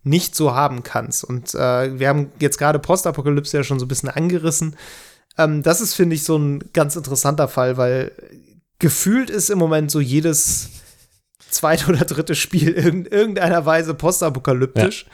[0.03, 1.25] nicht so haben kannst.
[1.25, 4.77] Und äh, wir haben jetzt gerade Postapokalypse ja schon so ein bisschen angerissen.
[5.39, 8.13] Ähm, das ist, finde ich, so ein ganz interessanter Fall, weil
[8.79, 10.69] gefühlt ist im Moment so jedes
[11.49, 15.07] zweite oder dritte Spiel in irgendeiner Weise postapokalyptisch.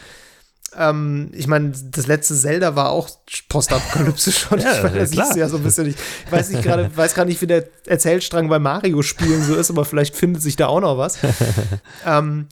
[0.74, 3.08] Ähm, ich meine, das letzte Zelda war auch
[3.48, 4.58] Postapokalypse schon.
[4.66, 5.36] Ja, ich meine, das klar.
[5.36, 5.86] ja so ein bisschen.
[5.86, 5.96] Ich
[6.30, 10.16] weiß nicht gerade, weiß gerade nicht, wie der Erzählstrang bei Mario-Spielen so ist, aber vielleicht
[10.16, 11.18] findet sich da auch noch was.
[12.06, 12.48] ähm,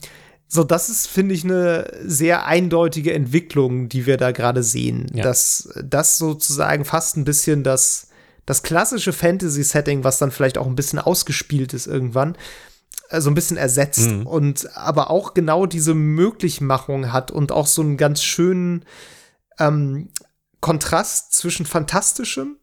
[0.47, 5.07] so, das ist, finde ich, eine sehr eindeutige Entwicklung, die wir da gerade sehen.
[5.13, 5.23] Ja.
[5.23, 8.07] Dass das sozusagen fast ein bisschen das,
[8.45, 12.37] das klassische Fantasy-Setting, was dann vielleicht auch ein bisschen ausgespielt ist irgendwann,
[13.21, 14.27] so ein bisschen ersetzt Mhm.
[14.27, 18.85] und aber auch genau diese Möglichmachung hat und auch so einen ganz schönen
[19.59, 20.09] ähm,
[20.61, 22.57] Kontrast zwischen Fantastischem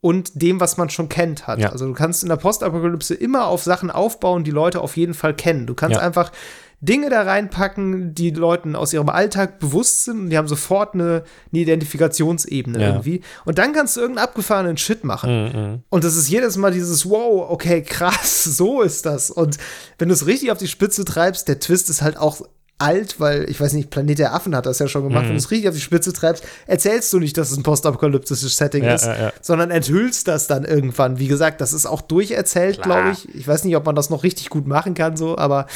[0.00, 1.58] und dem, was man schon kennt hat.
[1.58, 1.70] Ja.
[1.70, 5.34] Also du kannst in der Postapokalypse immer auf Sachen aufbauen, die Leute auf jeden Fall
[5.34, 5.66] kennen.
[5.66, 6.02] Du kannst Ja.
[6.02, 6.32] einfach
[6.80, 11.24] Dinge da reinpacken, die Leuten aus ihrem Alltag bewusst sind und die haben sofort eine,
[11.52, 12.88] eine Identifikationsebene Ja.
[12.88, 13.22] irgendwie.
[13.44, 15.44] Und dann kannst du irgendeinen abgefahrenen Shit machen.
[15.44, 15.82] Mhm.
[15.88, 19.30] Und das ist jedes Mal dieses Wow, okay, krass, so ist das.
[19.30, 19.56] Und
[19.98, 22.42] wenn du es richtig auf die Spitze treibst, der Twist ist halt auch
[22.78, 25.22] alt, weil ich weiß nicht, Planet der Affen hat das ja schon gemacht.
[25.24, 25.28] Mhm.
[25.28, 28.54] Wenn du es richtig auf die Spitze treibst, erzählst du nicht, dass es ein postapokalyptisches
[28.54, 29.32] Setting Ja, ist, ja, ja.
[29.40, 31.18] sondern enthüllst das dann irgendwann.
[31.18, 33.34] Wie gesagt, das ist auch durcherzählt, glaube ich.
[33.34, 35.66] Ich weiß nicht, ob man das noch richtig gut machen kann, so, aber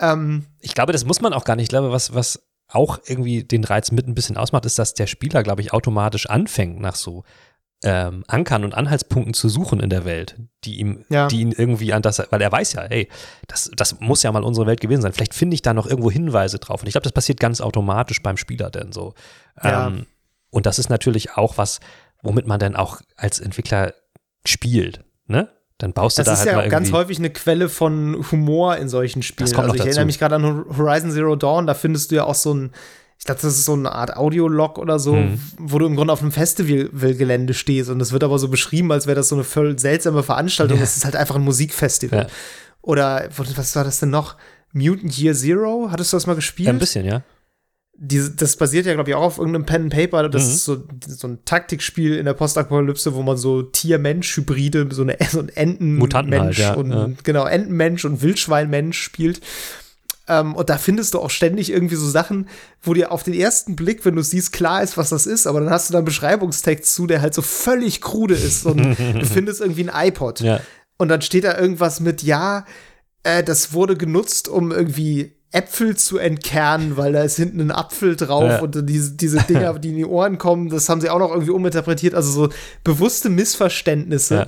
[0.00, 1.64] ähm, Ich glaube, das muss man auch gar nicht.
[1.64, 5.06] Ich glaube, was, was auch irgendwie den Reiz mit ein bisschen ausmacht, ist, dass der
[5.06, 7.24] Spieler, glaube ich, automatisch anfängt, nach so
[7.84, 11.28] ähm, Ankern und Anhaltspunkten zu suchen in der Welt, die ihm, Ja.
[11.28, 13.08] die ihn irgendwie an das, weil er weiß ja, ey,
[13.48, 15.12] das, das muss ja mal unsere Welt gewesen sein.
[15.12, 16.80] Vielleicht finde ich da noch irgendwo Hinweise drauf.
[16.80, 19.14] Und ich glaube, das passiert ganz automatisch beim Spieler denn so.
[19.62, 19.88] Ja.
[19.88, 20.06] Ähm,
[20.50, 21.80] und das ist natürlich auch was,
[22.22, 23.92] womit man dann auch als Entwickler
[24.46, 25.48] spielt, ne?
[25.78, 28.24] Dann baust du Das da ist halt ja mal auch ganz häufig eine Quelle von
[28.30, 29.44] Humor in solchen Spielen.
[29.46, 29.88] Das kommt also noch ich dazu.
[29.90, 32.72] erinnere mich gerade an Horizon Zero Dawn, da findest du ja auch so ein,
[33.18, 35.38] ich glaube, das ist so eine Art Audiolog oder so, Mhm.
[35.58, 39.06] wo du im Grunde auf einem Festivalgelände stehst und das wird aber so beschrieben, als
[39.06, 40.78] wäre das so eine voll seltsame Veranstaltung.
[40.78, 40.84] Ja.
[40.84, 42.20] Es ist halt einfach ein Musikfestival.
[42.20, 42.26] Ja.
[42.82, 44.36] Oder was war das denn noch?
[44.72, 45.88] Mutant Year Zero?
[45.90, 46.68] Hattest du das mal gespielt?
[46.68, 47.22] Ein bisschen, ja.
[47.98, 50.28] Diese, das basiert ja, glaube ich, auch auf irgendeinem Pen and Paper.
[50.28, 50.50] Das Mhm.
[50.50, 55.40] ist so, so ein Taktikspiel in der Postapokalypse, wo man so Tier-Mensch-Hybride, so, eine, so
[55.40, 57.10] ein Entenmensch halt, ja, und ja.
[57.22, 59.40] genau, Entenmensch und Wildschweinmensch spielt.
[60.28, 62.48] Ähm, und da findest du auch ständig irgendwie so Sachen,
[62.82, 65.60] wo dir auf den ersten Blick, wenn du siehst, klar ist, was das ist, aber
[65.60, 68.66] dann hast du da einen Beschreibungstext zu, der halt so völlig krude ist.
[68.66, 70.40] Und du findest irgendwie ein iPod.
[70.40, 70.60] Ja.
[70.98, 72.64] Und dann steht da irgendwas mit, ja,
[73.22, 78.16] äh, das wurde genutzt, um irgendwie Äpfel zu entkernen, weil da ist hinten ein Apfel
[78.16, 78.60] drauf Ja.
[78.60, 81.52] und diese, diese Dinger, die in die Ohren kommen, das haben sie auch noch irgendwie
[81.52, 82.14] uminterpretiert.
[82.14, 82.48] Also so
[82.84, 84.46] bewusste Missverständnisse, Ja.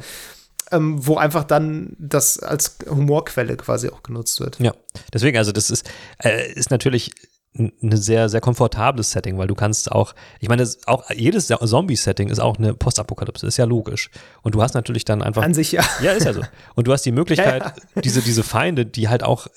[0.77, 4.59] ähm, wo einfach dann das als Humorquelle quasi auch genutzt wird.
[4.61, 4.73] Ja,
[5.15, 5.89] deswegen, also das ist,
[6.23, 7.13] äh, ist natürlich
[7.59, 12.39] ein sehr, sehr komfortables Setting, weil du kannst auch, ich meine, auch jedes Zombie-Setting ist
[12.39, 14.11] auch eine Postapokalypse, ist ja logisch.
[14.43, 15.43] Und du hast natürlich dann einfach.
[15.43, 15.83] An sich ja.
[16.03, 16.43] ja, ist ja so.
[16.77, 17.63] Und du hast die Möglichkeit,
[17.95, 19.49] Ja, diese, diese Feinde, die halt auch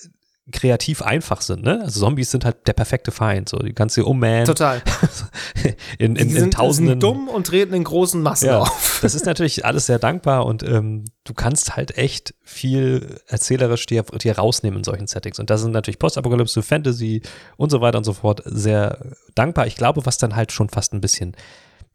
[0.51, 1.81] kreativ einfach sind, ne?
[1.83, 3.57] Also Zombies sind halt der perfekte Feind, so.
[3.57, 4.45] Die kannst du ummähen.
[4.45, 4.81] Total.
[5.97, 6.93] in, in, Die in sind, Tausenden.
[6.93, 8.99] sind dumm und treten in großen Massen Ja, auf.
[9.01, 14.03] das ist natürlich alles sehr dankbar und ähm, du kannst halt echt viel erzählerisch dir,
[14.03, 15.39] dir rausnehmen in solchen Settings.
[15.39, 17.21] Und da sind natürlich Postapokalypse, Fantasy
[17.57, 18.99] und so weiter und so fort sehr
[19.35, 19.67] dankbar.
[19.67, 21.35] Ich glaube, was dann halt schon fast ein bisschen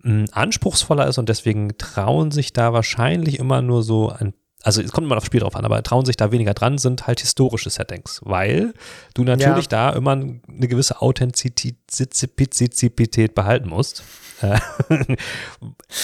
[0.02, 4.90] mh, anspruchsvoller ist und deswegen trauen sich da wahrscheinlich immer nur so ein also es
[4.90, 7.70] kommt immer aufs Spiel drauf an, aber trauen sich da weniger dran, sind halt historische
[7.70, 8.72] Settings, weil
[9.14, 14.02] du natürlich da immer eine gewisse Authentizität behalten musst.
[14.42, 14.58] Äh,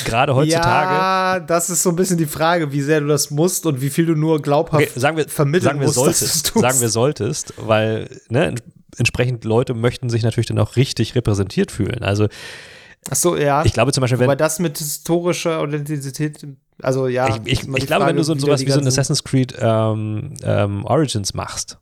[0.05, 0.94] Gerade heutzutage.
[0.94, 3.90] Ja, das ist so ein bisschen die Frage, wie sehr du das musst und wie
[3.90, 7.55] viel du nur glaubhaft Okay, sagen wir, vermitteln sagen wir musst, solltest, sagen wir solltest,
[7.59, 8.62] weil ne, ents-
[8.98, 12.03] entsprechend Leute möchten sich natürlich dann auch richtig repräsentiert fühlen.
[12.03, 12.28] Also
[13.11, 13.64] Ach so, ja.
[13.64, 16.46] ich glaube zum Beispiel, wenn Wobei das mit historischer Authentizität,
[16.80, 17.28] also ja.
[17.28, 20.84] ich, ich, ich glaube, wenn du so, sowas wie so ein Assassin's Creed ähm, ähm,
[20.84, 21.78] Origins machst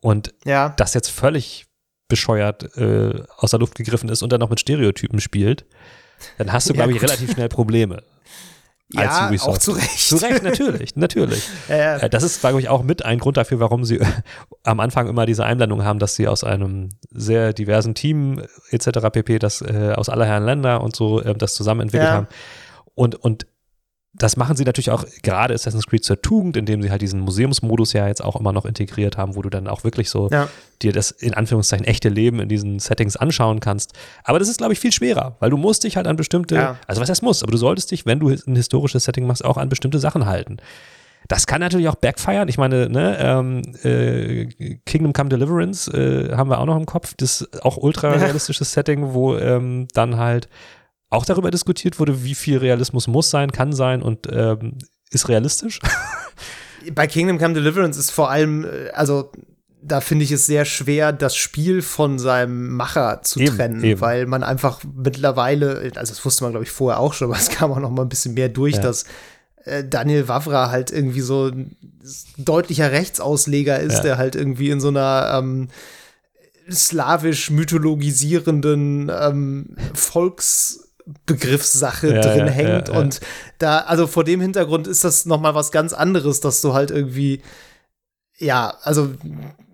[0.00, 1.66] und Ja, das jetzt völlig
[2.08, 5.66] bescheuert äh, aus der Luft gegriffen ist und dann noch mit Stereotypen spielt,
[6.38, 8.02] dann hast du, glaube ich, relativ schnell Probleme.
[8.96, 9.48] Als ja Ubisoft.
[9.50, 9.98] auch zu Recht.
[9.98, 11.48] Zu Recht, natürlich, natürlich.
[11.68, 14.00] Äh, Das ist, glaube ich, auch mit ein Grund dafür, warum sie
[14.64, 19.08] am Anfang immer diese Einblendung haben, dass sie aus einem sehr diversen Team äh, etc.
[19.12, 22.14] pp, das äh, aus aller Herren Länder und so äh, das zusammen entwickelt Ja.
[22.14, 22.28] haben.
[22.94, 23.46] Und, und
[24.18, 27.92] das machen sie natürlich auch gerade Assassin's Creed zur Tugend, indem sie halt diesen Museumsmodus
[27.92, 30.48] ja jetzt auch immer noch integriert haben, wo du dann auch wirklich so Ja.
[30.82, 33.92] dir das in Anführungszeichen echte Leben in diesen Settings anschauen kannst.
[34.24, 36.76] Aber das ist, glaube ich, viel schwerer, weil du musst dich halt an bestimmte, Ja.
[36.86, 39.56] also was heißt muss, aber du solltest dich, wenn du ein historisches Setting machst, auch
[39.56, 40.58] an bestimmte Sachen halten.
[41.26, 42.48] Das kann natürlich auch backfiren.
[42.48, 44.46] Ich meine, ne, ähm, äh,
[44.86, 47.12] Kingdom Come Deliverance äh, haben wir auch noch im Kopf.
[47.18, 50.48] Das ist auch ultra realistisches Setting, wo ähm, dann halt
[51.10, 54.78] auch darüber diskutiert wurde, wie viel Realismus muss sein, kann sein und ähm,
[55.10, 55.80] ist realistisch.
[56.94, 59.32] Bei Kingdom Come Deliverance ist vor allem, äh, also
[59.80, 64.00] da finde ich es sehr schwer, das Spiel von seinem Macher zu eben, trennen, eben.
[64.00, 67.48] weil man einfach mittlerweile, also das wusste man glaube ich vorher auch schon, aber es
[67.48, 68.82] kam auch noch mal ein bisschen mehr durch, ja.
[68.82, 69.04] dass
[69.64, 71.76] äh, Daniel Wavra halt irgendwie so ein
[72.36, 74.02] deutlicher Rechtsausleger ist, ja.
[74.02, 75.68] der halt irgendwie in so einer ähm,
[76.70, 79.76] slawisch mythologisierenden ähm,
[81.26, 83.20] Volksbegriffssache ja, drin hängt und
[83.58, 86.90] da also vor dem Hintergrund ist das noch mal was ganz anderes, dass du halt
[86.90, 87.42] irgendwie
[88.40, 89.10] ja, also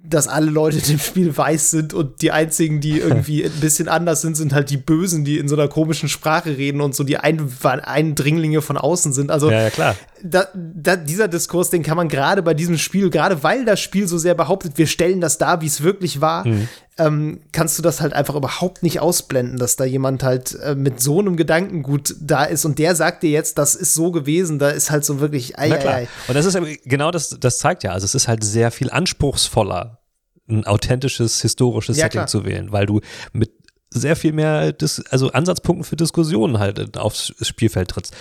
[0.07, 3.89] dass alle Leute in dem Spiel weiß sind und die einzigen, die irgendwie ein bisschen
[3.89, 7.05] anders sind, sind halt die Bösen, die in so einer komischen Sprache reden und so
[7.05, 9.31] die ein Eindringlinge von außen sind.
[9.31, 9.97] Also ja, ja klar.
[10.23, 14.07] Da, da, dieser Diskurs, den kann man gerade bei diesem Spiel, gerade weil das Spiel
[14.07, 16.69] so sehr behauptet, wir stellen das dar, wie es wirklich war, mhm.
[16.99, 21.01] Ähm, kannst du das halt einfach überhaupt nicht ausblenden, dass da jemand halt äh, mit
[21.01, 24.71] so einem Gedankengut da ist und der sagt dir jetzt, das ist so gewesen, da
[24.71, 25.95] ist halt so wirklich ei, Na klar.
[25.95, 26.09] Ei, ei.
[26.29, 30.01] Und das ist genau das, das zeigt ja, also es ist halt sehr viel anspruchsvoller
[30.49, 32.27] ein authentisches historisches ja, Setting klar.
[32.27, 33.01] zu wählen, weil du
[33.33, 33.53] mit
[33.91, 38.15] sehr viel mehr, Dis also Ansatzpunkten für Diskussionen halt aufs Spielfeld trittst.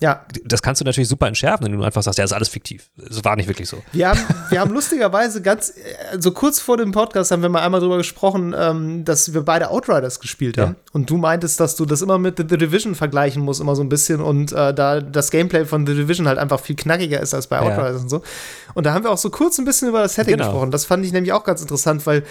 [0.00, 0.24] Ja.
[0.44, 2.90] Das kannst du natürlich super entschärfen, wenn du einfach sagst, ja, ist alles fiktiv.
[3.08, 3.82] Es war nicht wirklich so.
[3.92, 5.82] Wir haben, wir haben lustigerweise ganz, so
[6.12, 9.70] also kurz vor dem Podcast haben wir mal einmal drüber gesprochen, ähm, dass wir beide
[9.70, 10.72] Outriders gespielt haben.
[10.72, 10.90] Ja.
[10.92, 13.90] Und du meintest, dass du das immer mit The Division vergleichen musst, immer so ein
[13.90, 14.22] bisschen.
[14.22, 17.60] Und äh, da das Gameplay von The Division halt einfach viel knackiger ist als bei
[17.60, 18.02] Outriders ja.
[18.02, 18.22] und so.
[18.74, 20.46] Und da haben wir auch so kurz ein bisschen über das Setting genau.
[20.46, 20.70] gesprochen.
[20.70, 22.24] Das fand ich nämlich auch ganz interessant, weil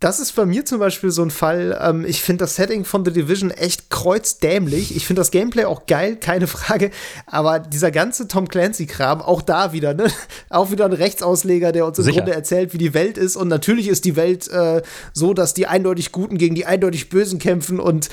[0.00, 1.76] das ist bei mir zum Beispiel so ein Fall.
[1.82, 4.94] Ähm, ich finde das Setting von The Division echt kreuzdämlich.
[4.94, 6.90] Ich finde das Gameplay auch geil, keine Frage.
[7.26, 10.06] Aber dieser ganze Tom Clancy-Kram, auch da wieder, ne?
[10.50, 12.18] Auch wieder ein Rechtsausleger, der uns im Sicher.
[12.18, 13.34] Grunde erzählt, wie die Welt ist.
[13.34, 14.82] Und natürlich ist die Welt äh,
[15.12, 18.08] so, dass die eindeutig Guten gegen die eindeutig Bösen kämpfen und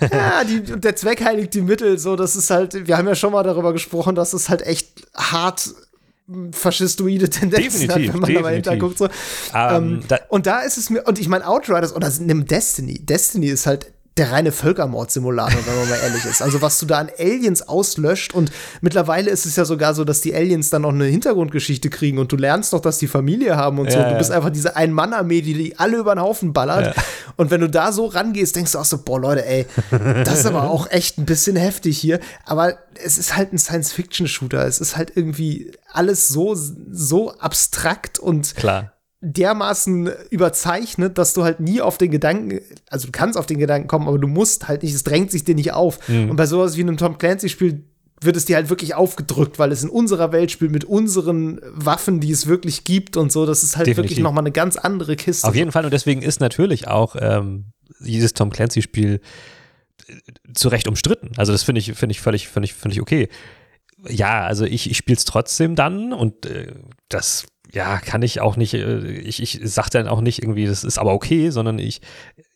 [0.12, 1.98] ja, die, der Zweck heiligt die Mittel.
[1.98, 5.06] So, das ist halt, wir haben ja schon mal darüber gesprochen, dass es halt echt
[5.14, 5.70] hart
[6.52, 8.98] faschistoide Tendenzen definitiv, hat, wenn man da mal hinterguckt.
[8.98, 9.04] So.
[9.04, 9.10] Um,
[9.52, 13.04] ähm, da und da ist es mir, und ich meine, Outriders oder nimm Destiny.
[13.04, 16.42] Destiny ist halt der reine Völkermordsimulator, wenn man mal ehrlich ist.
[16.42, 18.52] Also was du da an Aliens auslöscht und
[18.82, 22.30] mittlerweile ist es ja sogar so, dass die Aliens dann noch eine Hintergrundgeschichte kriegen und
[22.30, 23.98] du lernst doch, dass die Familie haben und so.
[23.98, 26.94] Ja, du bist einfach diese Ein-Mann-Armee, die die alle über den Haufen ballert.
[26.94, 27.02] Ja.
[27.36, 29.66] Und wenn du da so rangehst, denkst du auch so, boah Leute, ey,
[30.24, 32.20] das ist aber auch echt ein bisschen heftig hier.
[32.44, 34.66] Aber es ist halt ein Science-Fiction-Shooter.
[34.66, 38.91] Es ist halt irgendwie alles so, so abstrakt und Klar
[39.22, 42.60] dermaßen überzeichnet, dass du halt nie auf den Gedanken,
[42.90, 45.44] also du kannst auf den Gedanken kommen, aber du musst halt nicht, es drängt sich
[45.44, 46.06] dir nicht auf.
[46.08, 46.30] Mhm.
[46.30, 47.84] Und bei sowas wie einem Tom Clancy-Spiel
[48.20, 52.18] wird es dir halt wirklich aufgedrückt, weil es in unserer Welt spielt mit unseren Waffen,
[52.18, 53.46] die es wirklich gibt und so.
[53.46, 54.10] Das ist halt Definitiv.
[54.10, 55.46] wirklich nochmal eine ganz andere Kiste.
[55.46, 57.66] Auf jeden Fall und deswegen ist natürlich auch ähm,
[58.00, 59.20] dieses Tom Clancy-Spiel
[60.08, 60.14] äh,
[60.52, 61.30] zu Recht umstritten.
[61.36, 63.28] Also das finde ich, finde ich völlig, völlig, völlig okay.
[64.08, 66.72] Ja, also ich, ich spiele es trotzdem dann und äh,
[67.08, 70.84] das ja, kann ich auch nicht, äh, ich, ich sage dann auch nicht irgendwie, das
[70.84, 72.00] ist aber okay, sondern ich,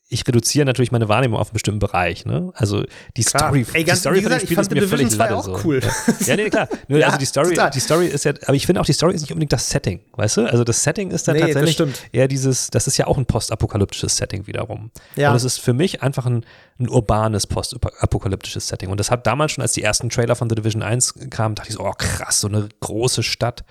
[0.08, 2.26] ich reduziere natürlich meine Wahrnehmung auf einen bestimmten Bereich.
[2.26, 2.52] Ne?
[2.54, 2.84] Also
[3.16, 3.48] die klar.
[3.48, 5.36] Story, Ey, ganz, die Story gesagt, von dem Spiel ist mir völlig latte.
[5.36, 5.60] Auch so.
[5.64, 5.80] cool.
[6.26, 6.68] Ja, nee, klar.
[6.88, 9.14] Nur, ja, also die Story, die Story ist ja, aber ich finde auch, die Story
[9.14, 10.44] ist nicht unbedingt das Setting, weißt du?
[10.44, 14.16] Also das Setting ist dann nee, tatsächlich eher dieses, das ist ja auch ein postapokalyptisches
[14.16, 14.92] Setting wiederum.
[15.16, 15.30] Ja.
[15.30, 16.44] Und es ist für mich einfach ein,
[16.78, 18.90] ein urbanes postapokalyptisches Setting.
[18.90, 21.70] Und das hat damals schon, als die ersten Trailer von The Division 1 kamen, dachte
[21.70, 23.64] ich so, oh krass, so eine große Stadt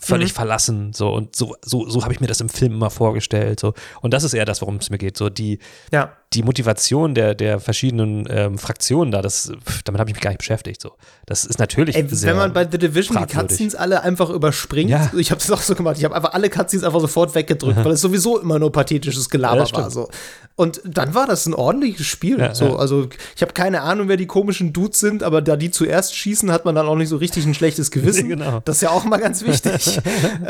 [0.00, 0.34] völlig mhm.
[0.34, 3.74] verlassen so und so so so habe ich mir das im Film immer vorgestellt so
[4.00, 5.58] und das ist eher das worum es mir geht so die
[5.92, 6.12] ja.
[6.32, 9.52] Die Motivation der der verschiedenen ähm, Fraktionen da das
[9.84, 10.92] damit habe ich mich gar nicht beschäftigt so
[11.26, 13.36] das ist natürlich Ey, wenn man bei The Division fragwürdig.
[13.36, 15.10] die Cutscenes alle einfach überspringt ja.
[15.16, 17.92] ich habe es auch so gemacht ich habe einfach alle Cutscenes einfach sofort weggedrückt weil
[17.92, 20.08] es sowieso immer nur pathetisches Gelaber ja, war so
[20.56, 24.16] und dann war das ein ordentliches Spiel ja, so also ich habe keine Ahnung wer
[24.16, 27.16] die komischen Dudes sind aber da die zuerst schießen hat man dann auch nicht so
[27.16, 28.60] richtig ein schlechtes Gewissen genau.
[28.64, 29.98] das ist ja auch mal ganz wichtig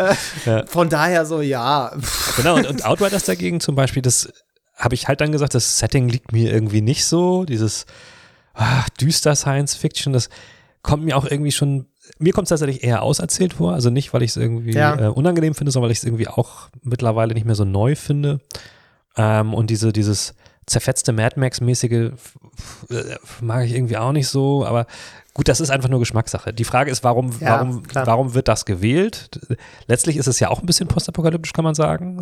[0.46, 0.64] äh.
[0.66, 1.92] Von daher so, ja.
[2.36, 4.32] Genau, und, und Outriders dagegen zum Beispiel, das
[4.80, 7.44] habe ich halt dann gesagt, das Setting liegt mir irgendwie nicht so.
[7.44, 7.86] Dieses
[8.54, 10.30] ach, düster Science Fiction, das
[10.82, 11.86] kommt mir auch irgendwie schon,
[12.18, 13.74] mir kommt es tatsächlich eher auserzählt vor.
[13.74, 14.98] Also nicht, weil ich es irgendwie ja.
[14.98, 18.40] äh, unangenehm finde, sondern weil ich es irgendwie auch mittlerweile nicht mehr so neu finde.
[19.16, 20.34] Ähm, und diese, dieses
[20.66, 22.12] zerfetzte Mad Max-mäßige
[22.90, 24.86] äh, mag ich irgendwie auch nicht so, aber
[25.32, 26.52] Gut, das ist einfach nur Geschmackssache.
[26.52, 29.38] Die Frage ist, warum, ja, warum, warum wird das gewählt?
[29.86, 32.20] Letztlich ist es ja auch ein bisschen postapokalyptisch, kann man sagen.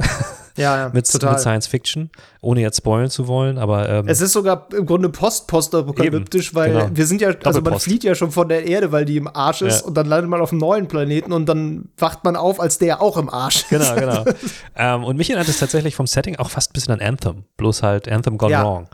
[0.56, 1.32] Ja, ja mit, total.
[1.32, 2.10] mit Science Fiction,
[2.42, 6.90] ohne jetzt spoilen zu wollen, aber ähm, Es ist sogar im Grunde post-postapokalyptisch, weil genau.
[6.92, 9.62] wir sind ja, also man flieht ja schon von der Erde, weil die im Arsch
[9.62, 9.86] ist ja.
[9.86, 13.00] und dann landet man auf einem neuen Planeten und dann wacht man auf, als der
[13.00, 13.70] auch im Arsch ist.
[13.70, 14.24] Genau, genau.
[14.76, 17.82] ähm, und mich erinnert es tatsächlich vom Setting auch fast ein bisschen an Anthem, bloß
[17.82, 18.54] halt Anthem Gone.
[18.54, 18.88] Wrong.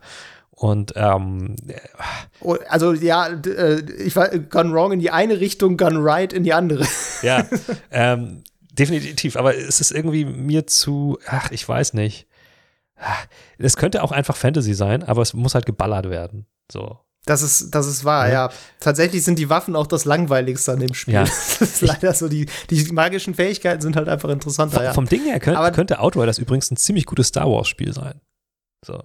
[0.57, 1.57] Und ähm,
[2.40, 6.44] oh, also ja, äh, ich war gone wrong in die eine Richtung, gone right in
[6.44, 6.86] die andere.
[7.22, 7.44] Ja,
[7.90, 9.36] ähm, definitiv.
[9.36, 12.28] Aber es ist irgendwie mir zu, ach, ich weiß nicht.
[13.59, 16.46] Es könnte auch einfach Fantasy sein, aber es muss halt geballert werden.
[16.70, 17.00] So.
[17.26, 18.32] Das ist, das ist wahr, ja.
[18.32, 18.50] ja.
[18.80, 21.14] Tatsächlich sind die Waffen auch das Langweiligste an dem Spiel.
[21.14, 21.24] Ja.
[21.59, 24.76] Das ist leider so, die, die magischen Fähigkeiten sind halt einfach interessanter.
[24.76, 24.92] Vom, ja.
[24.92, 28.20] vom Ding her könnte, könnte Outriders übrigens ein ziemlich gutes Star Wars-Spiel sein.
[28.84, 29.02] So.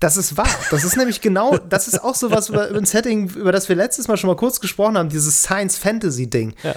[0.00, 0.48] Das ist wahr.
[0.70, 3.68] Das ist nämlich genau, das ist auch so was über, über ein Setting, über das
[3.68, 6.54] wir letztes Mal schon mal kurz gesprochen haben, dieses Science-Fantasy-Ding.
[6.62, 6.74] Ja.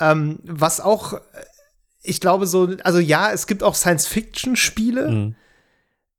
[0.00, 1.20] Ähm, was auch,
[2.02, 5.10] ich glaube, so, also ja, es gibt auch Science-Fiction-Spiele.
[5.10, 5.34] Mhm.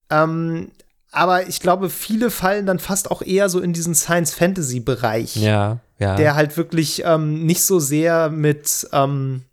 [0.09, 0.71] Ähm,
[1.11, 5.35] aber ich glaube, viele fallen dann fast auch eher so in diesen Science-Fantasy-Bereich.
[5.35, 6.15] Ja, ja.
[6.15, 9.43] Der halt wirklich ähm, nicht so sehr mit, ähm,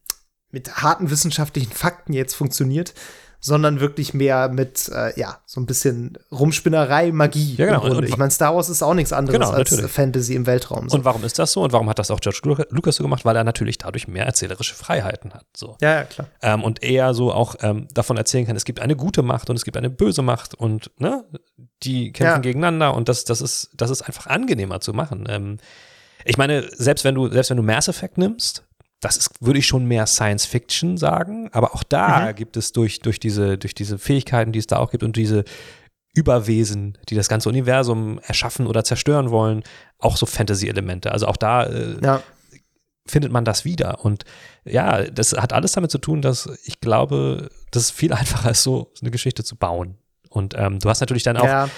[0.51, 2.95] mit harten wissenschaftlichen Fakten jetzt funktioniert,
[3.41, 7.55] sondern wirklich mehr mit, äh, ja, so ein bisschen Rumspinnerei, Magie.
[7.57, 7.97] Ja, genau.
[7.97, 9.91] Und, ich meine, Star Wars ist auch nichts anderes genau, als natürlich.
[9.91, 10.89] Fantasy im Weltraum.
[10.91, 10.99] So.
[10.99, 11.63] Und warum ist das so?
[11.63, 13.25] Und warum hat das auch George Lucas so gemacht?
[13.25, 15.47] Weil er natürlich dadurch mehr erzählerische Freiheiten hat.
[15.57, 15.77] So.
[15.81, 16.29] Ja, ja, klar.
[16.43, 19.57] Ähm, und eher so auch ähm, davon erzählen kann, es gibt eine gute Macht und
[19.57, 21.25] es gibt eine böse Macht und ne,
[21.83, 22.39] die kämpfen ja.
[22.39, 25.27] gegeneinander und das, das, ist, das ist einfach angenehmer zu machen.
[25.29, 25.59] Ähm,
[26.27, 28.65] ich meine, selbst wenn du, selbst wenn du Mass Effect nimmst,
[29.01, 32.35] das ist, würde ich schon mehr Science Fiction sagen, aber auch da mhm.
[32.37, 35.45] gibt es durch, durch, diese, durch diese Fähigkeiten, die es da auch gibt und diese
[36.13, 39.63] Überwesen, die das ganze Universum erschaffen oder zerstören wollen,
[39.99, 41.13] auch so Fantasy-Elemente.
[41.13, 42.23] Also auch da äh, ja.
[43.07, 44.05] findet man das wieder.
[44.05, 44.25] Und
[44.65, 48.63] ja, das hat alles damit zu tun, dass ich glaube, das ist viel einfacher ist,
[48.63, 49.99] so eine Geschichte zu bauen.
[50.29, 51.69] Und ähm, du hast natürlich dann auch ja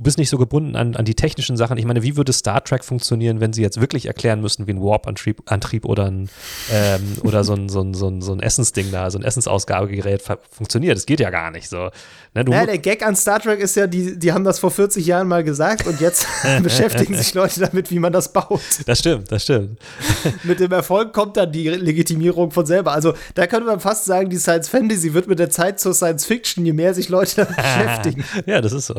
[0.00, 1.76] du bist nicht so gebunden an, an die technischen Sachen.
[1.76, 4.80] Ich meine, wie würde Star Trek funktionieren, wenn sie jetzt wirklich erklären müssten, wie ein
[4.80, 6.30] Warp-Antrieb Antrieb oder, ein,
[6.72, 10.22] ähm, oder so ein, so, ein, so, ein, so ein Essensding da, so ein Essensausgabegerät
[10.50, 10.96] funktioniert?
[10.96, 11.90] Das geht ja gar nicht so.
[12.32, 15.04] Ne, ja, der Gag an Star Trek ist ja, die, die haben das vor 40
[15.04, 16.28] Jahren mal gesagt und jetzt
[16.62, 18.60] beschäftigen sich Leute damit, wie man das baut.
[18.86, 19.80] Das stimmt, das stimmt.
[20.44, 22.92] mit dem Erfolg kommt dann die Legitimierung von selber.
[22.92, 26.24] Also da könnte man fast sagen, die Science Fantasy wird mit der Zeit zur Science
[26.24, 28.24] Fiction, je mehr sich Leute damit beschäftigen.
[28.46, 28.94] Ja, das ist so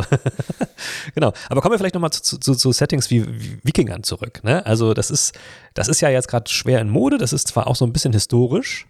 [1.16, 1.32] genau.
[1.50, 4.44] Aber kommen wir vielleicht nochmal zu, zu, zu Settings wie, wie Wikingern zurück.
[4.44, 4.66] Ne?
[4.66, 5.38] Also das ist,
[5.74, 7.18] das ist ja jetzt gerade schwer in Mode.
[7.18, 8.88] Das ist zwar auch so ein bisschen historisch,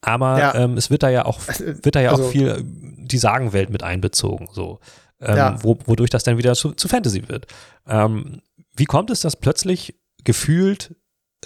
[0.00, 0.54] aber ja.
[0.54, 3.70] ähm, es wird da ja auch, wird da ja also, auch viel äh, die Sagenwelt
[3.70, 4.80] mit einbezogen, so.
[5.18, 5.62] Ähm, ja.
[5.62, 7.46] wo, wodurch das dann wieder zu, zu Fantasy wird.
[7.86, 8.42] Ähm,
[8.76, 9.94] wie kommt es, dass plötzlich
[10.24, 10.94] gefühlt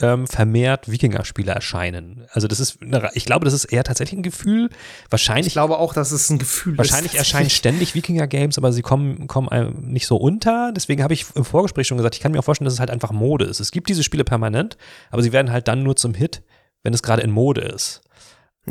[0.00, 2.26] ähm, vermehrt Wikinger-Spiele erscheinen.
[2.32, 2.78] Also das ist,
[3.14, 4.70] ich glaube, das ist eher tatsächlich ein Gefühl.
[5.10, 5.48] Wahrscheinlich.
[5.48, 7.18] Ich glaube auch, dass es ein Gefühl wahrscheinlich ist.
[7.18, 10.72] Wahrscheinlich erscheinen ständig Wikinger-Games, aber sie kommen, kommen nicht so unter.
[10.72, 12.90] Deswegen habe ich im Vorgespräch schon gesagt, ich kann mir auch vorstellen, dass es halt
[12.90, 13.60] einfach Mode ist.
[13.60, 14.76] Es gibt diese Spiele permanent,
[15.10, 16.42] aber sie werden halt dann nur zum Hit,
[16.82, 18.00] wenn es gerade in Mode ist.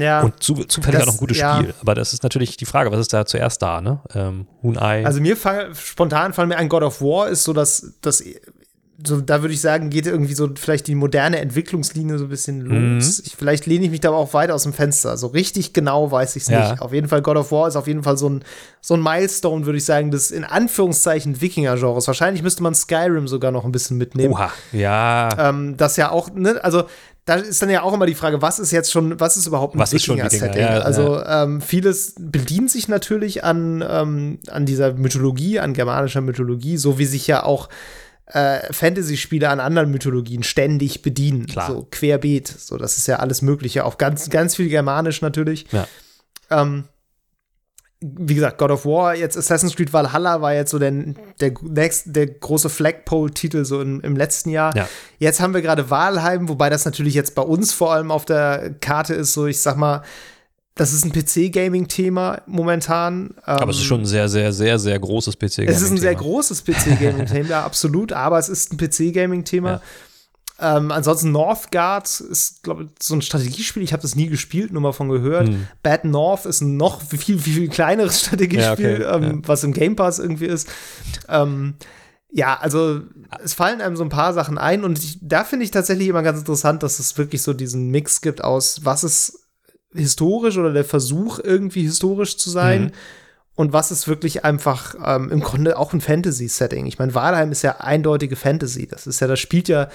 [0.01, 0.21] Ja.
[0.21, 1.57] Und zu, zufällig das, auch noch ein gutes ja.
[1.57, 1.73] Spiel.
[1.81, 4.01] Aber das ist natürlich die Frage, was ist da zuerst da, ne?
[4.13, 5.05] Ähm, Hunai.
[5.05, 8.23] Also mir fall, spontan fallen mir ein God of War ist so das, das
[9.05, 12.61] so, da würde ich sagen, geht irgendwie so vielleicht die moderne Entwicklungslinie so ein bisschen
[12.61, 13.19] los.
[13.19, 13.23] Mhm.
[13.25, 15.15] Ich, vielleicht lehne ich mich da aber auch weit aus dem Fenster.
[15.17, 16.71] So richtig genau weiß ich es ja.
[16.71, 16.81] nicht.
[16.81, 18.43] Auf jeden Fall God of War ist auf jeden Fall so ein,
[18.81, 22.07] so ein Milestone, würde ich sagen, des in Anführungszeichen Wikinger-Genres.
[22.07, 24.33] Wahrscheinlich müsste man Skyrim sogar noch ein bisschen mitnehmen.
[24.33, 25.29] Oha, ja.
[25.37, 26.83] Ähm, das ja auch, ne, also
[27.29, 29.75] da ist dann ja auch immer die Frage, was ist jetzt schon, was ist überhaupt
[29.75, 30.61] ein Wikinger-Setting?
[30.61, 31.43] Ja, also ja.
[31.43, 37.05] Ähm, vieles bedient sich natürlich an, ähm, an dieser Mythologie, an germanischer Mythologie, so wie
[37.05, 37.69] sich ja auch
[38.25, 41.45] äh, Fantasy-Spiele an anderen Mythologien ständig bedienen.
[41.45, 41.67] Klar.
[41.67, 42.47] So querbeet.
[42.47, 43.85] So, das ist ja alles Mögliche.
[43.85, 45.67] Auch ganz, ganz viel Germanisch natürlich.
[45.71, 45.87] Ja.
[46.49, 46.85] Ähm,
[48.01, 50.91] wie gesagt, God of War, jetzt Assassin's Creed Valhalla war jetzt so der,
[51.41, 54.75] der, next, der große Flagpole-Titel so im, im letzten Jahr.
[54.75, 54.87] Ja.
[55.17, 58.73] Jetzt haben wir gerade Valheim, wobei das natürlich jetzt bei uns vor allem auf der
[58.79, 60.03] Karte ist, so ich sag mal,
[60.75, 63.31] das ist ein PC-Gaming-Thema momentan.
[63.43, 65.71] Aber es ist schon ein sehr, sehr, sehr, sehr großes PC-Gaming-Thema.
[65.75, 69.71] Es ist ein sehr großes PC-Gaming-Thema, absolut, aber es ist ein PC-Gaming-Thema.
[69.71, 69.81] Ja.
[70.61, 73.81] Ähm, ansonsten Northgard ist, glaube ich, so ein Strategiespiel.
[73.81, 75.47] Ich habe das nie gespielt, nur mal von gehört.
[75.47, 75.67] Hm.
[75.83, 79.25] Bad North ist ein noch viel, viel, viel kleineres Strategiespiel, ja, okay.
[79.25, 79.47] ähm, ja.
[79.47, 80.67] was im Game Pass irgendwie ist.
[81.29, 81.75] Ähm,
[82.31, 83.01] ja, also
[83.43, 86.21] es fallen einem so ein paar Sachen ein und ich, da finde ich tatsächlich immer
[86.21, 89.47] ganz interessant, dass es wirklich so diesen Mix gibt aus, was ist
[89.93, 92.83] historisch oder der Versuch, irgendwie historisch zu sein.
[92.83, 92.91] Mhm.
[93.55, 96.85] Und was ist wirklich einfach ähm, im Grunde auch ein Fantasy-Setting?
[96.85, 98.87] Ich meine, Walheim ist ja eindeutige Fantasy.
[98.87, 99.89] Das ist ja, das spielt ja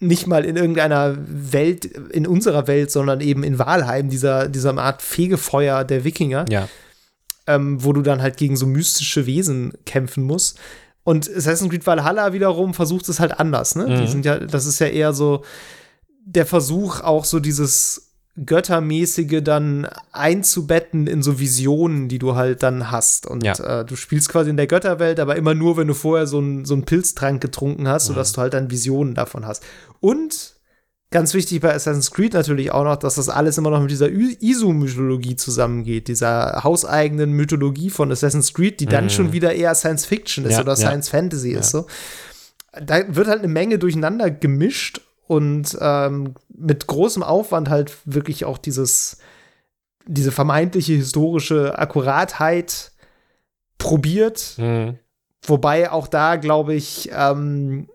[0.00, 5.02] nicht mal in irgendeiner Welt, in unserer Welt, sondern eben in Walheim, dieser, dieser Art
[5.02, 6.46] Fegefeuer der Wikinger.
[6.48, 6.68] Ja.
[7.46, 10.58] Ähm, wo du dann halt gegen so mystische Wesen kämpfen musst.
[11.04, 13.86] Und Assassin's Creed Valhalla wiederum versucht es halt anders, ne?
[13.86, 14.00] Mhm.
[14.00, 15.42] Die sind ja, das ist ja eher so
[16.24, 18.09] der Versuch, auch so dieses
[18.44, 23.26] Göttermäßige dann einzubetten in so Visionen, die du halt dann hast.
[23.26, 23.80] Und ja.
[23.80, 26.64] äh, du spielst quasi in der Götterwelt, aber immer nur, wenn du vorher so einen
[26.64, 28.14] so Pilztrank getrunken hast, mhm.
[28.14, 29.62] sodass du halt dann Visionen davon hast.
[30.00, 30.60] Und
[31.12, 34.08] Ganz wichtig bei Assassin's Creed natürlich auch noch, dass das alles immer noch mit dieser
[34.08, 39.10] Isu-Mythologie zusammengeht, dieser hauseigenen Mythologie von Assassin's Creed, die dann mhm.
[39.10, 40.76] schon wieder eher Science Fiction ist ja, oder ja.
[40.76, 41.70] Science Fantasy ist.
[41.70, 41.86] So.
[42.80, 45.00] Da wird halt eine Menge durcheinander gemischt
[45.30, 49.18] und ähm, mit großem Aufwand halt wirklich auch dieses,
[50.04, 52.90] diese vermeintliche historische Akkuratheit
[53.78, 54.56] probiert.
[54.58, 54.98] Mhm.
[55.46, 57.88] Wobei auch da, glaube ich, ähm,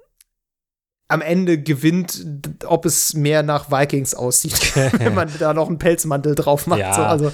[1.10, 2.26] am Ende gewinnt,
[2.66, 6.80] ob es mehr nach Vikings aussieht, wenn man da noch einen Pelzmantel drauf macht.
[6.80, 6.94] Ja.
[6.94, 7.32] So, also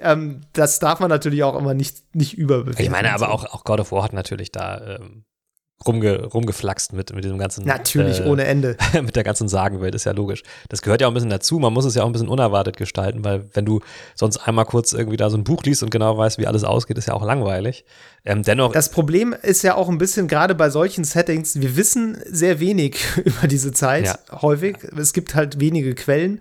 [0.00, 2.82] ähm, das darf man natürlich auch immer nicht, nicht überbewerten.
[2.82, 5.26] Ich meine, aber auch, auch God of War hat natürlich da ähm,
[5.86, 7.66] rumge, rumgeflaxt mit, mit diesem ganzen.
[7.66, 8.76] Natürlich, äh, ohne Ende.
[9.02, 10.42] mit der ganzen Sagenwelt, ist ja logisch.
[10.68, 11.58] Das gehört ja auch ein bisschen dazu.
[11.58, 13.80] Man muss es ja auch ein bisschen unerwartet gestalten, weil wenn du
[14.14, 16.98] sonst einmal kurz irgendwie da so ein Buch liest und genau weißt, wie alles ausgeht,
[16.98, 17.84] ist ja auch langweilig.
[18.24, 18.72] Ähm, dennoch.
[18.72, 22.98] Das Problem ist ja auch ein bisschen gerade bei solchen Settings, wir wissen sehr wenig
[23.24, 24.42] über diese Zeit ja.
[24.42, 24.76] häufig.
[24.96, 26.40] Es gibt halt wenige Quellen.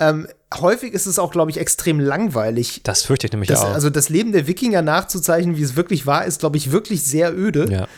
[0.00, 2.82] Ähm, häufig ist es auch, glaube ich, extrem langweilig.
[2.84, 3.74] Das fürchte ich nämlich das, auch.
[3.74, 7.36] Also das Leben der Wikinger nachzuzeichnen, wie es wirklich war, ist, glaube ich, wirklich sehr
[7.36, 7.66] öde.
[7.68, 7.88] Ja.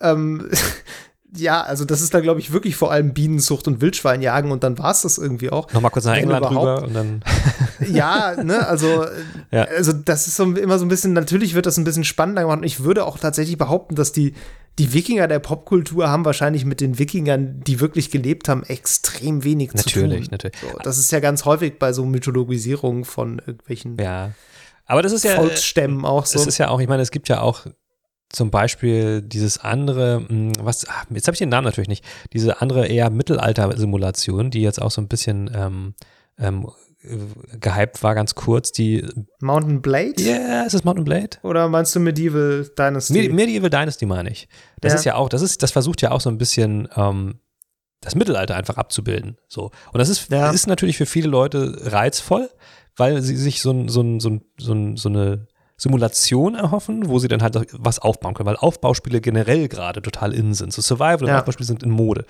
[0.00, 0.50] Ähm,
[1.36, 4.78] ja, also das ist da, glaube ich, wirklich vor allem Bienenzucht und Wildschweinjagen und dann
[4.78, 5.72] war es das irgendwie auch.
[5.72, 7.24] Nochmal kurz nach England rüber und dann.
[7.90, 9.06] ja, ne, also,
[9.50, 9.64] ja.
[9.64, 12.58] also das ist so immer so ein bisschen, natürlich wird das ein bisschen spannender gemacht
[12.58, 14.34] und ich würde auch tatsächlich behaupten, dass die,
[14.78, 19.72] die Wikinger der Popkultur haben wahrscheinlich mit den Wikingern, die wirklich gelebt haben, extrem wenig
[19.72, 20.08] natürlich, zu tun.
[20.08, 20.56] Natürlich, natürlich.
[20.60, 24.32] So, das ist ja ganz häufig bei so Mythologisierungen von irgendwelchen ja.
[24.84, 26.38] Aber das ist ja Volksstämmen auch so.
[26.38, 27.66] Es ist ja auch, ich meine, es gibt ja auch
[28.32, 32.86] zum Beispiel dieses andere, hm, was, jetzt habe ich den Namen natürlich nicht, diese andere
[32.86, 35.94] eher Mittelalter-Simulation, die jetzt auch so ein bisschen ähm,
[36.38, 36.68] ähm,
[37.60, 39.06] gehypt war, ganz kurz, die
[39.40, 40.14] Mountain Blade?
[40.18, 41.38] Ja, yeah, ist es Mountain Blade?
[41.42, 43.12] Oder meinst du Medieval Dynasty?
[43.12, 44.48] Medi Medieval Dynasty meine ich.
[44.80, 44.98] Das ja.
[44.98, 47.40] ist ja auch, das ist, das versucht ja auch so ein bisschen ähm,
[48.00, 49.36] das Mittelalter einfach abzubilden.
[49.48, 49.70] So.
[49.92, 50.50] Und das ist, ja.
[50.50, 52.48] ist natürlich für viele Leute reizvoll,
[52.96, 57.56] weil sie sich so, so, so, so, so eine Simulation erhoffen, wo sie dann halt
[57.72, 60.72] was aufbauen können, weil Aufbauspiele generell gerade total in sind.
[60.72, 61.38] So Survival und ja.
[61.38, 62.24] Aufbauspiele sind in Mode.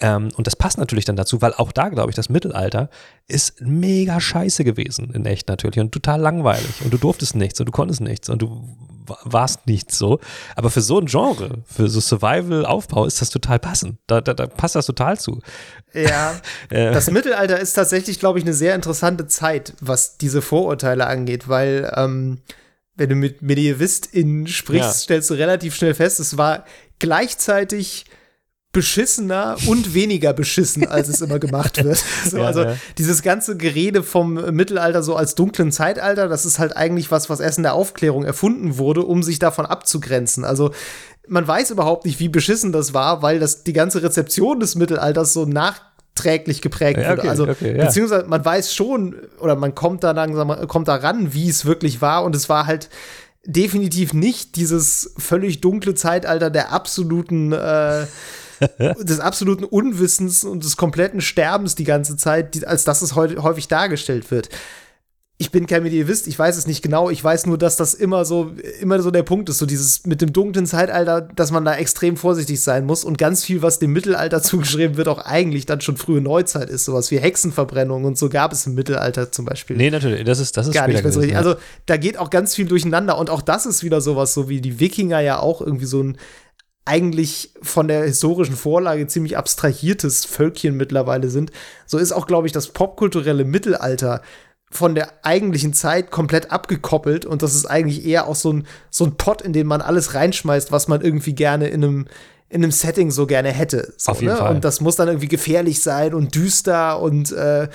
[0.00, 2.90] Ähm, und das passt natürlich dann dazu, weil auch da, glaube ich, das Mittelalter
[3.28, 6.82] ist mega scheiße gewesen, in echt natürlich, und total langweilig.
[6.82, 8.76] Und du durftest nichts und du konntest nichts und du
[9.24, 10.18] warst nichts so.
[10.56, 13.98] Aber für so ein Genre, für so Survival-Aufbau ist das total passend.
[14.06, 15.40] Da, da, da passt das total zu.
[15.92, 16.34] Ja,
[16.70, 16.92] äh.
[16.92, 21.92] das Mittelalter ist tatsächlich, glaube ich, eine sehr interessante Zeit, was diese Vorurteile angeht, weil
[21.96, 22.38] ähm,
[22.94, 24.92] wenn du mit MedievistInnen sprichst, ja.
[24.92, 26.64] stellst du relativ schnell fest, es war
[26.98, 28.04] gleichzeitig
[28.72, 32.02] beschissener und weniger beschissen, als es immer gemacht wird.
[32.28, 32.76] So, ja, also ja.
[32.96, 37.40] dieses ganze Gerede vom Mittelalter so als dunklen Zeitalter, das ist halt eigentlich was, was
[37.40, 40.44] erst in der Aufklärung erfunden wurde, um sich davon abzugrenzen.
[40.44, 40.70] Also
[41.28, 45.34] man weiß überhaupt nicht, wie beschissen das war, weil das die ganze Rezeption des Mittelalters
[45.34, 47.30] so nach träglich geprägt ja, okay, wurde.
[47.30, 47.86] Also okay, ja.
[47.86, 52.00] beziehungsweise man weiß schon oder man kommt da langsam kommt da ran, wie es wirklich
[52.02, 52.88] war und es war halt
[53.44, 58.06] definitiv nicht dieses völlig dunkle Zeitalter der absoluten äh,
[59.00, 63.42] des absoluten Unwissens und des kompletten Sterbens die ganze Zeit, die, als dass es heute
[63.42, 64.50] häufig dargestellt wird
[65.42, 67.10] ich bin kein Medievist, ich weiß es nicht genau.
[67.10, 70.20] Ich weiß nur, dass das immer so, immer so der Punkt ist, so dieses mit
[70.20, 73.92] dem dunklen Zeitalter, dass man da extrem vorsichtig sein muss und ganz viel, was dem
[73.92, 76.84] Mittelalter zugeschrieben wird, auch eigentlich dann schon frühe Neuzeit ist.
[76.84, 79.76] Sowas wie Hexenverbrennung und so gab es im Mittelalter zum Beispiel.
[79.76, 81.34] Nee, natürlich, das ist, das ist gar nicht mehr so richtig.
[81.34, 81.38] Ja.
[81.40, 84.60] Also da geht auch ganz viel durcheinander und auch das ist wieder sowas, so wie
[84.60, 86.18] die Wikinger ja auch irgendwie so ein
[86.84, 91.50] eigentlich von der historischen Vorlage ziemlich abstrahiertes Völkchen mittlerweile sind.
[91.86, 94.22] So ist auch, glaube ich, das popkulturelle Mittelalter
[94.72, 99.04] von der eigentlichen Zeit komplett abgekoppelt und das ist eigentlich eher auch so ein, so
[99.04, 102.06] ein Pot, in den man alles reinschmeißt, was man irgendwie gerne in einem,
[102.48, 103.92] in einem Setting so gerne hätte.
[103.96, 104.38] So, Auf jeden ne?
[104.38, 104.54] Fall.
[104.54, 107.68] Und das muss dann irgendwie gefährlich sein und düster und äh,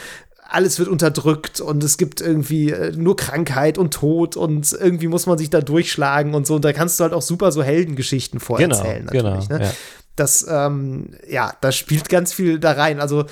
[0.49, 5.25] alles wird unterdrückt und es gibt irgendwie äh, nur Krankheit und Tod und irgendwie muss
[5.25, 6.55] man sich da durchschlagen und so.
[6.55, 9.07] Und da kannst du halt auch super so Heldengeschichten vorerzählen.
[9.07, 9.57] Genau, genau.
[9.57, 9.65] Ne?
[9.65, 9.71] Ja.
[10.15, 12.99] Das, ähm, ja, das spielt ganz viel da rein.
[12.99, 13.25] Also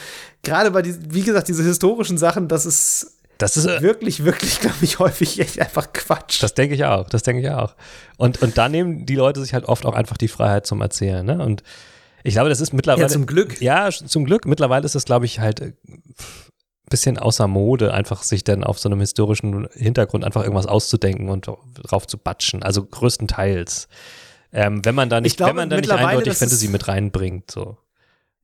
[0.44, 4.60] gerade bei, die, wie gesagt, diese historischen Sachen, das ist das ist äh, wirklich, wirklich,
[4.60, 6.42] glaube ich, häufig echt einfach Quatsch.
[6.42, 7.76] Das denke ich auch, das denke ich auch.
[8.18, 11.26] Und, und da nehmen die Leute sich halt oft auch einfach die Freiheit zum Erzählen.
[11.26, 11.44] Ne?
[11.44, 11.64] Und
[12.24, 13.04] ich glaube, das ist mittlerweile.
[13.04, 13.62] Ja, zum Glück.
[13.62, 14.46] Ja, zum Glück.
[14.46, 15.94] Mittlerweile ist das, glaube ich, halt ein äh,
[16.90, 21.50] bisschen außer Mode, einfach sich dann auf so einem historischen Hintergrund einfach irgendwas auszudenken und
[21.84, 22.64] drauf zu batschen.
[22.64, 23.88] Also größtenteils.
[24.54, 27.78] Ähm, wenn man da nicht, glaube, wenn man da nicht eindeutig Fantasy mit reinbringt, so.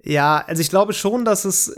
[0.04, 1.76] Ja, also ich glaube schon, dass es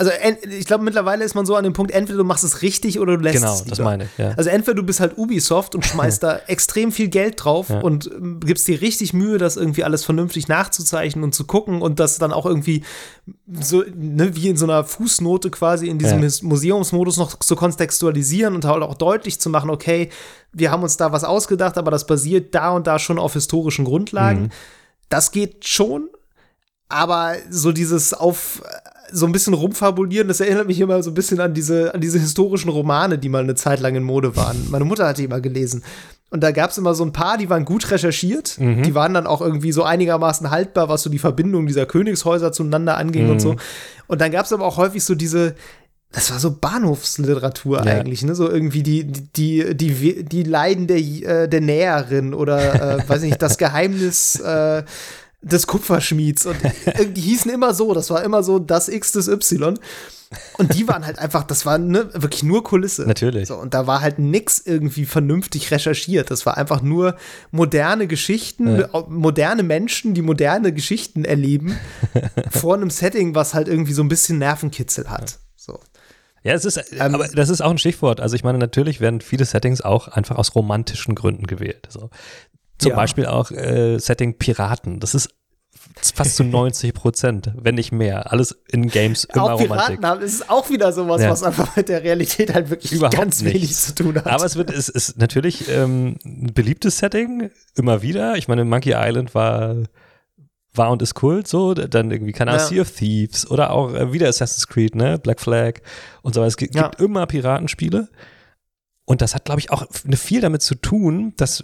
[0.00, 0.12] also
[0.48, 3.16] ich glaube, mittlerweile ist man so an dem Punkt, entweder du machst es richtig oder
[3.16, 4.32] du lässt genau, es Genau, das meine ich, ja.
[4.36, 7.80] Also entweder du bist halt Ubisoft und schmeißt da extrem viel Geld drauf ja.
[7.80, 11.98] und ähm, gibst dir richtig Mühe, das irgendwie alles vernünftig nachzuzeichnen und zu gucken und
[11.98, 12.84] das dann auch irgendwie
[13.50, 16.30] so, ne, wie in so einer Fußnote quasi in diesem ja.
[16.42, 20.10] Museumsmodus noch zu kontextualisieren und halt auch deutlich zu machen, okay,
[20.52, 23.84] wir haben uns da was ausgedacht, aber das basiert da und da schon auf historischen
[23.84, 24.42] Grundlagen.
[24.42, 24.50] Mhm.
[25.08, 26.08] Das geht schon,
[26.88, 28.62] aber so dieses auf
[29.10, 32.18] so ein bisschen rumfabulieren, das erinnert mich immer so ein bisschen an diese, an diese
[32.18, 34.68] historischen Romane, die mal eine Zeit lang in Mode waren.
[34.70, 35.82] Meine Mutter hat die immer gelesen.
[36.30, 38.58] Und da gab es immer so ein paar, die waren gut recherchiert.
[38.58, 38.82] Mhm.
[38.82, 42.98] Die waren dann auch irgendwie so einigermaßen haltbar, was so die Verbindung dieser Königshäuser zueinander
[42.98, 43.30] anging mhm.
[43.30, 43.56] und so.
[44.08, 45.54] Und dann gab es aber auch häufig so diese,
[46.12, 47.92] das war so Bahnhofsliteratur ja.
[47.92, 48.34] eigentlich, ne?
[48.34, 53.40] So irgendwie die, die, die, die Leiden der, äh, der Näherin oder, äh, weiß nicht,
[53.40, 54.82] das Geheimnis, äh,
[55.40, 56.56] des Kupferschmieds und
[57.16, 59.78] die hießen immer so, das war immer so das X des Y.
[60.58, 63.06] Und die waren halt einfach, das war ne, wirklich nur Kulisse.
[63.06, 63.48] Natürlich.
[63.48, 66.30] So, und da war halt nix irgendwie vernünftig recherchiert.
[66.30, 67.16] Das war einfach nur
[67.50, 68.88] moderne Geschichten, ja.
[69.08, 71.78] moderne Menschen, die moderne Geschichten erleben,
[72.50, 75.38] vor einem Setting, was halt irgendwie so ein bisschen Nervenkitzel hat.
[75.56, 75.80] So.
[76.42, 78.20] Ja, es ist, ähm, aber das ist auch ein Stichwort.
[78.20, 81.88] Also ich meine, natürlich werden viele Settings auch einfach aus romantischen Gründen gewählt.
[81.88, 82.10] So.
[82.78, 82.96] Zum ja.
[82.96, 85.00] Beispiel auch äh, Setting Piraten.
[85.00, 85.30] Das ist
[86.14, 88.32] fast zu 90 Prozent, wenn nicht mehr.
[88.32, 90.04] Alles in Games immer auch Piraten Romantik.
[90.04, 91.30] Haben, es ist auch wieder sowas, ja.
[91.30, 93.54] was einfach mit der Realität halt wirklich Überhaupt ganz nichts.
[93.54, 94.26] wenig zu tun hat.
[94.26, 98.36] Aber es wird, es ist natürlich ähm, ein beliebtes Setting, immer wieder.
[98.36, 99.76] Ich meine, Monkey Island war
[100.74, 102.68] war und ist Kult, so, dann irgendwie, keine Ahnung, ja.
[102.68, 105.80] Sea of Thieves oder auch äh, wieder Assassin's Creed, ne, Black Flag
[106.22, 106.48] und so weiter.
[106.48, 106.88] Es gibt, ja.
[106.88, 108.08] gibt immer Piratenspiele
[109.08, 111.62] und das hat, glaube ich, auch viel damit zu tun, dass,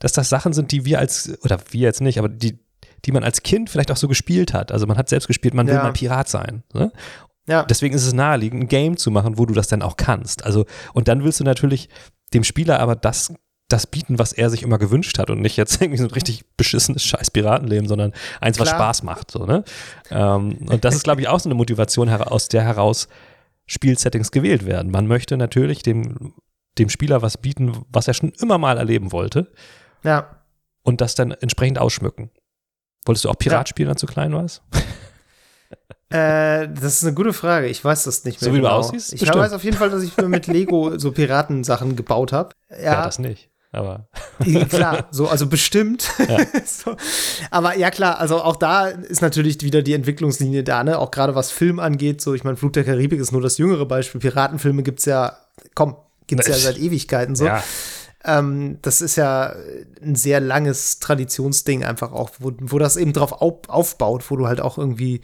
[0.00, 2.60] dass das Sachen sind, die wir als, oder wir jetzt nicht, aber die,
[3.04, 4.72] die man als Kind vielleicht auch so gespielt hat.
[4.72, 6.62] Also man hat selbst gespielt, man will mal Pirat sein.
[6.72, 6.90] Ne?
[7.46, 7.64] Ja.
[7.64, 10.46] Deswegen ist es naheliegend, ein Game zu machen, wo du das dann auch kannst.
[10.46, 10.64] Also,
[10.94, 11.90] und dann willst du natürlich
[12.32, 13.34] dem Spieler aber das,
[13.68, 16.46] das bieten, was er sich immer gewünscht hat und nicht jetzt irgendwie so ein richtig
[16.56, 18.80] beschissenes scheiß Piratenleben, sondern eins, was Klar.
[18.80, 19.30] Spaß macht.
[19.30, 19.62] So, ne?
[20.10, 23.08] Ähm, und das ist, glaube ich, auch so eine Motivation, aus der heraus
[23.66, 24.90] Spielsettings gewählt werden.
[24.90, 26.32] Man möchte natürlich dem
[26.78, 29.52] dem Spieler was bieten, was er schon immer mal erleben wollte.
[30.02, 30.42] Ja.
[30.82, 32.30] Und das dann entsprechend ausschmücken.
[33.04, 33.70] Wolltest du auch Pirat ja.
[33.70, 34.62] spielen, als du klein warst?
[36.10, 37.66] Äh, das ist eine gute Frage.
[37.66, 38.48] Ich weiß das nicht mehr.
[38.48, 38.70] So wie genau.
[38.70, 39.12] du aussiehst?
[39.12, 39.42] Ich bestimmt.
[39.42, 42.54] weiß auf jeden Fall, dass ich mir mit Lego so Piratensachen gebaut habe.
[42.70, 43.50] Ja, ja, das nicht.
[43.70, 44.08] Aber.
[44.70, 46.10] klar, so, also bestimmt.
[46.26, 46.38] Ja.
[46.64, 46.96] so.
[47.50, 50.98] Aber ja, klar, also auch da ist natürlich wieder die Entwicklungslinie da, ne?
[50.98, 52.22] Auch gerade was Film angeht.
[52.22, 54.22] So, ich meine, Flug der Karibik ist nur das jüngere Beispiel.
[54.22, 55.36] Piratenfilme gibt es ja,
[55.74, 55.96] komm,
[56.28, 57.46] gibt es ja seit Ewigkeiten so.
[57.46, 57.64] Ja.
[58.24, 59.54] Ähm, das ist ja
[60.00, 64.46] ein sehr langes Traditionsding einfach auch, wo, wo das eben drauf auf, aufbaut, wo du
[64.46, 65.22] halt auch irgendwie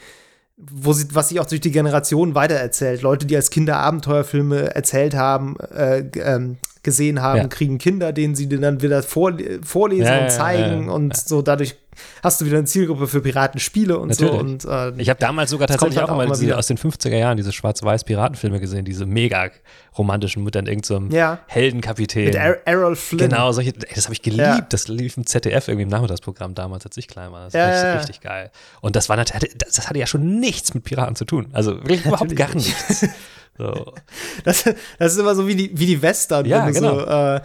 [0.56, 3.02] wo sie, was sich auch durch die Generation weitererzählt.
[3.02, 7.48] Leute, die als Kinder Abenteuerfilme erzählt haben, äh, ähm, gesehen haben, ja.
[7.48, 11.76] kriegen Kinder, denen sie dann wieder vorlesen ja, und zeigen und so dadurch
[12.22, 14.32] hast du wieder eine Zielgruppe für Piratenspiele und Natürlich.
[14.32, 14.38] so.
[14.38, 17.16] Und, äh, ich habe damals sogar tatsächlich halt auch, auch mal diese, aus den 50er
[17.16, 19.50] Jahren diese schwarz-weiß Piratenfilme gesehen, diese mega
[19.96, 21.38] romantischen mit dann irgendeinem so ja.
[21.46, 22.26] Heldenkapitän.
[22.26, 23.30] Mit er Errol Flynn.
[23.30, 24.42] Genau, solche, ey, das habe ich geliebt.
[24.42, 24.66] Ja.
[24.68, 27.44] Das lief im ZDF irgendwie im Nachmittagsprogramm damals, als ich klein war.
[27.44, 28.50] Das ja, war richtig geil.
[28.80, 31.48] Und das war natürlich, das hatte ja schon nichts mit Piraten zu tun.
[31.52, 33.06] Also wirklich überhaupt gar nichts.
[33.58, 33.92] So.
[34.44, 34.64] Das,
[34.98, 37.00] das ist immer so wie die, wie die Western, ja, genau.
[37.00, 37.40] so, äh,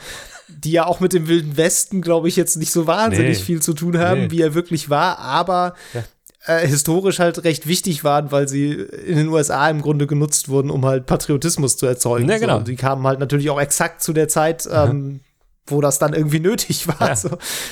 [0.47, 3.43] die ja auch mit dem Wilden Westen, glaube ich, jetzt nicht so wahnsinnig nee.
[3.43, 4.31] viel zu tun haben, nee.
[4.31, 6.03] wie er wirklich war, aber ja.
[6.45, 10.71] äh, historisch halt recht wichtig waren, weil sie in den USA im Grunde genutzt wurden,
[10.71, 12.27] um halt Patriotismus zu erzeugen.
[12.27, 12.57] Ja, genau.
[12.59, 15.21] So, die kamen halt natürlich auch exakt zu der Zeit, ähm,
[15.67, 17.09] wo das dann irgendwie nötig war.
[17.09, 17.15] Ja.
[17.19, 17.29] So,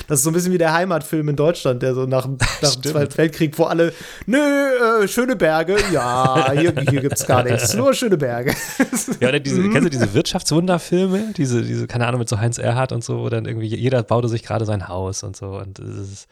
[0.08, 2.82] das ist so ein bisschen wie der Heimatfilm in Deutschland, der so nach, nach dem
[2.82, 3.94] Zweiten Weltkrieg, wo alle,
[4.26, 8.54] nö, äh, schöne Berge, ja, hier, hier gibt's gar nichts, nur schöne Berge.
[9.20, 11.32] ja, oder diese, kennst du diese Wirtschaftswunderfilme?
[11.36, 14.28] Diese, diese, keine Ahnung, mit so Heinz Erhardt und so, wo dann irgendwie jeder baute
[14.28, 16.28] sich gerade sein Haus und so und es ist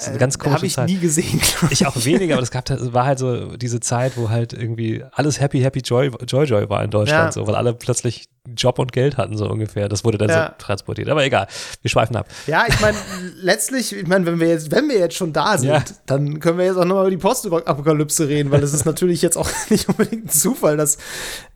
[0.00, 0.88] das ist eine ganz komische Habe ich Zeit.
[0.88, 1.40] nie gesehen.
[1.42, 1.72] Ich.
[1.72, 5.04] ich auch weniger, aber das gab, das war halt so diese Zeit, wo halt irgendwie
[5.12, 7.32] alles happy, happy, joy, joy, joy war in Deutschland, ja.
[7.32, 9.90] so, weil alle plötzlich Job und Geld hatten, so ungefähr.
[9.90, 10.46] Das wurde dann ja.
[10.58, 11.10] so transportiert.
[11.10, 11.48] Aber egal,
[11.82, 12.26] wir schweifen ab.
[12.46, 12.96] Ja, ich meine,
[13.42, 15.84] letztlich, ich meine, wenn wir jetzt, wenn wir jetzt schon da sind, ja.
[16.06, 19.36] dann können wir jetzt auch nochmal über die Postapokalypse reden, weil es ist natürlich jetzt
[19.36, 20.96] auch nicht unbedingt ein Zufall, dass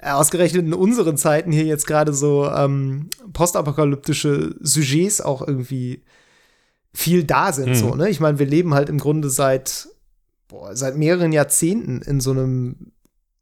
[0.02, 6.02] ausgerechnet in unseren Zeiten hier jetzt gerade so ähm, postapokalyptische Sujets auch irgendwie
[6.94, 7.70] viel da sind.
[7.70, 7.74] Mhm.
[7.74, 8.08] So, ne?
[8.08, 9.88] Ich meine, wir leben halt im Grunde seit,
[10.48, 12.92] boah, seit mehreren Jahrzehnten in so einem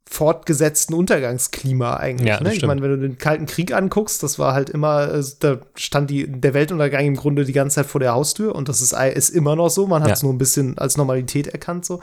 [0.09, 2.27] fortgesetzten Untergangsklima eigentlich.
[2.27, 2.53] Ja, ne?
[2.53, 6.09] Ich meine, wenn du den Kalten Krieg anguckst, das war halt immer, äh, da stand
[6.09, 9.29] die, der Weltuntergang im Grunde die ganze Zeit vor der Haustür und das ist, ist
[9.29, 9.87] immer noch so.
[9.87, 10.25] Man hat es ja.
[10.25, 11.99] nur ein bisschen als Normalität erkannt so.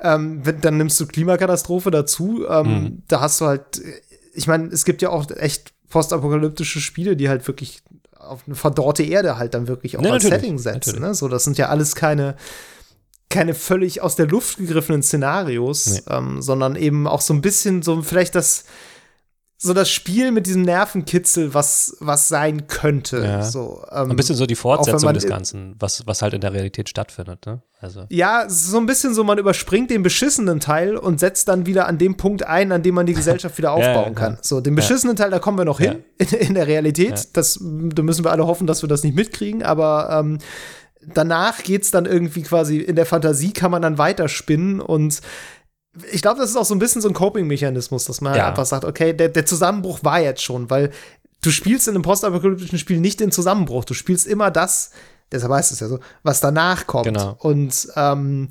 [0.00, 2.44] Ähm, wenn, dann nimmst du Klimakatastrophe dazu.
[2.48, 3.02] Ähm, mhm.
[3.08, 3.80] Da hast du halt,
[4.34, 7.82] ich meine, es gibt ja auch echt postapokalyptische Spiele, die halt wirklich
[8.26, 11.00] auf eine verdorrte Erde halt dann wirklich auch ja, als Setting setzen.
[11.00, 11.14] Ne?
[11.14, 12.36] So, das sind ja alles keine
[13.30, 16.00] keine völlig aus der Luft gegriffenen Szenarios, nee.
[16.08, 18.64] ähm, sondern eben auch so ein bisschen so vielleicht das
[19.64, 23.24] so das Spiel mit diesem Nervenkitzel, was, was sein könnte.
[23.24, 23.42] Ja.
[23.42, 26.90] So, ähm, ein bisschen so die Fortsetzung des Ganzen, was, was halt in der Realität
[26.90, 27.46] stattfindet.
[27.46, 27.62] Ne?
[27.80, 28.04] Also.
[28.10, 31.96] Ja, so ein bisschen so, man überspringt den beschissenen Teil und setzt dann wieder an
[31.96, 34.38] dem Punkt ein, an dem man die Gesellschaft wieder aufbauen ja, kann.
[34.42, 37.28] So, den beschissenen Teil, da kommen wir noch hin in, in, der Realität.
[37.32, 40.38] Das, da müssen wir alle hoffen, dass wir das nicht mitkriegen, aber ähm,
[41.12, 45.20] danach geht's dann irgendwie quasi in der Fantasie kann man dann weiterspinnen und
[46.12, 48.48] ich glaube, das ist auch so ein bisschen so ein Coping-Mechanismus, dass man ja.
[48.48, 50.90] einfach sagt, okay, der, der Zusammenbruch war jetzt schon, weil
[51.40, 54.90] du spielst in einem postapokalyptischen Spiel nicht den Zusammenbruch, du spielst immer das,
[55.30, 57.04] deshalb heißt es ja so, was danach kommt.
[57.06, 57.36] Genau.
[57.38, 58.48] Und ähm,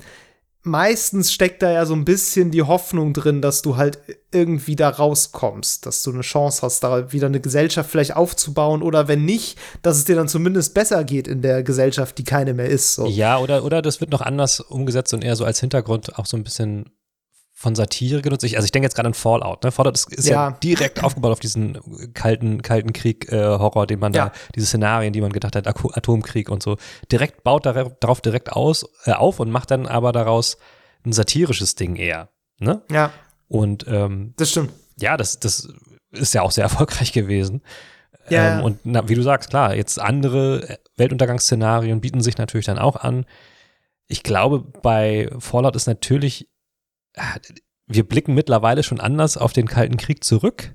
[0.62, 3.98] meistens steckt da ja so ein bisschen die Hoffnung drin, dass du halt
[4.32, 9.06] irgendwie da rauskommst, dass du eine Chance hast, da wieder eine Gesellschaft vielleicht aufzubauen oder
[9.06, 12.68] wenn nicht, dass es dir dann zumindest besser geht in der Gesellschaft, die keine mehr
[12.68, 12.94] ist.
[12.94, 13.06] So.
[13.06, 16.36] Ja, oder, oder das wird noch anders umgesetzt und eher so als Hintergrund auch so
[16.36, 16.90] ein bisschen
[17.64, 18.44] von Satire genutzt.
[18.44, 19.64] Ich, also ich denke jetzt gerade an Fallout.
[19.64, 19.72] Ne?
[19.72, 20.50] Fallout ist, ist ja.
[20.50, 20.56] ja.
[20.62, 21.78] direkt aufgebaut auf diesen
[22.12, 24.26] kalten, kalten Krieg-Horror, äh, den man ja.
[24.26, 26.76] da, diese Szenarien, die man gedacht hat, Atomkrieg und so,
[27.10, 30.58] direkt baut darauf direkt aus, äh, auf und macht dann aber daraus
[31.06, 32.28] ein satirisches Ding eher.
[32.58, 32.82] Ne?
[32.90, 33.12] Ja.
[33.48, 34.72] Und ähm, das stimmt.
[35.00, 35.68] Ja, das, das
[36.12, 37.62] ist ja auch sehr erfolgreich gewesen.
[38.28, 38.58] Ja.
[38.58, 42.96] Ähm, und na, wie du sagst, klar, jetzt andere Weltuntergangsszenarien bieten sich natürlich dann auch
[42.96, 43.24] an.
[44.06, 46.46] Ich glaube, bei Fallout ist natürlich
[47.86, 50.74] wir blicken mittlerweile schon anders auf den Kalten Krieg zurück.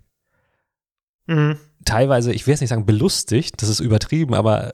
[1.28, 1.58] Mhm.
[1.86, 4.72] Teilweise, ich will jetzt nicht sagen belustigt, das ist übertrieben, aber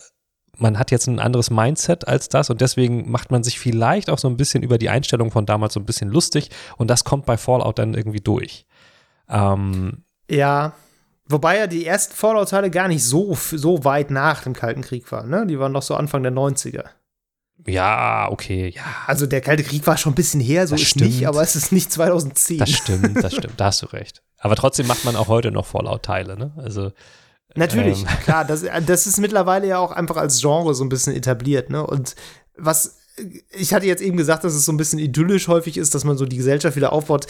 [0.57, 4.17] man hat jetzt ein anderes Mindset als das und deswegen macht man sich vielleicht auch
[4.17, 7.25] so ein bisschen über die Einstellung von damals so ein bisschen lustig und das kommt
[7.25, 8.65] bei Fallout dann irgendwie durch.
[9.27, 10.73] Ähm, ja,
[11.27, 15.29] wobei ja die ersten Fallout-Teile gar nicht so, so weit nach dem Kalten Krieg waren,
[15.29, 15.45] ne?
[15.45, 16.85] Die waren doch so Anfang der 90er.
[17.65, 18.83] Ja, okay, ja.
[19.07, 21.11] Also der Kalte Krieg war schon ein bisschen her, so das ist stimmt.
[21.11, 22.59] nicht, aber es ist nicht 2010.
[22.59, 24.21] Das stimmt, das stimmt, da hast du recht.
[24.37, 26.53] Aber trotzdem macht man auch heute noch Fallout-Teile, ne?
[26.57, 26.91] Also
[27.55, 28.07] Natürlich, ähm.
[28.23, 31.85] klar, das, das ist mittlerweile ja auch einfach als Genre so ein bisschen etabliert, ne?
[31.85, 32.15] Und
[32.57, 32.97] was
[33.51, 36.17] ich hatte jetzt eben gesagt, dass es so ein bisschen idyllisch häufig ist, dass man
[36.17, 37.27] so die Gesellschaft wieder aufbaut.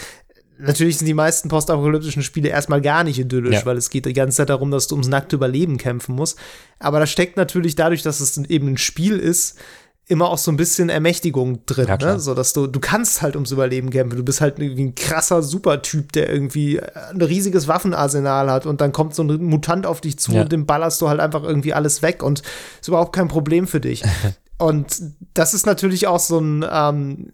[0.57, 3.65] Natürlich sind die meisten postapokalyptischen Spiele erstmal gar nicht idyllisch, ja.
[3.65, 6.39] weil es geht die ganze Zeit darum, dass du ums nackte Überleben kämpfen musst.
[6.79, 9.59] Aber da steckt natürlich dadurch, dass es eben ein Spiel ist,
[10.07, 12.19] immer auch so ein bisschen Ermächtigung drin, ja, ne?
[12.19, 14.17] So dass du, du kannst halt ums Überleben kämpfen.
[14.17, 18.91] Du bist halt irgendwie ein krasser Supertyp, der irgendwie ein riesiges Waffenarsenal hat und dann
[18.91, 20.41] kommt so ein Mutant auf dich zu ja.
[20.41, 22.43] und dem ballerst du halt einfach irgendwie alles weg und
[22.79, 24.03] ist überhaupt kein Problem für dich.
[24.59, 25.01] und
[25.33, 27.31] das ist natürlich auch so ein, ähm,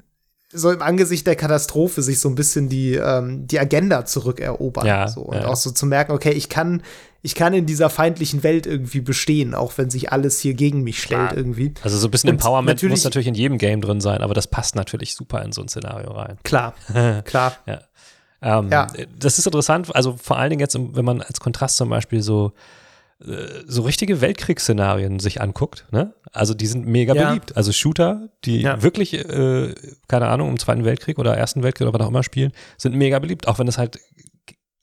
[0.53, 4.85] so im Angesicht der Katastrophe sich so ein bisschen die, ähm, die Agenda zurückerobern.
[4.85, 5.21] Ja, so.
[5.21, 5.47] Und ja.
[5.47, 6.83] auch so zu merken, okay, ich kann,
[7.21, 11.01] ich kann in dieser feindlichen Welt irgendwie bestehen, auch wenn sich alles hier gegen mich
[11.01, 11.37] stellt Klar.
[11.37, 11.73] irgendwie.
[11.83, 14.33] Also so ein bisschen und Empowerment natürlich, muss natürlich in jedem Game drin sein, aber
[14.33, 16.37] das passt natürlich super in so ein Szenario rein.
[16.43, 16.73] Klar,
[17.25, 17.57] klar.
[17.65, 17.81] ja.
[18.41, 18.87] Ähm, ja.
[19.19, 22.53] Das ist interessant, also vor allen Dingen jetzt, wenn man als Kontrast zum Beispiel so
[23.67, 26.13] so richtige Weltkriegsszenarien sich anguckt, ne?
[26.31, 27.27] Also die sind mega ja.
[27.27, 27.55] beliebt.
[27.57, 28.81] Also Shooter, die ja.
[28.81, 29.75] wirklich, äh,
[30.07, 33.19] keine Ahnung, im Zweiten Weltkrieg oder Ersten Weltkrieg oder was auch immer spielen, sind mega
[33.19, 33.47] beliebt.
[33.47, 33.99] Auch wenn es halt,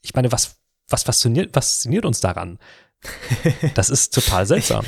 [0.02, 0.58] ich meine, was
[0.88, 2.58] was fasziniert, fasziniert uns daran?
[3.74, 4.84] Das ist total seltsam.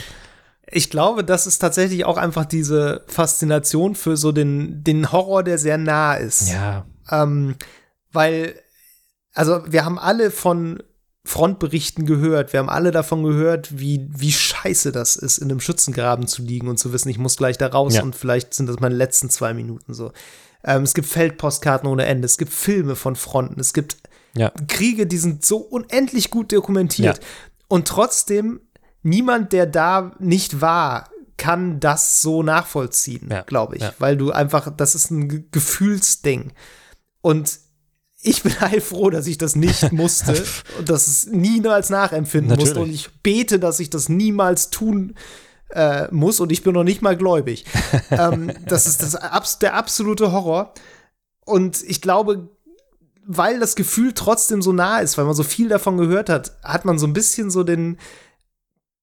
[0.67, 5.59] Ich glaube, das ist tatsächlich auch einfach diese Faszination für so den, den Horror, der
[5.59, 6.51] sehr nah ist.
[6.51, 6.87] Ja.
[7.11, 7.57] Ähm,
[8.13, 8.55] weil,
[9.33, 10.83] also wir haben alle von
[11.25, 16.27] Frontberichten gehört, wir haben alle davon gehört, wie, wie scheiße das ist, in einem Schützengraben
[16.27, 18.03] zu liegen und zu wissen, ich muss gleich da raus ja.
[18.03, 20.13] und vielleicht sind das meine letzten zwei Minuten so.
[20.65, 23.97] Ähm, es gibt Feldpostkarten ohne Ende, es gibt Filme von Fronten, es gibt
[24.35, 24.51] ja.
[24.69, 27.19] Kriege, die sind so unendlich gut dokumentiert.
[27.19, 27.25] Ja.
[27.69, 28.61] Und trotzdem,
[29.03, 33.85] niemand, der da nicht war, kann das so nachvollziehen, glaube ich.
[33.99, 36.53] Weil du einfach, das ist ein Gefühlsding.
[37.23, 37.59] Und
[38.23, 40.43] ich bin heilfroh, dass ich das nicht musste
[40.79, 42.75] und dass es niemals nachempfinden Natürlich.
[42.75, 42.81] musste.
[42.81, 45.15] Und ich bete, dass ich das niemals tun
[45.71, 46.41] äh, muss.
[46.41, 47.65] Und ich bin noch nicht mal gläubig.
[48.11, 50.75] ähm, das ist das, der absolute Horror.
[51.45, 52.49] Und ich glaube,
[53.25, 56.85] weil das Gefühl trotzdem so nah ist, weil man so viel davon gehört hat, hat
[56.85, 57.99] man so ein bisschen so den,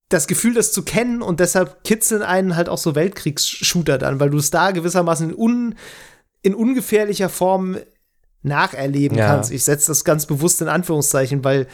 [0.09, 4.30] das Gefühl, das zu kennen und deshalb kitzeln einen halt auch so Weltkriegsshooter dann, weil
[4.30, 5.76] du es da gewissermaßen in, un,
[6.41, 7.78] in ungefährlicher Form
[8.43, 9.27] nacherleben ja.
[9.27, 9.51] kannst.
[9.51, 11.67] Ich setze das ganz bewusst in Anführungszeichen, weil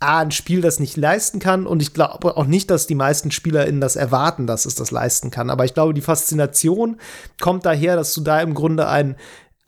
[0.00, 3.30] A, ein Spiel das nicht leisten kann und ich glaube auch nicht, dass die meisten
[3.30, 5.48] SpielerInnen das erwarten, dass es das leisten kann.
[5.48, 6.98] Aber ich glaube, die Faszination
[7.40, 9.14] kommt daher, dass du da im Grunde ein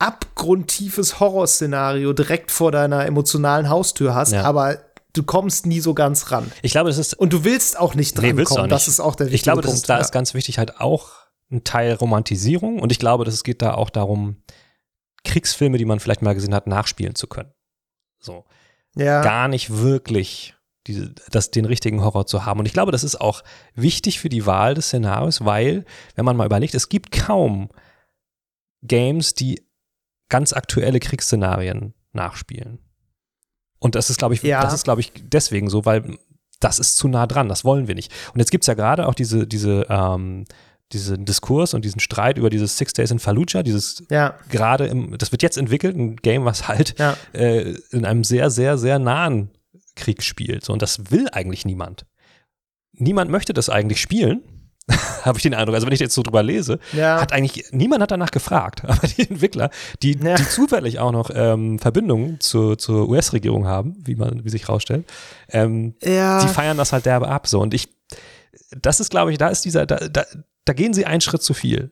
[0.01, 4.43] abgrundtiefes Horrorszenario direkt vor deiner emotionalen Haustür hast, Ja.
[4.43, 4.79] aber
[5.13, 6.51] du kommst nie so ganz ran.
[6.63, 8.61] Ich glaube, das ist Und du willst auch nicht Nee, dran du kommen.
[8.65, 8.95] auch Das nicht.
[8.95, 9.83] ist auch der wichtige Ich glaube, das Punkt.
[9.83, 10.01] ist, da ja.
[10.01, 11.11] ist ganz wichtig halt auch
[11.53, 14.37] ein Teil Romantisierung und ich glaube, dass es geht da auch darum,
[15.25, 17.53] Kriegsfilme, die man vielleicht mal gesehen hat, nachspielen zu können.
[18.19, 18.45] So.
[18.95, 19.23] ja.
[19.23, 20.55] Gar nicht wirklich
[20.87, 22.61] diese, das, den richtigen Horror zu haben.
[22.61, 23.43] Und ich glaube, das ist auch
[23.75, 27.71] wichtig für die Wahl des Szenarios, weil, wenn man mal überlegt, es gibt kaum
[28.83, 29.67] Games, die
[30.29, 32.79] ganz aktuelle Kriegsszenarien nachspielen.
[33.79, 34.63] Und das ist, glaube ich, Ja.
[34.63, 36.19] das ist, glaube ich, deswegen so, weil
[36.61, 38.13] das ist zu nah dran, das wollen wir nicht.
[38.33, 40.45] Und jetzt gibt es ja gerade auch diese, diese, ähm,
[40.95, 45.17] diesen Diskurs und diesen Streit über dieses Six Days in Fallujah, dieses ja, gerade im,
[45.19, 47.17] das wird jetzt entwickelt, ein Game, was halt ja.
[47.33, 49.51] äh, in einem sehr, sehr, sehr nahen
[49.97, 50.65] Krieg spielt.
[50.65, 52.07] So, und das will eigentlich niemand.
[52.93, 54.43] Niemand möchte das eigentlich spielen,
[55.23, 55.75] habe ich den Eindruck.
[55.75, 57.21] Also wenn ich jetzt so drüber lese, Ja.
[57.21, 58.85] hat eigentlich, niemand hat danach gefragt.
[58.89, 59.71] Aber die Entwickler,
[60.03, 60.37] die, Ja.
[60.37, 65.07] die zufällig auch noch ähm, Verbindungen zur, zur US-Regierung haben, wie man, wie sich rausstellt,
[65.49, 66.41] ähm, ja.
[66.43, 67.47] die feiern das halt derbe ab.
[67.47, 67.61] So.
[67.61, 67.89] Und ich,
[68.81, 70.25] das ist, glaube ich, da ist dieser, da, da,
[70.65, 71.91] da gehen sie einen Schritt zu viel.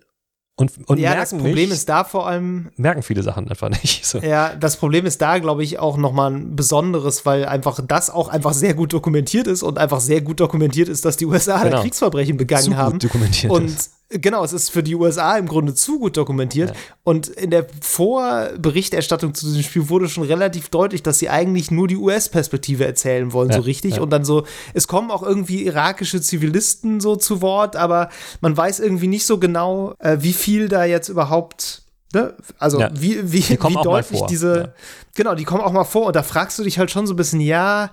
[0.54, 3.70] Und, und ja, merken das Problem nicht, ist da vor allem, merken viele Sachen einfach
[3.70, 4.04] nicht.
[4.12, 4.18] So.
[4.18, 8.28] ja, das Problem ist da, glaube ich, auch nochmal ein besonderes, weil einfach das auch
[8.28, 11.70] einfach sehr gut dokumentiert ist und einfach sehr gut dokumentiert ist, dass die USA da
[11.70, 11.80] Genau.
[11.80, 12.98] Kriegsverbrechen begangen Zu gut haben.
[12.98, 13.92] dokumentiert Und ist.
[14.20, 16.70] Genau, es ist für die USA im Grunde zu gut dokumentiert.
[16.70, 16.76] Ja.
[17.04, 21.88] Und in der Vorberichterstattung zu diesem Spiel wurde schon relativ deutlich, dass sie eigentlich nur
[21.88, 23.96] die US-Perspektive erzählen wollen, Ja, so richtig.
[23.96, 24.02] ja.
[24.02, 24.44] Und dann so,
[24.74, 28.08] es kommen auch irgendwie irakische Zivilisten so zu Wort, aber
[28.40, 31.82] man weiß irgendwie nicht so genau, äh, wie viel da jetzt überhaupt.
[32.14, 32.34] Ne?
[32.58, 32.90] Also Ja.
[32.94, 34.68] wie, wie, wie deutlich diese, ja.
[35.14, 37.16] genau, die kommen auch mal vor und da fragst du dich halt schon so ein
[37.16, 37.90] bisschen, ja,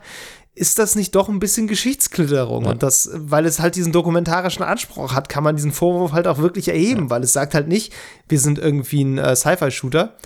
[0.60, 2.66] ist das nicht doch ein bisschen Geschichtsklitterung?
[2.66, 2.72] Ja.
[2.72, 6.40] Und das, weil es halt diesen dokumentarischen Anspruch hat, kann man diesen Vorwurf halt auch
[6.40, 7.94] wirklich erheben, weil es sagt halt nicht,
[8.28, 10.18] wir sind irgendwie ein äh, Sci-Fi-Shooter,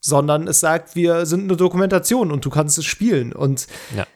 [0.00, 3.34] sondern es sagt, wir sind eine Dokumentation und du kannst es spielen.
[3.34, 4.06] Und Ja.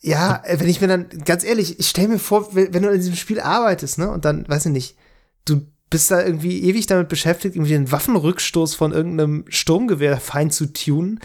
[0.00, 2.90] ja, äh, wenn ich mir dann, ganz ehrlich, ich stelle mir vor, wenn, wenn du
[2.90, 4.96] in diesem Spiel arbeitest, ne, und dann, weiß ich nicht,
[5.44, 10.72] du bist da irgendwie ewig damit beschäftigt, irgendwie den Waffenrückstoß von irgendeinem Sturmgewehr fein zu
[10.72, 11.20] tunen.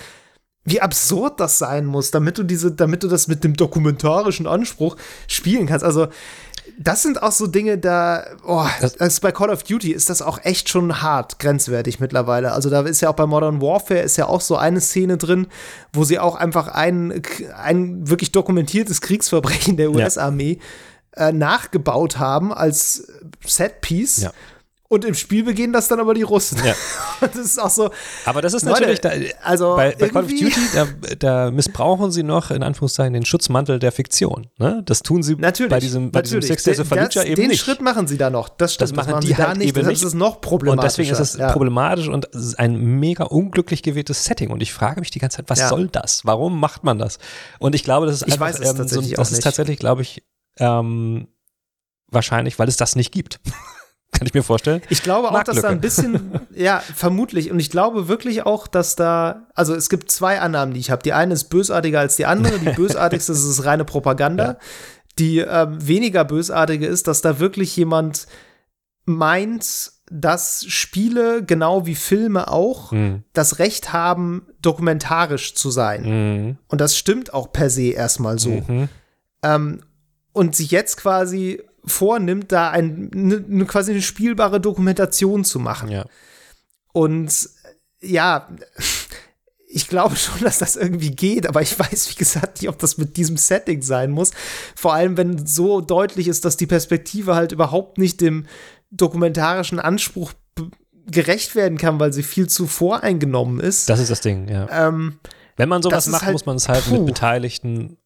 [0.67, 4.97] Wie absurd das sein muss, damit du diese, damit du das mit dem dokumentarischen Anspruch
[5.25, 5.85] spielen kannst.
[5.85, 6.09] Also,
[6.77, 8.65] das sind auch so Dinge, da, oh,
[8.99, 12.51] das, bei Call of Duty ist das auch echt schon hart, grenzwertig mittlerweile.
[12.51, 15.47] Also da ist ja auch bei Modern Warfare ist ja auch so eine Szene drin,
[15.93, 17.21] wo sie auch einfach ein,
[17.55, 19.95] ein wirklich dokumentiertes Kriegsverbrechen der Ja.
[19.95, 20.59] US-Armee
[21.15, 23.07] äh, nachgebaut haben als
[23.45, 24.23] Setpiece.
[24.23, 24.31] Ja.
[24.89, 26.59] Und im Spiel begehen das dann aber die Russen.
[26.65, 26.73] Ja.
[27.19, 27.89] Und das ist auch so,
[28.23, 29.11] Aber das ist Leute, natürlich, da,
[29.43, 30.87] also bei, bei Call of Duty, da,
[31.19, 34.47] da missbrauchen sie noch in Anführungszeichen den Schutzmantel der Fiktion.
[34.57, 34.83] Ne?
[34.85, 35.71] Das tun sie natürlich.
[35.71, 37.59] bei diesem, bei diesem Days of Den- Fallujah das- eben Den nicht.
[37.61, 38.47] Schritt machen sie da noch.
[38.47, 38.91] Das stimmt.
[38.91, 39.75] Das machen machen die sie da halt nicht.
[39.75, 40.87] eben Das ist noch und problematischer.
[40.87, 41.51] deswegen ist es ja.
[41.51, 44.51] problematisch und es ist ein mega unglücklich gewähltes Setting.
[44.51, 45.67] Und ich frage mich die ganze Zeit, was Ja.
[45.67, 46.21] soll das?
[46.25, 47.19] Warum macht man das?
[47.59, 50.23] Und ich glaube, das ist einfach, ähm, so, tatsächlich das ist tatsächlich, glaube ich,
[50.59, 51.27] ähm,
[52.09, 53.41] wahrscheinlich, weil es das nicht gibt.
[54.17, 54.81] Kann ich mir vorstellen.
[54.89, 57.51] Ich glaube auch, dass da ein bisschen, ja, vermutlich.
[57.51, 61.03] Und ich glaube wirklich auch, dass da, also es gibt zwei Annahmen, die ich habe.
[61.03, 62.57] Die eine ist bösartiger als die andere.
[62.59, 64.43] Die bösartigste ist es reine Propaganda.
[64.45, 64.57] Ja.
[65.19, 68.27] Die ähm, weniger bösartige ist, dass da wirklich jemand
[69.05, 73.23] meint, dass Spiele, genau wie Filme auch, Mhm.
[73.33, 76.03] das Recht haben, dokumentarisch zu sein.
[76.03, 76.57] Mhm.
[76.67, 78.63] Und das stimmt auch per se erstmal so.
[78.67, 78.89] Mhm.
[79.43, 79.81] Ähm,
[80.33, 85.89] und sich jetzt quasi vornimmt, da ein, ne, ne, quasi eine spielbare Dokumentation zu machen.
[85.89, 86.05] Ja.
[86.93, 87.49] Und
[88.01, 88.47] ja,
[89.69, 92.97] ich glaube schon, dass das irgendwie geht, aber ich weiß, wie gesagt, nicht, ob das
[92.97, 94.31] mit diesem Setting sein muss.
[94.75, 98.45] Vor allem, wenn so deutlich ist, dass die Perspektive halt überhaupt nicht dem
[98.91, 100.33] dokumentarischen Anspruch
[101.05, 103.89] gerecht werden kann, weil sie viel zu voreingenommen ist.
[103.89, 104.67] Das ist das Ding, ja.
[104.87, 105.19] ähm,
[105.55, 106.97] Wenn man sowas macht, halt- muss man es halt puh.
[106.97, 107.97] mit Beteiligten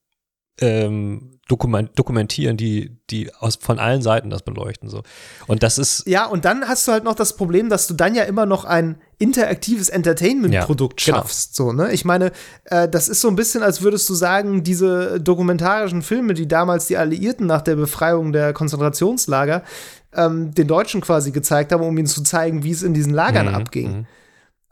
[0.62, 4.88] ähm, dokument, dokumentieren, die, die aus, von allen Seiten das beleuchten.
[4.90, 5.04] So.
[5.48, 8.16] Und das ist, ja, und dann hast du halt noch das Problem, dass du dann
[8.16, 11.24] ja immer noch ein interaktives Entertainment-Produkt Ja, genau.
[11.24, 11.56] schaffst.
[11.56, 11.92] So, ne?
[11.92, 12.32] Ich meine,
[12.66, 16.88] äh, das ist so ein bisschen, als würdest du sagen, diese dokumentarischen Filme, die damals
[16.88, 19.64] die Alliierten nach der Befreiung der Konzentrationslager
[20.16, 23.48] ähm, den Deutschen quasi gezeigt haben, um ihnen zu zeigen, wie es in diesen Lagern
[23.48, 24.06] Mhm, abging.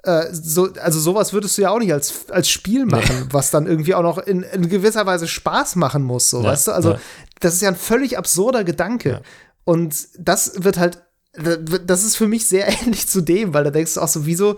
[0.03, 3.67] Äh, so, also sowas würdest du ja auch nicht als, als Spiel machen, was dann
[3.67, 6.71] irgendwie auch noch in, in gewisser Weise Spaß machen muss, so, Ja, weißt du?
[6.71, 6.99] Also, ja.
[7.41, 9.09] das ist ja ein völlig absurder Gedanke.
[9.09, 9.21] Ja.
[9.65, 11.03] Und das wird halt,
[11.33, 14.55] das ist für mich sehr ähnlich zu dem, weil da denkst du auch so, wieso,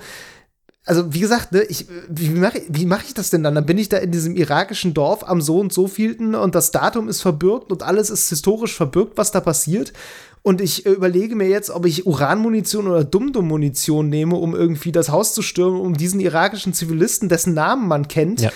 [0.86, 3.56] also wie gesagt, ne, ich, wie mache wie mach ich das denn dann?
[3.56, 6.72] Dann bin ich da in diesem irakischen Dorf am so und so vielten und das
[6.72, 9.94] Datum ist verbürgt und alles ist historisch verbürgt, was da passiert.
[10.44, 15.10] Und ich äh, überlege mir jetzt, ob ich Uranmunition oder Dum-Dum-Munition nehme, um irgendwie das
[15.10, 18.52] Haus zu stürmen, um diesen irakischen Zivilisten, dessen Namen man kennt, Ja.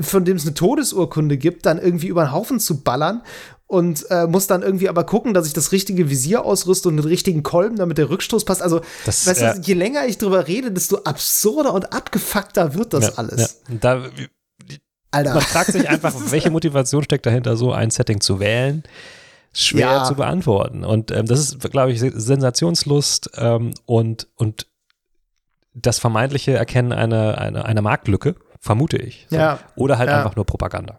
[0.00, 3.22] von dem es eine Todesurkunde gibt, dann irgendwie über den Haufen zu ballern
[3.66, 7.04] und äh, muss dann irgendwie aber gucken, dass ich das richtige Visier ausrüste und den
[7.04, 8.62] richtigen Kolben, damit der Rückstoß passt.
[8.62, 9.54] Also, Das, weißt ja.
[9.54, 13.60] du, je länger ich drüber rede, desto absurder und abgefuckter wird das ja, alles.
[13.68, 13.76] Ja.
[13.78, 14.02] Da,
[15.10, 15.34] Alter.
[15.34, 18.82] man fragt sich einfach, welche Motivation steckt dahinter, so ein Setting zu wählen.
[19.52, 20.04] Schwer Ja.
[20.04, 20.84] zu beantworten.
[20.84, 24.66] Und ähm, das ist, glaube ich, Sensationslust ähm, und, und
[25.74, 29.26] das vermeintliche Erkennen einer, einer, einer Marktlücke, vermute ich.
[29.30, 29.36] So.
[29.36, 29.58] Ja.
[29.76, 30.18] Oder halt Ja.
[30.18, 30.98] einfach nur Propaganda.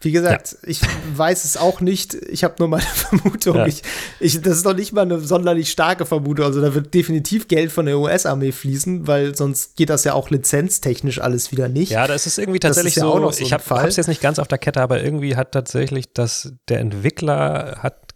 [0.00, 0.80] Wie gesagt, ich
[1.14, 2.14] weiß es auch nicht.
[2.14, 3.56] Ich habe nur meine Vermutung.
[3.56, 3.66] Ja.
[3.66, 3.82] Ich,
[4.20, 6.44] ich, das ist noch nicht mal eine sonderlich starke Vermutung.
[6.44, 10.28] Also da wird definitiv Geld von der US-Armee fließen, weil sonst geht das ja auch
[10.28, 11.90] lizenztechnisch alles wieder nicht.
[11.92, 14.08] Ja, das ist irgendwie tatsächlich ist ja so, auch noch so ich habe es jetzt
[14.08, 18.06] nicht ganz auf der Kette, aber irgendwie hat tatsächlich das, der Entwickler hat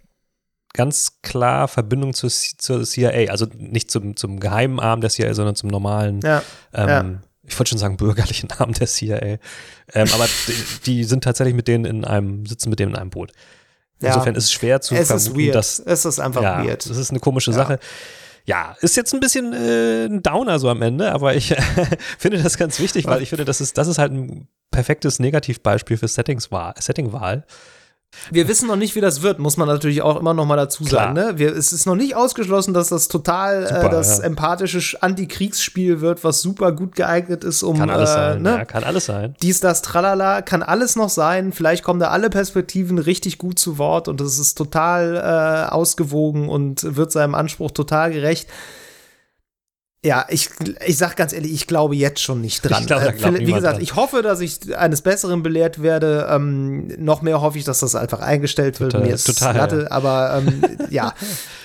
[0.74, 5.56] ganz klar Verbindung zur, zur CIA, also nicht zum, zum geheimen Arm der CIA, sondern
[5.56, 6.42] zum normalen, Ja,
[6.74, 7.20] ähm, ja.
[7.50, 9.38] Ich wollte schon sagen bürgerlichen Arm der CIA.
[9.92, 10.54] Ähm, aber die,
[10.86, 13.32] die sind tatsächlich mit denen in einem, sitzen mit denen in einem Boot.
[14.00, 14.08] Ja.
[14.08, 15.54] Insofern ist es schwer zu es ist vermuten, weird.
[15.54, 16.88] dass es ist einfach ja, weird.
[16.88, 17.56] das ist eine komische Ja.
[17.56, 17.78] Sache.
[18.46, 21.54] Ja, ist jetzt ein bisschen äh, ein Downer so am Ende, aber ich
[22.18, 25.98] finde das ganz wichtig, weil ich finde, das ist, das ist halt ein perfektes Negativbeispiel
[25.98, 27.44] für Settingswahl, Settingwahl.
[28.32, 30.82] Wir wissen noch nicht, wie das wird, muss man natürlich auch immer noch mal dazu
[30.84, 31.14] sagen.
[31.14, 31.34] Ne?
[31.36, 34.24] Wir, es ist noch nicht ausgeschlossen, dass das total Super, äh, das ja.
[34.24, 38.42] empathische Sch- Antikriegsspiel wird, was super gut geeignet ist, um Kann alles äh, sein.
[38.42, 38.50] ne?
[38.50, 39.36] Ja, kann alles sein.
[39.42, 41.52] dies, das, tralala, kann alles noch sein.
[41.52, 46.48] Vielleicht kommen da alle Perspektiven richtig gut zu Wort und es ist total äh, ausgewogen
[46.48, 48.48] und wird seinem Anspruch total gerecht.
[50.02, 50.48] Ja, ich,
[50.86, 52.80] ich sag ganz ehrlich, ich glaube jetzt schon nicht dran.
[52.80, 53.82] Ich glaube, da Äh, wie gesagt, dran.
[53.82, 56.26] ich hoffe, dass ich eines Besseren belehrt werde.
[56.30, 58.92] Ähm, noch mehr hoffe ich, dass das einfach eingestellt wird.
[58.92, 61.12] Total, Mir ist total, Latte, aber ähm, ja,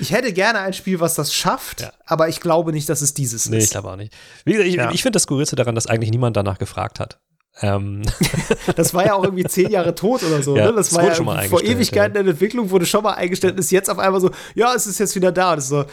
[0.02, 1.94] ich hätte gerne ein Spiel, was das schafft, Ja.
[2.06, 3.72] aber ich glaube nicht, dass es dieses Nee, ich ist.
[3.72, 4.14] glaube auch nicht.
[4.44, 4.92] Wie gesagt, ich, Ja.
[4.92, 7.20] ich finde das Skurrilste daran, dass eigentlich niemand danach gefragt hat.
[7.62, 8.02] Ähm,
[8.76, 10.58] Das war ja auch irgendwie zehn Jahre tot oder so.
[10.58, 10.74] Ja, ne?
[10.74, 13.90] Das es war ja vor Ewigkeiten in Entwicklung, wurde schon mal eingestellt und ist jetzt
[13.90, 15.52] auf einmal so, ja, es ist jetzt wieder da.
[15.52, 15.86] Und das ist so,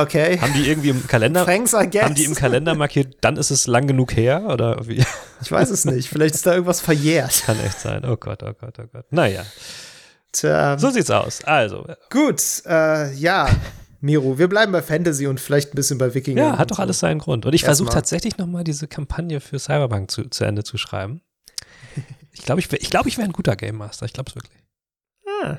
[0.00, 0.38] okay.
[0.40, 2.02] haben die irgendwie im Kalender, Thanks, I guess.
[2.04, 4.44] haben die im Kalender markiert, dann ist es lang genug her?
[4.48, 5.04] Oder wie?
[5.42, 6.08] Ich weiß es nicht.
[6.08, 7.42] Vielleicht ist da irgendwas verjährt.
[7.44, 8.04] Kann echt sein.
[8.04, 9.06] Oh Gott, oh Gott, oh Gott.
[9.10, 9.44] Naja,
[10.32, 11.44] Tja, so sieht's aus.
[11.44, 12.40] Also, gut.
[12.64, 13.48] Äh, ja,
[14.00, 16.42] Miro, wir bleiben bei Fantasy und vielleicht ein bisschen bei Wikinger.
[16.42, 17.44] Ja, hat doch alles seinen Grund.
[17.44, 21.20] Und ich versuche tatsächlich noch mal diese Kampagne für Cyberpunk zu, zu Ende zu schreiben.
[22.34, 24.06] Ich glaube, ich, wär- ich, glaub, ich wäre ein guter Game Master.
[24.06, 24.58] Ich glaube es wirklich.
[25.44, 25.58] Ah,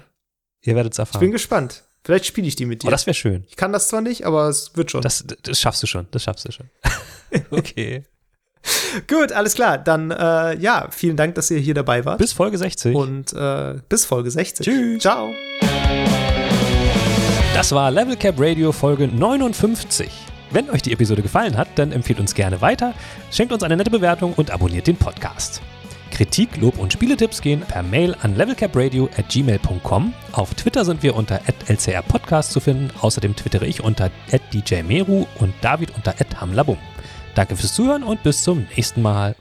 [0.64, 1.32] Ihr werdet es ich bin erfahren.
[1.32, 1.84] gespannt.
[2.04, 2.88] Vielleicht spiele ich die mit dir.
[2.88, 3.46] Oh, das wäre schön.
[3.48, 5.02] ich kann das zwar nicht, aber es wird schon.
[5.02, 6.08] Das, das schaffst du schon.
[6.12, 6.70] Das schaffst du schon.
[7.52, 8.04] okay.
[9.08, 9.78] Gut, alles klar.
[9.78, 12.18] Dann, äh, ja, vielen Dank, dass ihr hier dabei wart.
[12.18, 12.96] Bis Folge 60.
[12.96, 14.66] und äh, bis Folge 60.
[14.66, 15.02] Tschüss.
[15.02, 15.34] Ciao.
[17.54, 20.10] Das war Level Cap Radio Folge 59.
[20.52, 22.94] Wenn euch die Episode gefallen hat, dann empfehlt uns gerne weiter,
[23.32, 25.62] schenkt uns eine nette Bewertung und abonniert den Podcast.
[26.14, 30.14] Kritik, Lob und Spieletipps gehen per Mail an levelcapradio at gmail.com.
[30.32, 32.92] Auf Twitter sind wir unter lcrpodcast zu finden.
[33.02, 34.12] Außerdem twittere ich unter
[34.54, 36.78] djmeru und David unter hamlabum.
[37.34, 39.36] Danke fürs Zuhören und bis zum nächsten Mal.